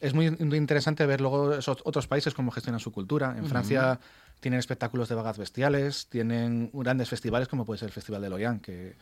Es 0.00 0.12
muy 0.12 0.26
interesante 0.26 1.06
ver 1.06 1.22
luego 1.22 1.54
esos 1.54 1.78
otros 1.84 2.06
países 2.06 2.34
cómo 2.34 2.50
gestionan 2.50 2.80
su 2.80 2.92
cultura. 2.92 3.32
En 3.34 3.44
uh 3.44 3.46
-huh. 3.46 3.48
Francia 3.48 3.98
tienen 4.40 4.60
espectáculos 4.60 5.08
de 5.08 5.14
Bagad 5.14 5.38
bestiales, 5.38 6.06
tienen 6.08 6.70
grandes 6.74 7.08
festivales 7.08 7.48
como 7.48 7.64
puede 7.64 7.78
ser 7.78 7.88
el 7.88 7.94
Festival 7.94 8.20
de 8.20 8.28
Loyan, 8.28 8.60
que, 8.60 8.94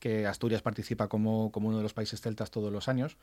que 0.00 0.26
Asturias 0.26 0.60
participa 0.60 1.06
como, 1.06 1.52
como 1.52 1.68
uno 1.68 1.76
de 1.76 1.84
los 1.84 1.94
países 1.94 2.20
celtas 2.20 2.50
todos 2.50 2.72
los 2.72 2.88
años. 2.88 3.16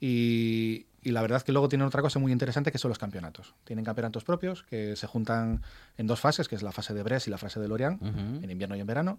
Y, 0.00 0.86
y, 1.02 1.10
la 1.12 1.22
verdad 1.22 1.38
es 1.38 1.44
que 1.44 1.52
luego 1.52 1.68
tienen 1.68 1.86
otra 1.86 2.02
cosa 2.02 2.18
muy 2.18 2.32
interesante 2.32 2.70
que 2.72 2.78
son 2.78 2.90
los 2.90 2.98
campeonatos. 2.98 3.54
Tienen 3.64 3.84
campeonatos 3.84 4.24
propios 4.24 4.62
que 4.64 4.96
se 4.96 5.06
juntan 5.06 5.62
en 5.96 6.06
dos 6.06 6.20
fases, 6.20 6.48
que 6.48 6.56
es 6.56 6.62
la 6.62 6.72
fase 6.72 6.92
de 6.94 7.02
Brest 7.02 7.28
y 7.28 7.30
la 7.30 7.38
fase 7.38 7.60
de 7.60 7.68
Lorient, 7.68 8.02
uh 8.02 8.06
-huh. 8.06 8.44
en 8.44 8.50
invierno 8.50 8.76
y 8.76 8.80
en 8.80 8.86
verano. 8.86 9.18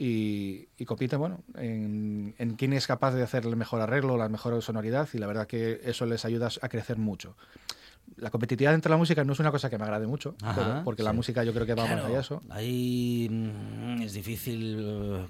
y, 0.00 0.68
y 0.78 0.84
compite 0.84 1.16
bueno, 1.16 1.42
en, 1.56 2.32
en 2.38 2.54
quién 2.54 2.72
es 2.72 2.86
capaz 2.86 3.12
de 3.14 3.22
hacer 3.24 3.44
el 3.46 3.56
mejor 3.56 3.80
arreglo, 3.80 4.16
la 4.16 4.28
mejor 4.28 4.62
sonoridad 4.62 5.08
y 5.12 5.18
la 5.18 5.26
verdad 5.26 5.48
que 5.48 5.80
eso 5.84 6.06
les 6.06 6.24
ayuda 6.24 6.48
a 6.62 6.68
crecer 6.68 6.98
mucho. 6.98 7.34
La 8.20 8.30
competitividad 8.30 8.74
entre 8.74 8.90
la 8.90 8.96
música 8.96 9.22
no 9.24 9.32
es 9.32 9.38
una 9.40 9.50
cosa 9.50 9.70
que 9.70 9.78
me 9.78 9.84
agrade 9.84 10.06
mucho, 10.06 10.34
Ajá, 10.42 10.54
pero- 10.54 10.84
porque 10.84 11.02
la 11.02 11.10
sí. 11.10 11.16
música 11.16 11.44
yo 11.44 11.52
creo 11.54 11.64
que 11.66 11.74
va 11.74 11.82
más 11.82 11.92
Claro, 11.92 12.06
allá 12.06 12.14
de 12.16 12.20
eso. 12.20 12.42
Ahí 12.50 13.28
mm, 13.30 14.02
es 14.02 14.12
difícil 14.12 14.78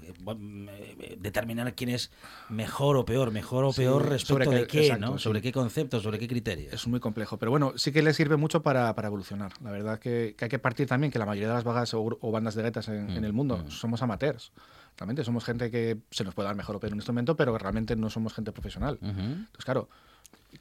eh, 0.03 0.13
bueno, 0.21 0.71
eh, 0.71 1.17
determinar 1.19 1.73
quién 1.75 1.91
es 1.91 2.11
mejor 2.49 2.97
o 2.97 3.05
peor, 3.05 3.31
mejor 3.31 3.63
o 3.65 3.71
Sí, 3.73 3.81
peor 3.81 4.09
respecto 4.09 4.45
sobre 4.45 4.45
de 4.61 4.61
qué- 4.61 4.67
qué, 4.67 4.79
exacto, 4.87 5.05
¿no? 5.05 5.17
sí. 5.17 5.23
Sobre 5.23 5.41
qué 5.41 5.51
conceptos, 5.51 6.03
sobre 6.03 6.17
qué 6.19 6.27
criterios. 6.27 6.73
Es 6.73 6.87
muy 6.87 6.99
complejo, 6.99 7.37
pero 7.37 7.51
bueno, 7.51 7.73
sí 7.75 7.91
que 7.91 8.01
le 8.01 8.13
sirve 8.13 8.37
mucho 8.37 8.61
para, 8.63 8.93
para 8.95 9.07
evolucionar. 9.07 9.51
La 9.63 9.71
verdad 9.71 9.99
que, 9.99 10.35
que 10.37 10.45
hay 10.45 10.49
que 10.49 10.59
partir 10.59 10.87
también 10.87 11.11
que 11.11 11.19
la 11.19 11.25
mayoría 11.25 11.49
de 11.49 11.53
las 11.55 11.63
vagas 11.63 11.93
o, 11.93 12.01
o 12.19 12.31
bandas 12.31 12.55
de 12.55 12.63
gaitas 12.63 12.87
en, 12.87 13.07
Mm, 13.13 13.17
en 13.17 13.23
el 13.23 13.33
mundo 13.33 13.63
somos 13.69 14.01
amateurs. 14.01 14.51
Realmente 14.97 15.23
somos 15.23 15.45
gente 15.45 15.71
que 15.71 15.97
se 16.11 16.23
nos 16.23 16.33
puede 16.33 16.47
dar 16.47 16.55
mejor 16.55 16.75
o 16.75 16.79
peor 16.79 16.91
un 16.93 16.97
instrumento, 16.99 17.35
pero 17.37 17.53
que 17.53 17.59
realmente 17.59 17.95
no 17.95 18.09
somos 18.09 18.33
gente 18.33 18.51
profesional. 18.51 18.97
Entonces, 19.01 19.63
claro, 19.63 19.87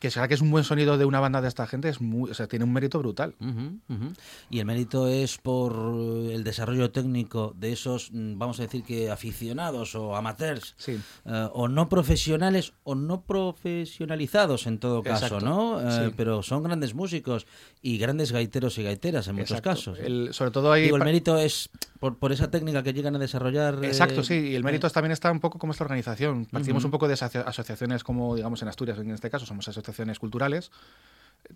que 0.00 0.10
sea 0.10 0.28
que 0.28 0.34
es 0.34 0.40
un 0.40 0.50
buen 0.50 0.64
sonido 0.64 0.98
de 0.98 1.04
una 1.04 1.18
banda 1.18 1.40
de 1.40 1.48
esta 1.48 1.66
gente 1.66 1.88
es 1.88 2.00
muy, 2.00 2.30
o 2.30 2.34
sea, 2.34 2.46
tiene 2.46 2.64
un 2.64 2.72
mérito 2.72 2.98
brutal. 2.98 3.34
Ujú, 3.40 3.78
ujú. 3.88 4.12
Y 4.50 4.58
el 4.60 4.66
mérito 4.66 5.08
es 5.08 5.38
por 5.38 5.72
eh, 5.74 6.34
el 6.34 6.44
desarrollo 6.44 6.90
técnico 6.90 7.54
de 7.56 7.72
esos, 7.72 8.10
mm, 8.12 8.38
vamos 8.38 8.58
a 8.60 8.62
decir 8.62 8.82
que 8.84 9.10
aficionados 9.10 9.94
o 9.94 10.14
amateurs, 10.14 10.74
Sí. 10.78 10.98
eh, 11.24 11.48
o 11.52 11.68
no 11.68 11.88
profesionales 11.88 12.74
o 12.84 12.94
no 12.94 13.22
profesionalizados 13.22 14.66
en 14.66 14.78
todo 14.78 15.02
caso, 15.02 15.26
Exacto, 15.26 15.44
¿no? 15.46 15.80
Eh, 15.80 16.06
sí. 16.08 16.14
Pero 16.16 16.42
son 16.42 16.62
grandes 16.62 16.94
músicos 16.94 17.46
y 17.82 17.98
grandes 17.98 18.32
gaiteros 18.32 18.78
y 18.78 18.82
gaiteras 18.82 19.28
en 19.28 19.36
muchos 19.36 19.52
Exacto. 19.58 19.70
casos. 19.70 19.98
¿eh? 19.98 20.06
El- 20.06 20.28
sobre 20.34 20.50
todo 20.50 20.72
ahí 20.72 20.82
Digo, 20.84 20.96
el 20.96 21.04
mérito 21.04 21.38
es 21.38 21.70
por, 22.00 22.18
por 22.18 22.32
esa 22.32 22.50
técnica 22.50 22.82
que 22.82 22.92
llegan 22.92 23.16
a 23.16 23.18
desarrollar. 23.18 23.82
eh, 23.82 23.88
Exacto, 23.88 24.22
sí, 24.22 24.34
y 24.34 24.54
el 24.54 24.64
mérito 24.64 24.88
también 24.90 25.12
está 25.12 25.30
un 25.32 25.40
poco 25.40 25.58
como 25.58 25.72
esta 25.72 25.84
organización. 25.84 26.46
Partimos 26.46 26.82
Ujú. 26.82 26.88
un 26.88 26.90
poco 26.92 27.08
de 27.08 27.14
asocia- 27.14 27.42
asociaciones 27.42 28.04
como, 28.04 28.36
digamos, 28.36 28.62
en 28.62 28.68
Asturias, 28.68 28.98
en 28.98 29.10
este 29.10 29.30
caso, 29.30 29.46
somos 29.46 29.66
asociaciones 29.78 30.18
culturales. 30.18 30.70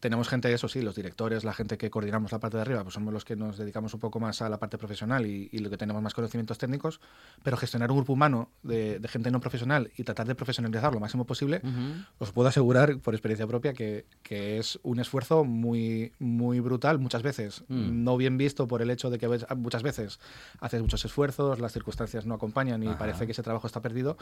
Tenemos 0.00 0.28
gente, 0.28 0.50
eso 0.52 0.68
sí, 0.68 0.80
los 0.80 0.94
directores, 0.94 1.44
la 1.44 1.52
gente 1.52 1.76
que 1.76 1.90
coordinamos 1.90 2.32
la 2.32 2.38
parte 2.38 2.56
de 2.56 2.62
arriba, 2.62 2.82
pues 2.82 2.94
somos 2.94 3.12
los 3.12 3.24
que 3.26 3.36
nos 3.36 3.58
dedicamos 3.58 3.92
un 3.92 4.00
poco 4.00 4.20
más 4.20 4.40
a 4.40 4.48
la 4.48 4.58
parte 4.58 4.78
profesional 4.78 5.26
y, 5.26 5.50
y 5.52 5.58
lo 5.58 5.68
que 5.68 5.76
tenemos 5.76 6.00
más 6.00 6.14
conocimientos 6.14 6.56
técnicos, 6.56 7.00
pero 7.42 7.56
gestionar 7.58 7.90
un 7.90 7.98
grupo 7.98 8.12
humano 8.14 8.48
de, 8.62 9.00
de 9.00 9.08
gente 9.08 9.30
no 9.30 9.40
profesional 9.40 9.90
y 9.96 10.04
tratar 10.04 10.26
de 10.28 10.34
profesionalizar 10.34 10.94
lo 10.94 11.00
máximo 11.00 11.26
posible, 11.26 11.60
Ujú. 11.64 12.04
os 12.20 12.30
puedo 12.32 12.48
asegurar 12.48 12.96
por 13.00 13.12
experiencia 13.14 13.46
propia 13.46 13.74
que, 13.74 14.06
que 14.22 14.56
es 14.58 14.78
un 14.82 14.98
esfuerzo 15.00 15.44
muy, 15.44 16.12
muy 16.20 16.60
brutal, 16.60 16.98
muchas 16.98 17.22
veces 17.22 17.64
Mm. 17.68 18.04
no 18.04 18.16
bien 18.16 18.38
visto 18.38 18.66
por 18.68 18.80
el 18.82 18.90
hecho 18.90 19.10
de 19.10 19.18
que 19.18 19.26
ves- 19.26 19.46
muchas 19.56 19.82
veces 19.82 20.20
haces 20.60 20.80
muchos 20.80 21.04
esfuerzos, 21.04 21.58
las 21.58 21.72
circunstancias 21.72 22.24
no 22.24 22.34
acompañan 22.34 22.82
y 22.82 22.88
Ajá. 22.88 22.98
parece 22.98 23.26
que 23.26 23.32
ese 23.32 23.42
trabajo 23.42 23.66
está 23.66 23.82
perdido, 23.82 24.16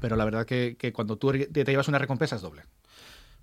pero 0.00 0.16
la 0.16 0.24
verdad 0.24 0.46
que, 0.46 0.76
que 0.78 0.92
cuando 0.94 1.16
tú 1.16 1.32
te 1.32 1.64
llevas 1.64 1.88
una 1.88 1.98
recompensa 1.98 2.36
es 2.36 2.42
doble. 2.42 2.62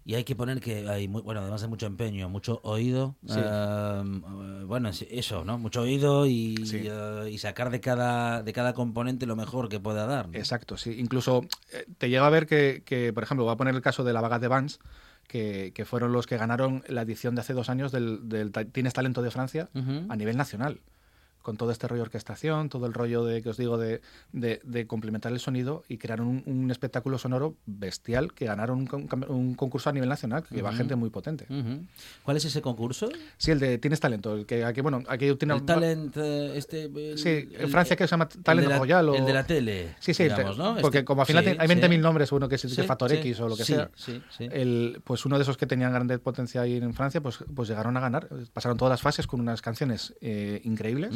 Y 0.07 0.15
hay 0.15 0.23
que 0.23 0.37
poner 0.37 0.61
que 0.61 0.87
hay, 0.87 1.09
muy, 1.09 1.21
bueno, 1.21 1.41
además 1.41 1.59
de 1.59 1.67
mucho 1.67 1.85
empeño, 1.85 2.29
mucho 2.29 2.61
oído. 2.63 3.17
Sí. 3.27 3.41
eh, 3.43 4.03
bueno, 4.65 4.87
es 4.87 5.05
eso, 5.11 5.43
¿no? 5.43 5.57
Mucho 5.57 5.81
oído 5.81 6.25
y, 6.25 6.55
eh, 6.73 7.29
y 7.29 7.37
sacar 7.39 7.71
de 7.71 7.81
cada, 7.81 8.41
de 8.41 8.53
cada 8.53 8.71
componente 8.73 9.25
lo 9.25 9.35
mejor 9.35 9.67
que 9.67 9.81
pueda 9.81 10.05
dar. 10.05 10.29
¿no? 10.29 10.37
Exacto, 10.37 10.77
sí. 10.77 10.95
Incluso 10.97 11.43
eh, 11.73 11.85
te 11.97 12.09
llega 12.09 12.25
a 12.25 12.29
ver 12.29 12.45
que, 12.45 12.83
que, 12.85 13.11
por 13.11 13.23
ejemplo, 13.23 13.43
voy 13.43 13.53
a 13.53 13.57
poner 13.57 13.75
el 13.75 13.81
caso 13.81 14.05
de 14.05 14.13
la 14.13 14.21
vaga 14.21 14.39
de 14.39 14.47
Vans, 14.47 14.79
que, 15.27 15.73
que 15.75 15.83
fueron 15.83 16.13
los 16.13 16.25
que 16.25 16.37
ganaron 16.37 16.85
la 16.87 17.01
edición 17.01 17.35
de 17.35 17.41
hace 17.41 17.51
dos 17.51 17.69
años 17.69 17.91
del, 17.91 18.29
del 18.29 18.53
Tienes 18.71 18.93
Talento 18.93 19.21
de 19.21 19.29
Francia 19.29 19.67
a 19.73 20.15
nivel 20.15 20.37
nacional. 20.37 20.79
Con 21.47 21.55
todo 21.55 21.71
este 21.71 21.87
rollo 21.87 21.99
de 22.01 22.07
orquestación, 22.07 22.67
todo 22.67 22.87
el 22.87 22.93
rollo 22.93 23.23
de 23.23 23.41
que 23.41 23.47
os 23.47 23.55
digo 23.55 23.77
de, 23.77 24.01
de, 24.33 24.59
de 24.65 24.85
complementar 24.85 25.31
el 25.31 25.39
sonido 25.39 25.85
y 25.87 25.97
crearon 25.97 26.27
un, 26.27 26.43
un 26.45 26.71
espectáculo 26.71 27.17
sonoro 27.17 27.55
bestial 27.65 28.33
que 28.33 28.47
ganaron 28.47 28.79
un, 28.79 28.85
con- 29.07 29.25
un 29.31 29.53
concurso 29.55 29.89
a 29.89 29.93
nivel 29.93 30.09
nacional, 30.09 30.43
que 30.43 30.53
lleva 30.55 30.71
Ujú. 30.71 30.79
gente 30.79 30.97
muy 30.97 31.09
potente. 31.09 31.47
¿Cuál 32.23 32.35
es 32.35 32.43
ese 32.43 32.61
concurso? 32.61 33.07
Sí, 33.37 33.51
el 33.51 33.59
de 33.59 33.77
Tienes 33.77 34.01
Talento, 34.01 34.35
el 34.35 34.45
que 34.45 34.65
aquí, 34.65 34.81
bueno, 34.81 35.03
aquí 35.07 35.33
tiene 35.35 35.53
El 35.53 35.63
talent, 35.63 36.17
eh, 36.17 36.57
este... 36.57 36.83
el- 36.83 37.17
Sí, 37.17 37.29
en 37.29 37.61
el- 37.61 37.69
Francia 37.69 37.95
que 37.95 38.05
se 38.05 38.11
llama 38.11 38.27
Talent 38.27 38.69
Royal 38.77 39.07
o... 39.07 39.15
El 39.15 39.23
de 39.25 39.33
la 39.33 39.45
tele, 39.47 39.95
Sí, 40.01 40.13
sí, 40.13 40.23
digamos, 40.23 40.57
¿no? 40.57 40.75
porque 40.81 40.97
Este- 40.97 41.05
como 41.05 41.21
al 41.21 41.27
final 41.27 41.45
sí, 41.45 41.51
hay 41.57 41.67
20.000 41.69 41.91
sí. 41.91 41.97
nombres, 41.99 42.31
uno 42.33 42.49
que 42.49 42.55
es, 42.55 42.61
Sí, 42.61 42.83
Factor 42.83 43.09
X 43.13 43.39
o 43.39 43.47
lo 43.47 43.55
que 43.55 43.63
sí, 43.63 43.73
sea. 43.73 43.89
El, 44.39 45.01
pues 45.05 45.25
uno 45.25 45.37
de 45.37 45.43
esos 45.43 45.55
que 45.55 45.65
tenían 45.65 45.93
grande 45.93 46.19
potencia 46.19 46.59
ahí 46.59 46.75
en 46.75 46.93
Francia, 46.93 47.21
pues, 47.21 47.39
pues 47.55 47.69
llegaron 47.69 47.95
a 47.95 48.01
ganar. 48.01 48.27
Pasaron 48.51 48.77
todas 48.77 48.89
las 48.91 49.01
fases 49.01 49.27
con 49.27 49.39
unas 49.39 49.61
canciones 49.61 50.13
eh, 50.19 50.59
increíbles. 50.65 51.15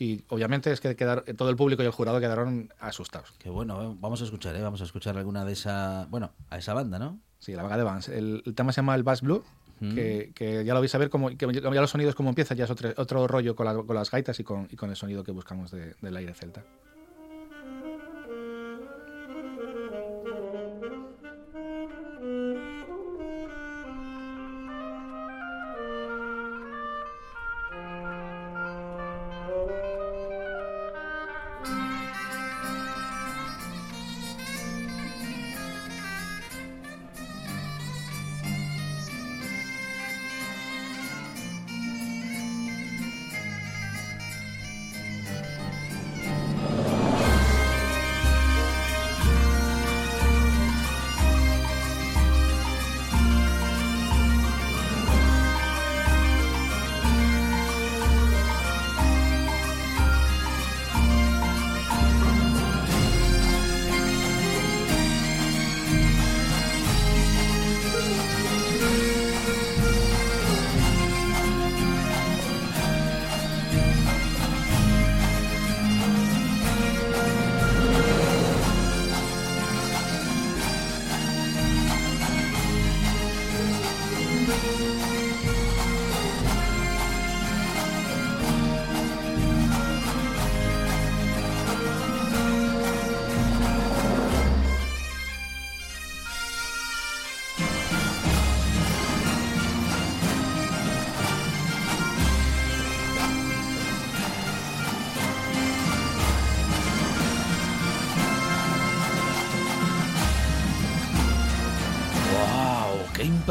Y 0.00 0.22
obviamente 0.28 0.70
es 0.70 0.80
que 0.80 0.94
todo 1.36 1.50
el 1.50 1.56
público 1.56 1.82
y 1.82 1.86
el 1.86 1.92
jurado 1.92 2.20
quedaron 2.20 2.72
asustados. 2.78 3.32
Qué 3.38 3.50
bueno, 3.50 3.82
eh, 3.82 3.96
vamos 4.00 4.20
a 4.20 4.24
escuchar, 4.24 4.54
¿eh? 4.54 4.62
Vamos 4.62 4.80
a 4.80 4.84
escuchar 4.84 5.16
alguna 5.18 5.44
de 5.44 5.52
esa... 5.54 6.06
Bueno, 6.08 6.30
a 6.50 6.58
esa 6.58 6.72
banda, 6.72 6.98
¿no? 7.00 7.18
Sí, 7.40 7.52
la 7.54 7.62
vaga 7.64 7.76
de 7.76 7.82
Vans. 7.82 8.08
El, 8.08 8.42
el 8.46 8.54
tema 8.54 8.72
se 8.72 8.76
llama 8.76 8.94
el 8.94 9.02
Bass 9.02 9.22
Blue, 9.22 9.42
que, 9.80 10.32
que 10.34 10.64
ya 10.64 10.74
lo 10.74 10.80
vais 10.80 10.94
a 10.94 10.98
ver, 10.98 11.08
como, 11.10 11.28
que 11.36 11.46
ya 11.52 11.80
los 11.80 11.90
sonidos 11.90 12.14
como 12.16 12.28
empieza, 12.30 12.54
ya 12.54 12.64
es 12.64 12.70
otro, 12.70 12.90
otro 12.96 13.26
rollo 13.28 13.54
con, 13.56 13.64
la- 13.66 13.74
con 13.76 13.94
las 13.94 14.10
gaitas 14.10 14.38
y 14.40 14.44
con, 14.44 14.66
y 14.70 14.76
con 14.76 14.90
el 14.90 14.96
sonido 14.96 15.22
que 15.24 15.30
buscamos 15.32 15.70
de- 15.70 15.94
del 16.00 16.16
aire 16.16 16.34
celta. 16.34 16.64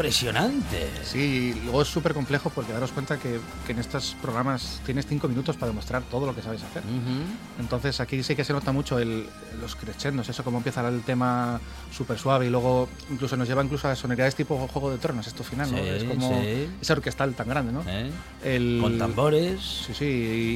Impresionante! 0.08 0.88
Sí, 1.04 1.54
y 1.54 1.60
luego 1.64 1.82
es 1.82 1.88
súper 1.88 2.14
complejo 2.14 2.50
porque 2.54 2.72
daros 2.72 2.92
cuenta 2.92 3.18
que, 3.18 3.38
que 3.66 3.72
en 3.72 3.78
estos 3.78 4.16
programas 4.22 4.80
tienes 4.86 5.06
cinco 5.06 5.28
minutos 5.28 5.56
para 5.56 5.68
demostrar 5.70 6.02
todo 6.04 6.24
lo 6.26 6.34
que 6.34 6.40
sabes 6.42 6.62
hacer. 6.62 6.82
Entonces 7.60 8.00
aquí 8.00 8.22
sí 8.22 8.34
que 8.34 8.44
se 8.44 8.52
nota 8.54 8.72
mucho 8.72 8.98
el, 8.98 9.26
los 9.60 9.76
crescendos, 9.76 10.28
eso 10.28 10.42
como 10.42 10.58
empieza 10.58 10.86
el 10.88 11.02
tema 11.02 11.60
súper 11.92 12.18
suave 12.18 12.46
y 12.46 12.50
luego 12.50 12.88
incluso 13.10 13.36
nos 13.36 13.48
lleva 13.48 13.62
incluso 13.62 13.86
a 13.88 13.96
sonoridades 13.96 14.34
tipo 14.34 14.56
Juego 14.68 14.90
de 14.90 14.98
Tronos, 14.98 15.26
esto 15.26 15.44
final, 15.44 15.70
¿no? 15.70 15.78
Es 15.78 16.04
como 16.04 16.40
sí. 16.42 16.68
esa 16.80 16.94
orquestal 16.94 17.34
tan 17.34 17.48
grande, 17.48 17.72
¿no? 17.72 17.82
¿Eh? 17.86 18.10
El- 18.44 18.78
Con 18.80 18.98
tambores. 18.98 19.60
Sí, 19.86 19.94
sí, 19.94 20.04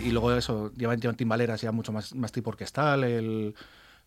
y, 0.05 0.09
y 0.09 0.13
luego 0.13 0.33
eso, 0.35 0.73
llevan, 0.77 0.99
llevan 1.01 1.17
timbaleras 1.17 1.61
ya 1.61 1.73
mucho 1.73 1.93
más, 1.93 2.15
más 2.15 2.33
tipo 2.33 2.51
orquestal, 2.51 3.05
el... 3.05 3.55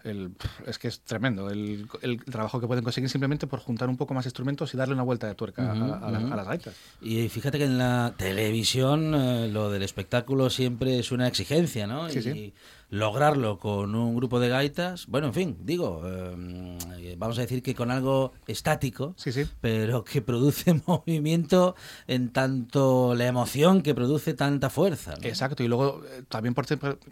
el- 0.05 0.31
es 0.65 0.77
que 0.79 0.87
es 0.87 1.01
tremendo 1.01 1.49
el, 1.49 1.87
el 2.01 2.23
trabajo 2.23 2.59
que 2.61 2.67
pueden 2.67 2.83
conseguir 2.83 3.09
simplemente 3.09 3.47
por 3.47 3.59
juntar 3.59 3.89
un 3.89 3.97
poco 3.97 4.13
más 4.13 4.25
instrumentos 4.25 4.73
y 4.73 4.77
darle 4.77 4.93
una 4.93 5.03
vuelta 5.03 5.27
de 5.27 5.35
tuerca 5.35 5.71
a- 5.71 6.11
las- 6.11 6.23
a 6.31 6.35
las 6.35 6.47
gaitas. 6.47 6.75
Y 7.01 7.27
fíjate 7.29 7.57
que 7.57 7.65
en 7.65 7.77
la 7.77 8.13
televisión 8.17 9.13
eh, 9.15 9.49
lo 9.51 9.69
del 9.71 9.83
espectáculo 9.83 10.49
siempre 10.49 10.99
es 10.99 11.11
una 11.11 11.27
exigencia, 11.27 11.87
¿no? 11.87 12.09
Sí, 12.09 12.19
y 12.19 12.21
sí. 12.21 12.53
Lograrlo 12.89 13.57
con 13.59 13.95
un 13.95 14.15
grupo 14.15 14.39
de 14.39 14.49
gaitas, 14.49 15.07
bueno, 15.07 15.27
en 15.27 15.33
fin, 15.33 15.57
digo, 15.63 16.01
eh, 16.05 17.15
vamos 17.17 17.37
a 17.37 17.41
decir 17.41 17.63
que 17.63 17.73
con 17.75 17.91
algo 17.91 18.31
estático, 18.47 19.13
pero 19.61 20.03
que 20.03 20.21
produce 20.21 20.73
movimiento 20.87 21.75
en 22.07 22.29
tanto 22.29 23.15
la 23.15 23.25
emoción 23.27 23.81
que 23.81 23.95
produce 23.95 24.33
tanta 24.33 24.69
fuerza. 24.69 25.15
¿no? 25.19 25.27
Exacto, 25.27 25.63
y 25.63 25.67
luego 25.67 26.03
eh, 26.05 26.23
también 26.29 26.53
por 26.53 26.65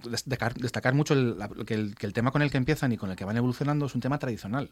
destacar, 0.10 0.54
destacar 0.54 0.94
mucho 0.94 1.14
el, 1.16 1.38
la- 1.40 1.50
que, 1.50 1.74
el, 1.74 1.96
que 1.96 2.06
el 2.06 2.14
tema 2.14 2.32
con 2.32 2.42
el 2.42 2.52
que 2.52 2.58
empiezan 2.58 2.92
y 2.92 2.98
con 2.98 3.10
el 3.10 3.16
que 3.16 3.26
van 3.26 3.38
evolucionando 3.38 3.86
es 3.88 3.96
un 3.96 4.02
tema 4.02 4.20
tradicional. 4.20 4.70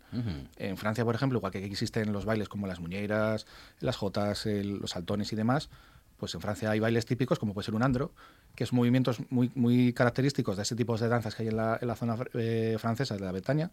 En 0.58 0.78
Francia, 0.78 1.04
por 1.04 1.16
ejemplo, 1.16 1.40
igual 1.40 1.52
que 1.52 1.66
existen 1.66 2.14
los 2.14 2.26
bailes 2.26 2.48
como 2.48 2.68
las 2.68 2.80
muñeiras, 2.80 3.48
las 3.80 3.96
jotas, 3.96 4.46
el- 4.46 4.78
los 4.78 4.92
saltones 4.92 5.34
y 5.34 5.36
demás, 5.36 5.70
pues 6.22 6.36
en 6.36 6.42
Francia 6.42 6.70
hay 6.70 6.80
bailes 6.80 7.08
típicos 7.08 7.40
como 7.40 7.56
puede 7.56 7.66
ser 7.66 7.74
un 7.74 7.82
andro, 7.82 8.12
que 8.54 8.64
es 8.64 8.72
movimientos 8.74 9.18
muy, 9.32 9.52
muy 9.56 9.92
característicos 9.92 10.56
de 10.56 10.62
ese 10.62 10.76
tipo 10.76 10.96
de 10.96 11.08
danzas 11.08 11.34
que 11.34 11.42
hay 11.42 11.50
en 11.50 11.58
la, 11.58 11.80
en 11.82 11.88
la 11.88 11.96
zona 11.96 12.16
eh, 12.36 12.76
francesa 12.80 13.16
de 13.16 13.22
la 13.22 13.32
Bretaña. 13.32 13.72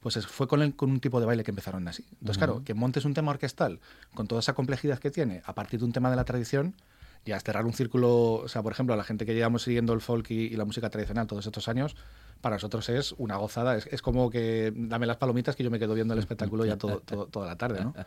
Pues 0.00 0.16
es- 0.16 0.26
fue 0.26 0.48
con, 0.48 0.62
el- 0.62 0.74
con 0.74 0.90
un 0.90 0.98
tipo 0.98 1.20
de 1.20 1.26
baile 1.26 1.44
que 1.44 1.50
empezaron 1.50 1.86
así. 1.86 2.02
Entonces, 2.20 2.38
Ujú. 2.38 2.52
claro, 2.52 2.64
que 2.64 2.72
montes 2.72 3.04
un 3.04 3.12
tema 3.12 3.32
orquestal 3.32 3.80
con 4.14 4.26
toda 4.26 4.38
esa 4.40 4.54
complejidad 4.54 4.98
que 4.98 5.10
tiene 5.10 5.42
a 5.44 5.54
partir 5.54 5.78
de 5.78 5.84
un 5.84 5.92
tema 5.92 6.08
de 6.08 6.16
la 6.16 6.24
tradición, 6.24 6.74
y 7.22 7.32
a 7.32 7.40
cerrar 7.40 7.66
un 7.66 7.74
círculo, 7.74 8.32
o 8.32 8.48
sea, 8.48 8.62
por 8.62 8.72
ejemplo, 8.72 8.94
a 8.94 8.96
la 8.96 9.04
gente 9.04 9.26
que 9.26 9.34
llevamos 9.34 9.60
siguiendo 9.64 9.92
el 9.92 10.00
folk 10.00 10.30
y, 10.30 10.36
y 10.46 10.56
la 10.56 10.64
música 10.64 10.88
tradicional 10.88 11.26
todos 11.26 11.44
estos 11.44 11.68
años, 11.68 11.94
para 12.40 12.56
nosotros 12.56 12.88
es 12.88 13.14
una 13.18 13.36
gozada. 13.36 13.76
Es, 13.76 13.86
es 13.86 14.02
como 14.02 14.30
que 14.30 14.72
dame 14.74 15.06
las 15.06 15.16
palomitas 15.18 15.56
que 15.56 15.62
yo 15.64 15.70
me 15.70 15.78
quedo 15.78 15.94
viendo 15.94 16.14
el 16.14 16.20
espectáculo 16.20 16.64
ya 16.64 16.76
todo, 16.76 17.00
todo- 17.00 17.26
toda 17.26 17.46
la 17.46 17.56
tarde, 17.56 17.82
¿no? 17.84 17.94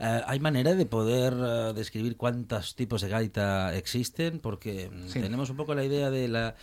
Eh, 0.00 0.20
¿Hay 0.26 0.40
manera 0.40 0.74
de 0.74 0.86
poder 0.86 1.34
eh, 1.38 1.72
describir 1.74 2.16
cuántos 2.16 2.74
tipos 2.74 3.02
de 3.02 3.08
gaita 3.08 3.76
existen? 3.76 4.40
Porque 4.40 4.90
mm, 4.90 5.08
Sí. 5.08 5.20
tenemos 5.20 5.50
un 5.50 5.56
poco 5.56 5.74
la 5.74 5.84
idea 5.84 6.10
de 6.10 6.26
la... 6.28 6.54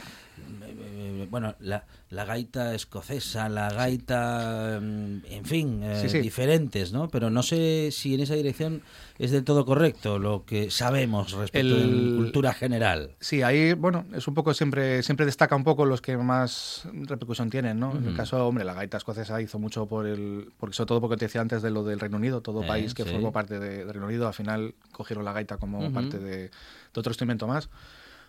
eh, 0.64 1.28
bueno, 1.30 1.56
la, 1.60 1.86
la 2.10 2.26
gaita 2.26 2.74
escocesa, 2.76 3.50
la 3.50 3.70
gaita, 3.72 4.80
mm, 4.82 5.18
en 5.26 5.46
fin, 5.46 5.82
eh, 5.84 6.00
Sí, 6.02 6.10
sí. 6.10 6.20
diferentes, 6.22 6.92
¿no? 6.92 7.08
Pero 7.10 7.30
no 7.30 7.44
sé 7.44 7.90
si 7.92 8.14
en 8.16 8.22
esa 8.22 8.36
dirección 8.36 8.82
es 9.18 9.32
del 9.32 9.44
todo 9.44 9.66
correcto 9.66 10.20
lo 10.20 10.46
que 10.46 10.72
sabemos 10.72 11.32
respecto 11.34 11.76
de 11.76 11.84
El- 11.84 12.14
cultura 12.16 12.54
general. 12.54 13.16
Sí, 13.20 13.42
ahí, 13.42 13.74
bueno, 13.74 14.06
es 14.14 14.28
un 14.28 14.34
poco 14.34 14.54
siempre, 14.54 15.04
siempre 15.04 15.26
destaca 15.26 15.56
un 15.56 15.64
poco 15.64 15.86
los 15.86 16.02
que 16.02 16.18
más 16.18 16.84
repercusión 16.94 17.50
tienen, 17.50 17.80
¿no? 17.80 17.98
En 17.98 18.08
el 18.08 18.14
caso, 18.14 18.46
hombre, 18.48 18.64
la 18.66 18.74
gaita 18.74 18.98
escocesa 18.98 19.42
hizo 19.42 19.60
mucho 19.60 19.86
por 19.88 20.08
el, 20.08 20.52
porque 20.58 20.76
sobre 20.76 20.88
todo 20.88 21.02
porque 21.02 21.18
te 21.18 21.26
decía 21.26 21.42
antes 21.42 21.62
de 21.62 21.72
lo 21.72 21.84
del 21.84 22.00
Reino 22.00 22.18
Unido, 22.18 22.42
todo 22.42 22.64
Eh, 22.64 22.68
país 22.68 22.94
que 22.94 23.04
sí. 23.04 23.10
formó 23.10 23.32
parte 23.32 23.60
de, 23.60 23.80
del 23.86 23.90
Reino 23.90 24.08
Unido, 24.08 24.28
al 24.28 24.34
final 24.34 24.74
cogieron 24.92 25.26
la 25.26 25.34
gaita 25.34 25.58
como 25.58 25.80
Ujú. 25.86 25.92
parte 25.94 26.20
de, 26.20 26.38
de 26.50 26.52
otro 26.96 27.12
instrumento 27.12 27.48
más. 27.48 27.70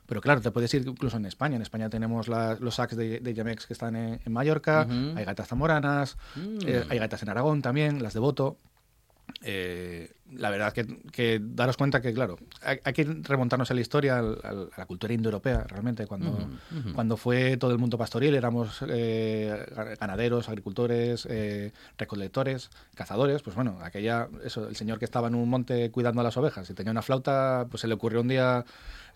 Pero 0.07 0.21
claro, 0.21 0.41
te 0.41 0.51
puedes 0.51 0.73
ir 0.75 0.83
incluso 0.87 1.17
en 1.17 1.25
España. 1.27 1.57
En 1.57 1.63
España 1.63 1.89
tenemos 1.89 2.27
la- 2.29 2.57
los 2.61 2.75
sacs 2.77 2.97
de, 2.97 3.21
de 3.21 3.35
Yamex 3.35 3.67
que 3.67 3.73
están 3.73 3.95
en, 3.97 4.21
en 4.25 4.33
Mallorca, 4.33 4.87
hay 5.17 5.25
gaitas 5.25 5.49
zamoranas, 5.49 6.17
Mm. 6.37 6.59
eh, 6.67 6.85
hay 6.89 6.99
gaitas 6.99 7.23
en 7.23 7.29
Aragón 7.29 7.63
también, 7.63 8.03
las 8.03 8.15
de 8.15 8.21
Boto. 8.21 8.57
Eh, 9.43 10.11
la 10.33 10.51
verdad 10.51 10.73
que, 10.73 10.87
que 11.13 11.41
daros 11.43 11.77
cuenta 11.77 12.01
que, 12.01 12.13
claro, 12.15 12.37
hay, 12.63 12.79
hay 12.85 12.93
que 12.93 13.05
remontarnos 13.23 13.71
a 13.71 13.75
la 13.75 13.81
historia, 13.81 14.19
al- 14.19 14.39
al- 14.45 14.71
a 14.75 14.79
la 14.79 14.87
cultura 14.87 15.13
indoeuropea, 15.13 15.65
realmente, 15.65 16.07
cuando, 16.07 16.49
cuando 16.95 17.17
fue 17.17 17.57
todo 17.57 17.73
el 17.73 17.79
mundo 17.79 17.99
pastoril, 17.99 18.35
éramos 18.35 18.83
eh, 18.89 19.67
ganaderos, 20.01 20.49
agricultores, 20.49 21.27
eh, 21.31 21.73
recolectores, 21.99 22.71
cazadores, 22.95 23.43
pues 23.43 23.57
bueno, 23.57 23.79
aquella, 23.83 24.29
eso, 24.45 24.69
el 24.69 24.77
señor 24.77 24.99
que 24.99 25.05
estaba 25.05 25.29
en 25.29 25.35
un 25.35 25.49
monte 25.49 25.91
cuidando 25.91 26.21
a 26.21 26.25
las 26.25 26.37
ovejas 26.37 26.69
y 26.71 26.75
tenía 26.75 26.93
una 26.93 27.03
flauta, 27.03 27.67
pues 27.71 27.81
se 27.81 27.89
le 27.89 27.95
ocurrió 27.95 28.21
un 28.21 28.29
día 28.29 28.65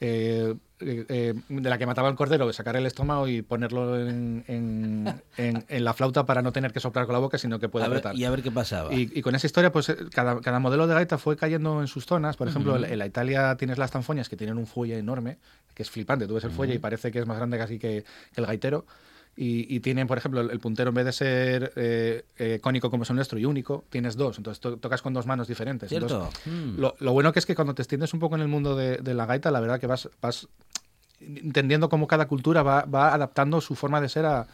eh, 0.00 0.54
eh, 0.80 1.06
eh, 1.08 1.34
de 1.48 1.70
la 1.70 1.78
que 1.78 1.86
mataba 1.86 2.08
el 2.08 2.16
cordero, 2.16 2.52
sacar 2.52 2.76
el 2.76 2.84
estómago 2.84 3.28
y 3.28 3.42
ponerlo 3.42 3.98
en, 3.98 4.44
en- 4.48 5.22
en- 5.36 5.64
en 5.68 5.84
la 5.84 5.94
flauta 5.94 6.26
para 6.26 6.42
no 6.42 6.50
tener 6.52 6.72
que 6.72 6.80
soplar 6.80 7.06
con 7.06 7.12
la 7.12 7.20
boca, 7.20 7.38
sino 7.38 7.58
que 7.60 7.68
pueda 7.68 7.86
apretar. 7.98 8.16
y 8.16 8.24
a 8.24 8.30
ver 8.30 8.42
qué 8.42 8.50
pasaba. 8.50 8.92
Y, 8.92 9.10
y 9.14 9.22
con 9.22 9.34
esa 9.36 9.46
historia, 9.46 9.70
pues 9.72 9.94
cada, 10.12 10.40
cada 10.40 10.58
modelo 10.58 10.86
de 10.88 10.94
gaita 11.04 11.18
fue 11.18 11.36
cayendo 11.36 11.80
en 11.80 11.86
sus 11.86 12.06
zonas. 12.06 12.36
Por 12.36 12.48
ejemplo, 12.48 12.74
Ujú. 12.74 12.84
en 12.84 12.98
la 12.98 13.06
Italia 13.06 13.54
tienes 13.56 13.78
las 13.78 13.90
tanfoñas 13.90 14.28
que 14.28 14.36
tienen 14.36 14.56
un 14.58 14.66
fuelle 14.66 14.98
enorme, 14.98 15.38
que 15.74 15.82
es 15.82 15.90
flipante. 15.90 16.26
Tú 16.26 16.34
ves 16.34 16.44
el 16.44 16.50
fuelle 16.50 16.74
y 16.74 16.76
Ujú. 16.76 16.82
parece 16.82 17.10
que 17.12 17.18
es 17.20 17.26
más 17.26 17.36
grande 17.36 17.58
casi 17.58 17.78
que, 17.78 18.04
que 18.34 18.40
el 18.40 18.46
gaitero. 18.46 18.86
Y, 19.36 19.66
y 19.74 19.80
tienen, 19.80 20.06
por 20.06 20.16
ejemplo, 20.16 20.40
el, 20.40 20.50
el 20.50 20.60
puntero 20.60 20.90
en 20.90 20.94
vez 20.94 21.04
de 21.06 21.12
ser 21.12 21.72
eh, 21.74 22.24
eh, 22.38 22.60
cónico 22.62 22.88
como 22.88 23.02
es 23.02 23.10
el 23.10 23.16
nuestro 23.16 23.36
y 23.38 23.44
único, 23.44 23.84
tienes 23.90 24.14
dos. 24.16 24.38
Entonces 24.38 24.60
to- 24.60 24.76
tocas 24.76 25.02
con 25.02 25.12
dos 25.12 25.26
manos 25.26 25.48
diferentes. 25.48 25.90
Entonces, 25.90 26.18
Mm. 26.46 26.78
lo, 26.78 26.94
lo 27.00 27.12
bueno 27.12 27.32
que 27.32 27.40
es 27.40 27.46
que 27.46 27.54
cuando 27.56 27.74
te 27.74 27.82
extiendes 27.82 28.14
un 28.14 28.20
poco 28.20 28.36
en 28.36 28.42
el 28.42 28.48
mundo 28.48 28.76
de, 28.76 28.98
de 28.98 29.12
la 29.14 29.26
gaita, 29.26 29.50
la 29.50 29.58
verdad 29.60 29.80
que 29.80 29.88
vas, 29.88 30.08
vas 30.22 30.46
entendiendo 31.20 31.88
cómo 31.88 32.06
cada 32.06 32.26
cultura 32.28 32.62
va, 32.62 32.82
va 32.84 33.12
adaptando 33.14 33.60
su 33.60 33.74
forma 33.74 34.00
de 34.00 34.08
ser 34.08 34.24
a, 34.26 34.46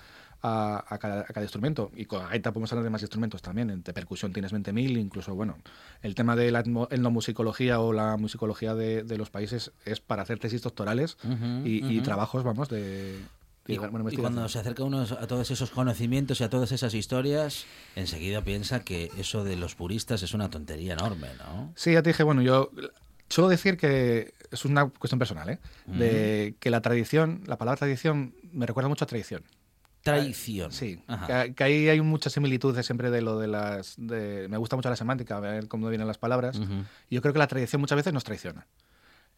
a, 0.42 0.84
a 0.88 0.98
cada, 0.98 1.20
a 1.22 1.24
cada 1.24 1.42
instrumento. 1.42 1.90
Y 1.94 2.06
con 2.06 2.20
la 2.22 2.28
gaita 2.28 2.52
podemos 2.52 2.72
hablar 2.72 2.84
de 2.84 2.90
más 2.90 3.02
instrumentos 3.02 3.42
también. 3.42 3.70
En 3.70 3.82
de 3.82 3.92
percusión 3.92 4.32
tienes 4.32 4.52
20.000, 4.52 4.96
incluso, 4.98 5.34
bueno, 5.34 5.56
el 6.02 6.14
tema 6.14 6.36
de 6.36 6.50
la 6.50 6.64
etno- 6.64 6.88
etnomusicología 6.90 7.80
o 7.80 7.92
la 7.92 8.16
musicología 8.16 8.74
de, 8.74 9.02
de 9.02 9.18
los 9.18 9.30
países 9.30 9.72
es 9.84 10.00
para 10.00 10.22
hacer 10.22 10.38
tesis 10.38 10.62
doctorales 10.62 11.16
Ujú, 11.24 11.66
y, 11.66 11.84
y 11.92 11.96
ujú. 11.98 12.04
trabajos, 12.04 12.42
vamos, 12.44 12.68
de... 12.68 13.18
Y, 13.68 13.74
y 13.74 14.16
cuando 14.16 14.48
se 14.48 14.58
acerca 14.58 14.82
uno 14.82 15.02
a 15.02 15.26
todos 15.28 15.48
esos 15.50 15.70
conocimientos 15.70 16.40
y 16.40 16.44
a 16.44 16.50
todas 16.50 16.72
esas 16.72 16.92
historias, 16.92 17.66
enseguida 17.94 18.42
piensa 18.42 18.80
que 18.80 19.12
eso 19.16 19.44
de 19.44 19.54
los 19.54 19.76
puristas 19.76 20.24
es 20.24 20.34
una 20.34 20.50
tontería 20.50 20.94
enorme, 20.94 21.28
¿no? 21.38 21.72
Sí, 21.76 21.92
ya 21.92 22.02
te 22.02 22.10
dije, 22.10 22.24
bueno, 22.24 22.42
yo 22.42 22.70
suelo 23.28 23.48
decir 23.48 23.76
que 23.76 24.34
es 24.50 24.64
una 24.64 24.88
cuestión 24.88 25.20
personal, 25.20 25.50
¿eh? 25.50 25.58
De 25.86 26.56
que 26.58 26.70
la 26.70 26.80
tradición, 26.80 27.42
la 27.46 27.58
palabra 27.58 27.78
tradición 27.78 28.34
me 28.52 28.66
recuerda 28.66 28.88
mucho 28.88 29.04
a 29.04 29.06
tradición. 29.06 29.44
Tradición. 30.02 30.72
Sí, 30.72 30.98
Ajá. 31.06 31.44
que, 31.44 31.54
que 31.54 31.64
ahí 31.64 31.88
hay 31.88 32.00
muchas 32.00 32.32
similitudes 32.32 32.86
siempre 32.86 33.10
de 33.10 33.20
lo 33.22 33.38
de 33.38 33.48
las... 33.48 33.94
De, 33.98 34.46
me 34.48 34.56
gusta 34.56 34.76
mucho 34.76 34.88
la 34.90 34.96
semántica, 34.96 35.36
a 35.36 35.40
ver 35.40 35.68
cómo 35.68 35.88
vienen 35.88 36.06
las 36.06 36.18
palabras. 36.18 36.58
Y 37.10 37.14
Yo 37.14 37.20
creo 37.22 37.32
que 37.32 37.38
la 37.38 37.46
tradición 37.46 37.80
muchas 37.80 37.96
veces 37.96 38.12
nos 38.12 38.24
traiciona. 38.24 38.66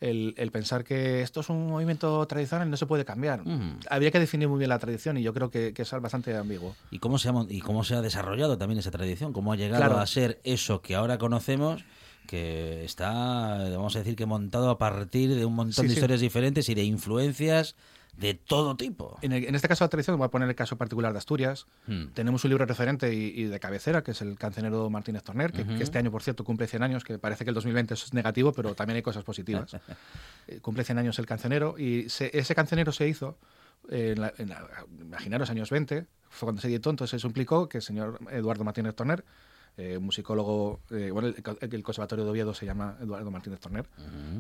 El, 0.01 0.35
el 0.37 0.51
pensar 0.51 0.83
que 0.83 1.23
esto 1.23 1.41
es 1.41 1.49
un 1.49 1.69
movimiento 1.69 2.27
tradicional 2.27 2.67
y 2.67 2.71
no 2.73 2.77
se 2.77 2.87
puede 2.87 3.05
cambiar. 3.05 3.43
Habría 3.89 4.11
que 4.11 4.19
definir 4.19 4.49
muy 4.49 4.59
bien 4.59 4.69
la 4.69 4.79
tradición 4.81 5.17
y 5.17 5.23
yo 5.23 5.33
creo 5.33 5.49
que, 5.51 5.73
que 5.73 5.83
es 5.83 5.91
bastante 6.01 6.37
ambiguo. 6.37 6.75
¿Y 6.91 6.99
cómo, 6.99 7.19
se 7.19 7.29
ha, 7.29 7.33
mon- 7.33 7.47
¿Y 7.51 7.61
cómo 7.61 7.85
se 7.85 7.95
ha 7.95 8.01
desarrollado 8.01 8.59
también 8.59 8.79
esa 8.81 8.91
tradición? 8.91 9.33
¿Cómo 9.33 9.53
ha 9.53 9.57
llegado 9.57 9.79
Claro. 9.85 9.99
a 10.01 10.07
ser 10.07 10.41
eso 10.43 10.83
que 10.83 10.97
ahora 10.97 11.19
conocemos? 11.19 11.85
Que 12.27 12.85
está, 12.85 13.59
vamos 13.71 13.95
a 13.95 14.01
decir 14.01 14.17
que 14.17 14.27
montado 14.27 14.71
a 14.71 14.79
partir 14.79 15.35
de 15.35 15.45
un 15.45 15.55
montón 15.55 15.73
Sí, 15.85 15.89
de 15.89 15.89
sí. 15.91 15.95
historias 15.95 16.21
diferentes 16.21 16.69
y 16.69 16.75
de 16.75 16.83
influencias 16.83 17.77
de 18.17 18.35
todo 18.35 18.77
tipo. 18.77 19.19
En, 19.23 19.33
el- 19.33 19.45
en 19.47 19.55
este 19.55 19.69
caso 19.69 19.83
de 19.83 19.87
la 19.87 19.91
tradición, 19.91 20.17
voy 20.19 20.27
a 20.27 20.31
poner 20.31 20.49
el 20.49 20.55
caso 20.55 20.77
particular 20.77 21.13
de 21.13 21.19
Asturias. 21.19 21.67
Hmm. 21.87 22.09
Tenemos 22.15 22.45
un 22.45 22.51
libro 22.51 22.67
referente 22.67 23.13
y, 23.13 23.33
y 23.41 23.45
de 23.45 23.59
cabecera, 23.59 24.03
que 24.03 24.11
es 24.13 24.21
el 24.23 24.37
cancionero 24.39 24.89
Martínez 24.91 25.23
Torner, 25.23 25.51
que, 25.53 25.63
este 25.83 25.99
año, 25.99 26.11
por 26.11 26.23
cierto, 26.23 26.45
cumple 26.45 26.67
100 26.67 26.83
años, 26.83 27.05
que 27.05 27.19
parece 27.19 27.45
que 27.45 27.51
el 27.51 27.55
2020 27.55 27.95
es 27.95 28.13
negativo, 28.15 28.53
pero 28.53 28.75
también 28.75 28.97
hay 28.97 29.03
cosas 29.03 29.25
positivas. 29.25 29.77
Eh, 30.49 30.59
cumple 30.61 30.83
100 30.83 30.99
años 30.99 31.19
el 31.21 31.27
cancionero 31.27 31.77
y 31.79 32.09
se- 32.09 32.37
ese 32.37 32.55
cancionero 32.57 32.91
se 32.91 33.07
hizo, 33.07 33.39
eh, 33.89 34.15
en 34.17 34.21
la- 34.21 34.33
en 34.39 34.49
la- 34.49 34.67
imaginaros, 35.01 35.51
años 35.51 35.71
20, 35.71 36.07
fue 36.31 36.47
cuando 36.47 36.61
se 36.61 36.67
editó, 36.67 36.91
entonces 36.91 37.15
eso 37.19 37.29
implicó 37.29 37.69
que 37.69 37.79
el 37.79 37.83
señor 37.83 38.19
Eduardo 38.29 38.65
Martínez 38.65 38.97
Torner, 38.97 39.25
eh, 39.77 39.99
musicólogo, 40.01 40.81
eh, 40.91 41.11
bueno, 41.13 41.29
el, 41.29 41.37
el 41.61 41.83
Conservatorio 41.85 42.25
de 42.25 42.31
Oviedo 42.33 42.55
se 42.55 42.67
llama 42.67 42.97
Eduardo 43.01 43.31
Martínez 43.31 43.61
Torner, 43.61 43.87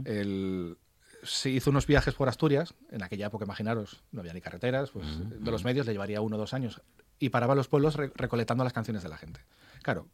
el- 0.04 0.76
se 1.22 1.50
hizo 1.50 1.70
unos 1.70 1.86
viajes 1.86 2.14
por 2.14 2.28
Asturias, 2.28 2.74
en 2.90 3.02
aquella 3.02 3.26
época, 3.26 3.44
imaginaros, 3.44 4.02
no 4.10 4.20
había 4.20 4.32
ni 4.32 4.40
carreteras, 4.40 4.90
pues 4.90 5.06
de 5.42 5.50
los 5.50 5.64
medios 5.64 5.86
le 5.86 5.92
llevaría 5.92 6.20
uno 6.20 6.36
o 6.36 6.38
dos 6.38 6.52
años, 6.54 6.82
y 7.18 7.28
paraba 7.28 7.52
en 7.54 7.58
los 7.58 7.68
pueblos 7.68 7.94
re- 7.94 8.12
recolectando 8.14 8.64
las 8.64 8.72
canciones 8.72 9.02
de 9.02 9.08
la 9.08 9.16
gente. 9.16 9.40
Claro, 9.82 10.08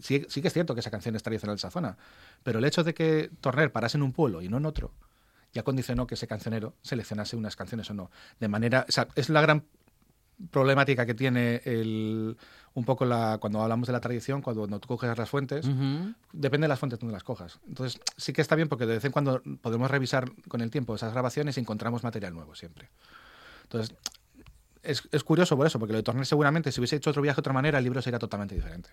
sí, 0.00 0.24
sí 0.28 0.40
que 0.40 0.48
es 0.48 0.54
cierto 0.54 0.74
que 0.74 0.80
esa 0.80 0.90
canción 0.90 1.16
es 1.16 1.22
tradicional 1.22 1.56
de 1.56 1.58
esa 1.58 1.70
zona, 1.70 1.98
pero 2.42 2.58
el 2.58 2.64
hecho 2.64 2.82
de 2.82 2.94
que 2.94 3.30
Torner 3.40 3.70
parase 3.72 3.98
en 3.98 4.02
un 4.02 4.12
pueblo 4.12 4.42
y 4.42 4.48
no 4.48 4.56
en 4.56 4.66
otro, 4.66 4.92
ya 5.52 5.62
condicionó 5.62 6.06
que 6.06 6.14
ese 6.14 6.26
cancionero 6.26 6.74
seleccionase 6.82 7.36
unas 7.36 7.56
canciones 7.56 7.90
o 7.90 7.94
no. 7.94 8.10
De 8.40 8.48
manera, 8.48 8.84
o 8.88 8.92
sea, 8.92 9.08
es 9.14 9.28
la 9.30 9.40
gran 9.40 9.64
problemática 10.50 11.06
que 11.06 11.14
tiene 11.14 11.62
el, 11.64 12.36
un 12.74 12.84
poco 12.84 13.04
la, 13.04 13.38
cuando 13.40 13.62
hablamos 13.62 13.86
de 13.86 13.92
la 13.92 14.00
tradición, 14.00 14.42
cuando 14.42 14.66
no 14.66 14.78
tú 14.80 14.88
coges 14.88 15.16
las 15.16 15.30
fuentes, 15.30 15.66
Ujú. 15.66 16.14
depende 16.32 16.66
de 16.66 16.68
las 16.68 16.78
fuentes 16.78 16.98
donde 16.98 17.12
las 17.12 17.24
cojas. 17.24 17.58
Entonces, 17.66 18.00
sí 18.16 18.32
que 18.32 18.42
está 18.42 18.54
bien 18.54 18.68
porque 18.68 18.86
de 18.86 18.94
vez 18.94 19.04
en 19.04 19.12
cuando 19.12 19.42
podemos 19.62 19.90
revisar 19.90 20.30
con 20.48 20.60
el 20.60 20.70
tiempo 20.70 20.94
esas 20.94 21.12
grabaciones 21.12 21.56
y 21.56 21.60
encontramos 21.60 22.02
material 22.04 22.34
nuevo 22.34 22.54
siempre. 22.54 22.90
Entonces, 23.62 23.96
es, 24.82 25.08
es 25.10 25.24
curioso 25.24 25.56
por 25.56 25.66
eso, 25.66 25.78
porque 25.78 25.92
lo 25.92 25.98
de 25.98 26.02
Torner 26.02 26.26
seguramente, 26.26 26.70
si 26.70 26.80
hubiese 26.80 26.96
hecho 26.96 27.10
otro 27.10 27.22
viaje 27.22 27.36
de 27.36 27.40
otra 27.40 27.52
manera, 27.52 27.78
el 27.78 27.84
libro 27.84 28.00
sería 28.02 28.18
totalmente 28.18 28.54
diferente. 28.54 28.90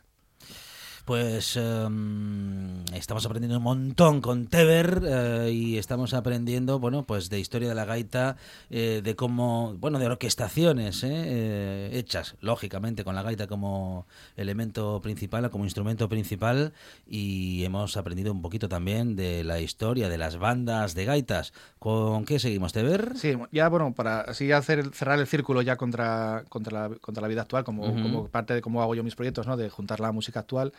Pues 1.06 1.58
em, 1.58 2.86
estamos 2.94 3.26
aprendiendo 3.26 3.58
un 3.58 3.64
montón 3.64 4.22
con 4.22 4.48
Teber 4.48 5.02
eh, 5.06 5.52
y 5.52 5.78
estamos 5.78 6.14
aprendiendo, 6.14 6.80
bueno, 6.80 7.04
pues 7.04 7.30
de 7.30 7.42
historia 7.42 7.68
de 7.68 7.76
la 7.76 7.84
gaita, 7.84 8.38
eh, 8.70 9.02
de 9.04 9.14
cómo, 9.14 9.76
bueno, 9.80 10.00
de 10.00 10.06
orquestaciones 10.06 11.04
eh, 11.04 11.10
eh, 11.12 11.90
hechas, 11.92 12.38
lógicamente, 12.40 13.04
con 13.04 13.16
la 13.16 13.22
gaita 13.22 13.48
como 13.48 14.08
elemento 14.38 15.02
principal, 15.02 15.52
como 15.52 15.66
instrumento 15.66 16.08
principal 16.08 16.72
y 17.06 17.66
hemos 17.66 17.98
aprendido 17.98 18.32
un 18.32 18.42
poquito 18.42 18.70
también 18.70 19.18
de 19.18 19.44
la 19.44 19.60
historia 19.60 20.08
de 20.08 20.18
las 20.18 20.38
bandas 20.38 20.96
de 20.96 21.04
gaitas. 21.04 21.52
¿Con 21.80 22.24
qué 22.24 22.40
seguimos, 22.40 22.72
Teber? 22.72 23.18
Sí, 23.18 23.38
ya 23.52 23.68
bueno, 23.68 23.94
para 23.94 24.22
así 24.22 24.54
hacer 24.54 24.94
cerrar 24.94 25.20
el 25.20 25.28
círculo 25.28 25.62
ya 25.64 25.76
contra, 25.76 26.46
contra, 26.48 26.88
la, 26.88 26.96
contra 26.96 27.20
la 27.20 27.28
vida 27.28 27.42
actual, 27.42 27.66
como, 27.66 27.84
como 27.84 28.30
parte 28.30 28.54
de 28.54 28.62
cómo 28.62 28.82
hago 28.82 28.96
yo 28.96 29.04
mis 29.04 29.16
proyectos, 29.16 29.48
¿no? 29.48 29.58
De 29.58 29.70
juntar 29.70 30.00
la 30.00 30.14
música 30.14 30.40
actual. 30.40 30.72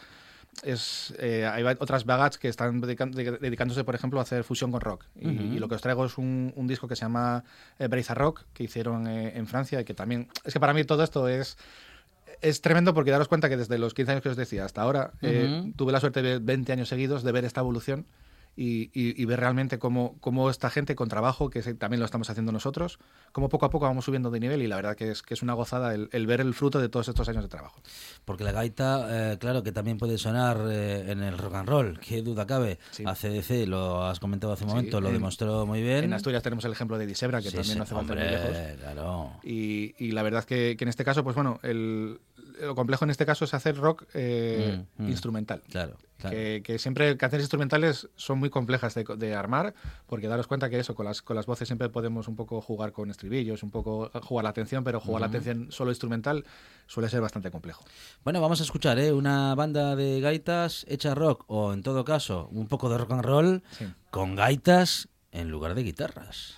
Es, 0.62 1.14
eh, 1.18 1.46
hay 1.46 1.64
otras 1.64 2.05
bagats 2.05 2.38
que 2.38 2.48
están 2.48 2.80
dedicándose, 2.80 3.84
por 3.84 3.94
ejemplo, 3.94 4.20
a 4.20 4.22
hacer 4.22 4.44
fusión 4.44 4.70
con 4.70 4.80
rock. 4.80 5.05
Y, 5.20 5.59
lo 5.59 5.68
que 5.68 5.74
os 5.74 5.82
traigo 5.82 6.05
es 6.05 6.18
un, 6.18 6.52
un 6.57 6.66
disco 6.66 6.88
que 6.88 6.96
se 6.96 7.02
llama 7.02 7.44
eh, 7.78 7.88
Breza 7.88 8.14
Rock, 8.14 8.44
que 8.52 8.64
hicieron 8.64 9.07
eh, 9.07 9.36
en 9.36 9.46
Francia 9.46 9.80
y 9.80 9.84
que 9.84 9.94
también... 9.94 10.28
Es 10.44 10.52
que 10.52 10.61
para 10.61 10.74
mí 10.74 10.84
todo 10.84 11.02
esto 11.02 11.28
es... 11.28 11.57
Es 12.40 12.61
tremendo 12.61 12.92
porque 12.94 13.11
daros 13.11 13.28
cuenta 13.28 13.48
que 13.48 13.57
desde 13.57 13.78
los 13.78 13.94
15 13.94 14.12
años 14.12 14.22
que 14.22 14.28
os 14.28 14.36
decía 14.36 14.64
hasta 14.64 14.82
ahora 14.82 15.12
eh, 15.22 15.72
tuve 15.76 15.92
la 15.92 16.00
suerte 16.00 16.20
de 16.20 16.40
20 16.40 16.72
años 16.72 16.88
seguidos 16.88 17.22
de 17.22 17.32
ver 17.32 17.44
esta 17.44 17.61
evolución 17.61 18.07
y, 18.57 18.84
y- 18.92 19.20
y 19.20 19.24
ver 19.24 19.40
realmente 19.40 19.78
cómo, 19.78 20.16
cómo 20.20 20.48
esta 20.50 20.70
gente 20.70 20.94
con 20.94 21.09
trabajo, 21.09 21.50
que 21.50 21.61
también 21.74 22.00
lo 22.00 22.07
estamos 22.07 22.30
haciendo 22.30 22.52
nosotros, 22.52 22.98
cómo 23.32 23.48
poco 23.48 23.66
a 23.66 23.70
poco 23.70 23.86
vamos 23.86 24.05
subiendo 24.05 24.30
de 24.30 24.40
nivel 24.40 24.62
y 24.62 24.66
la 24.66 24.76
verdad 24.76 24.96
que 24.96 25.11
es, 25.11 25.22
que 25.22 25.34
es 25.34 25.42
una 25.42 25.55
gozada 25.55 25.94
el, 25.94 26.09
el 26.12 26.26
ver 26.26 26.40
el 26.40 26.55
fruto 26.55 26.80
de 26.80 26.88
todos 26.88 27.09
estos 27.09 27.28
años 27.28 27.42
de 27.42 27.48
trabajo. 27.48 27.80
Porque 28.24 28.44
la 28.44 28.52
gaita, 28.52 29.32
eh, 29.32 29.38
claro, 29.38 29.62
que 29.62 29.72
también 29.72 29.98
puede 29.98 30.18
sonar 30.18 30.59
eh, 30.68 31.11
en 31.11 31.22
el 31.22 31.36
rock 31.38 31.55
and 31.55 31.68
roll, 31.68 31.98
qué 32.00 32.22
duda 32.22 32.46
cabe. 32.46 32.78
ACDC, 33.05 33.66
lo 33.66 34.05
has 34.05 34.20
comentado 34.20 34.52
hace 34.52 34.64
un 34.64 34.70
momento, 34.70 35.00
lo 35.00 35.09
en- 35.09 35.14
demostró 35.14 35.66
muy 35.66 35.82
bien. 35.82 36.05
En 36.05 36.12
Asturias 36.12 36.42
tenemos 36.42 36.64
el 36.64 36.72
ejemplo 36.72 36.96
de 36.98 37.07
Disebra, 37.07 37.40
que 37.42 37.50
Sí, 37.50 37.57
también 37.57 37.72
sí, 37.74 37.78
no 37.78 37.82
hace 37.84 37.94
falta 37.94 38.12
ir 38.14 38.18
muy 38.20 38.28
hombre, 38.34 38.50
lejos. 38.52 38.78
claro. 38.80 39.32
Y, 39.42 39.94
y 39.98 40.12
la 40.12 40.22
verdad 40.22 40.44
que, 40.44 40.76
que 40.76 40.84
en 40.84 40.88
este 40.88 41.05
caso, 41.05 41.22
pues 41.24 41.34
bueno, 41.34 41.59
el, 41.62 42.20
lo 42.61 42.74
complejo 42.74 43.05
en 43.05 43.11
este 43.11 43.26
caso 43.26 43.44
es 43.44 43.55
hacer 43.55 43.76
rock 43.76 44.05
eh, 44.14 44.84
Mm, 44.96 45.05
mm. 45.05 45.09
instrumental. 45.09 45.62
Claro, 45.70 45.96
claro. 46.18 46.36
Que, 46.36 46.62
que 46.64 46.78
siempre 46.78 47.16
canciones 47.16 47.44
instrumentales 47.44 48.09
son 48.16 48.38
muy 48.38 48.50
complejas 48.50 48.94
de, 48.94 49.05
de 49.16 49.34
armar, 49.34 49.74
porque 50.07 50.28
daros 50.28 50.46
cuenta 50.46 50.70
que 50.70 50.78
eso, 50.78 50.94
con 50.94 51.05
las, 51.07 51.22
con 51.22 51.36
las 51.36 51.46
voces 51.46 51.68
siempre 51.68 51.88
podemos 51.88 52.28
un 52.28 52.36
poco 52.36 52.61
jugar 52.61 52.92
con 52.92 53.11
estribillos, 53.11 53.62
un 53.62 53.70
poco 53.70 54.11
jugar 54.22 54.44
la 54.44 54.50
atención, 54.50 54.84
pero 54.84 55.00
jugar 55.00 55.20
la 55.20 55.26
Ujú. 55.28 55.36
atención 55.36 55.72
solo 55.72 55.90
instrumental 55.90 56.44
suele 56.86 57.09
ser 57.09 57.20
bastante 57.20 57.50
complejo. 57.50 57.84
Bueno, 58.24 58.40
vamos 58.40 58.61
a 58.61 58.64
escuchar 58.64 58.98
¿eh? 58.98 59.12
una 59.12 59.55
banda 59.55 59.96
de 59.96 60.20
gaitas 60.20 60.84
hecha 60.88 61.14
rock, 61.14 61.44
o 61.48 61.72
en 61.72 61.82
todo 61.82 62.05
caso, 62.05 62.48
un 62.52 62.68
poco 62.68 62.88
de 62.88 62.98
rock 62.98 63.12
and 63.12 63.22
roll, 63.24 63.62
Sí. 63.78 63.86
con 64.11 64.34
gaitas 64.36 65.09
en 65.32 65.50
lugar 65.50 65.74
de 65.74 65.82
guitarras. 65.82 66.55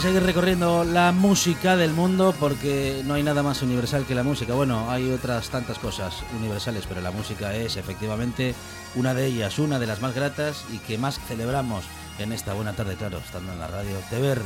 A 0.00 0.02
seguir 0.02 0.22
recorriendo 0.22 0.82
la 0.84 1.12
música 1.12 1.76
del 1.76 1.92
mundo 1.92 2.34
porque 2.40 3.02
no 3.04 3.14
hay 3.14 3.22
nada 3.22 3.42
más 3.42 3.60
universal 3.62 4.06
que 4.06 4.14
la 4.14 4.22
música. 4.22 4.54
Bueno, 4.54 4.90
hay 4.90 5.10
otras 5.12 5.50
tantas 5.50 5.78
cosas 5.78 6.22
universales, 6.38 6.84
pero 6.88 7.00
la 7.02 7.10
música 7.10 7.54
es 7.54 7.76
efectivamente 7.76 8.54
una 8.94 9.12
de 9.14 9.26
ellas, 9.26 9.58
una 9.58 9.78
de 9.78 9.86
las 9.86 10.00
más 10.00 10.14
gratas 10.14 10.64
y 10.72 10.78
que 10.78 10.96
más 10.96 11.18
celebramos 11.28 11.84
en 12.18 12.32
esta 12.32 12.54
buena 12.54 12.72
tarde, 12.72 12.94
claro, 12.96 13.18
estando 13.18 13.52
en 13.52 13.58
la 13.58 13.66
radio. 13.66 13.96
De 14.10 14.20
ver, 14.20 14.40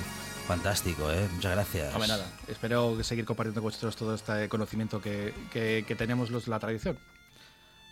fantástico, 0.49 1.11
¿eh? 1.13 1.29
Muchas 1.35 1.53
gracias. 1.53 1.93
Hombre, 1.95 2.09
nada. 2.09 2.27
Espero 2.49 3.03
seguir 3.05 3.25
compartiendo 3.25 3.61
con 3.61 3.69
vosotros 3.69 3.95
todo 3.97 4.15
este 4.15 4.49
conocimiento 4.49 5.01
que, 5.01 5.33
que- 5.53 5.85
que 5.87 5.95
tenemos 5.95 6.31
los 6.31 6.49
la 6.49 6.59
tradición. 6.59 6.99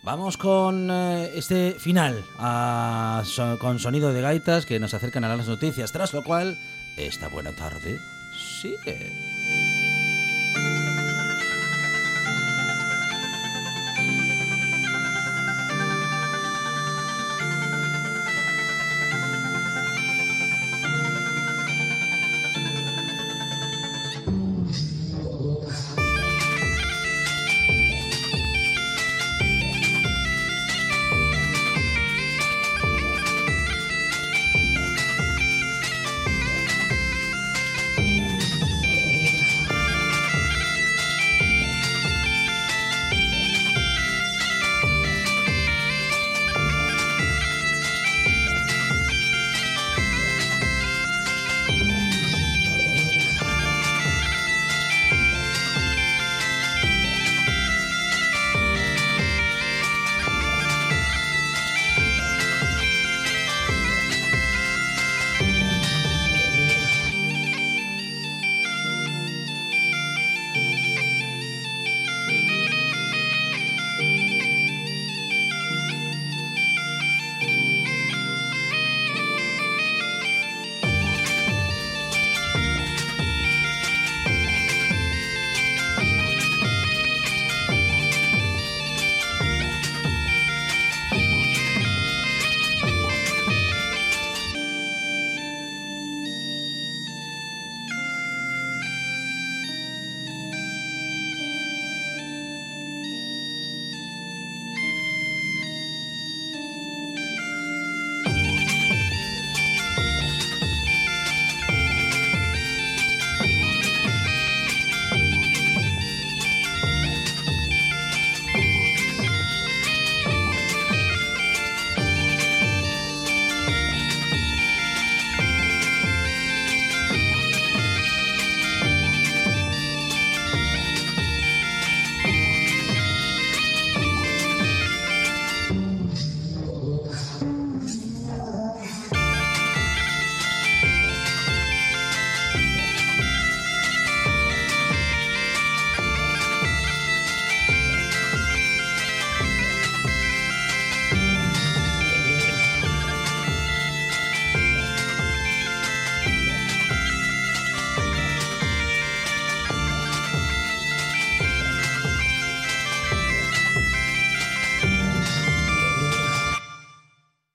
Vamos 0.03 0.35
con 0.35 0.89
eh, 0.91 1.31
este 1.35 1.77
final 1.79 2.23
a 2.39 3.23
so- 3.25 3.57
con 3.57 3.79
sonido 3.79 4.11
de 4.11 4.21
gaitas 4.21 4.65
que 4.65 4.79
nos 4.79 4.93
acercan 4.93 5.23
a 5.23 5.33
las 5.35 5.47
noticias, 5.47 5.93
tras 5.93 6.13
lo 6.13 6.23
cual 6.25 6.57
esta 6.97 7.27
buena 7.27 7.51
tarde 7.53 7.99
sigue. 8.61 9.72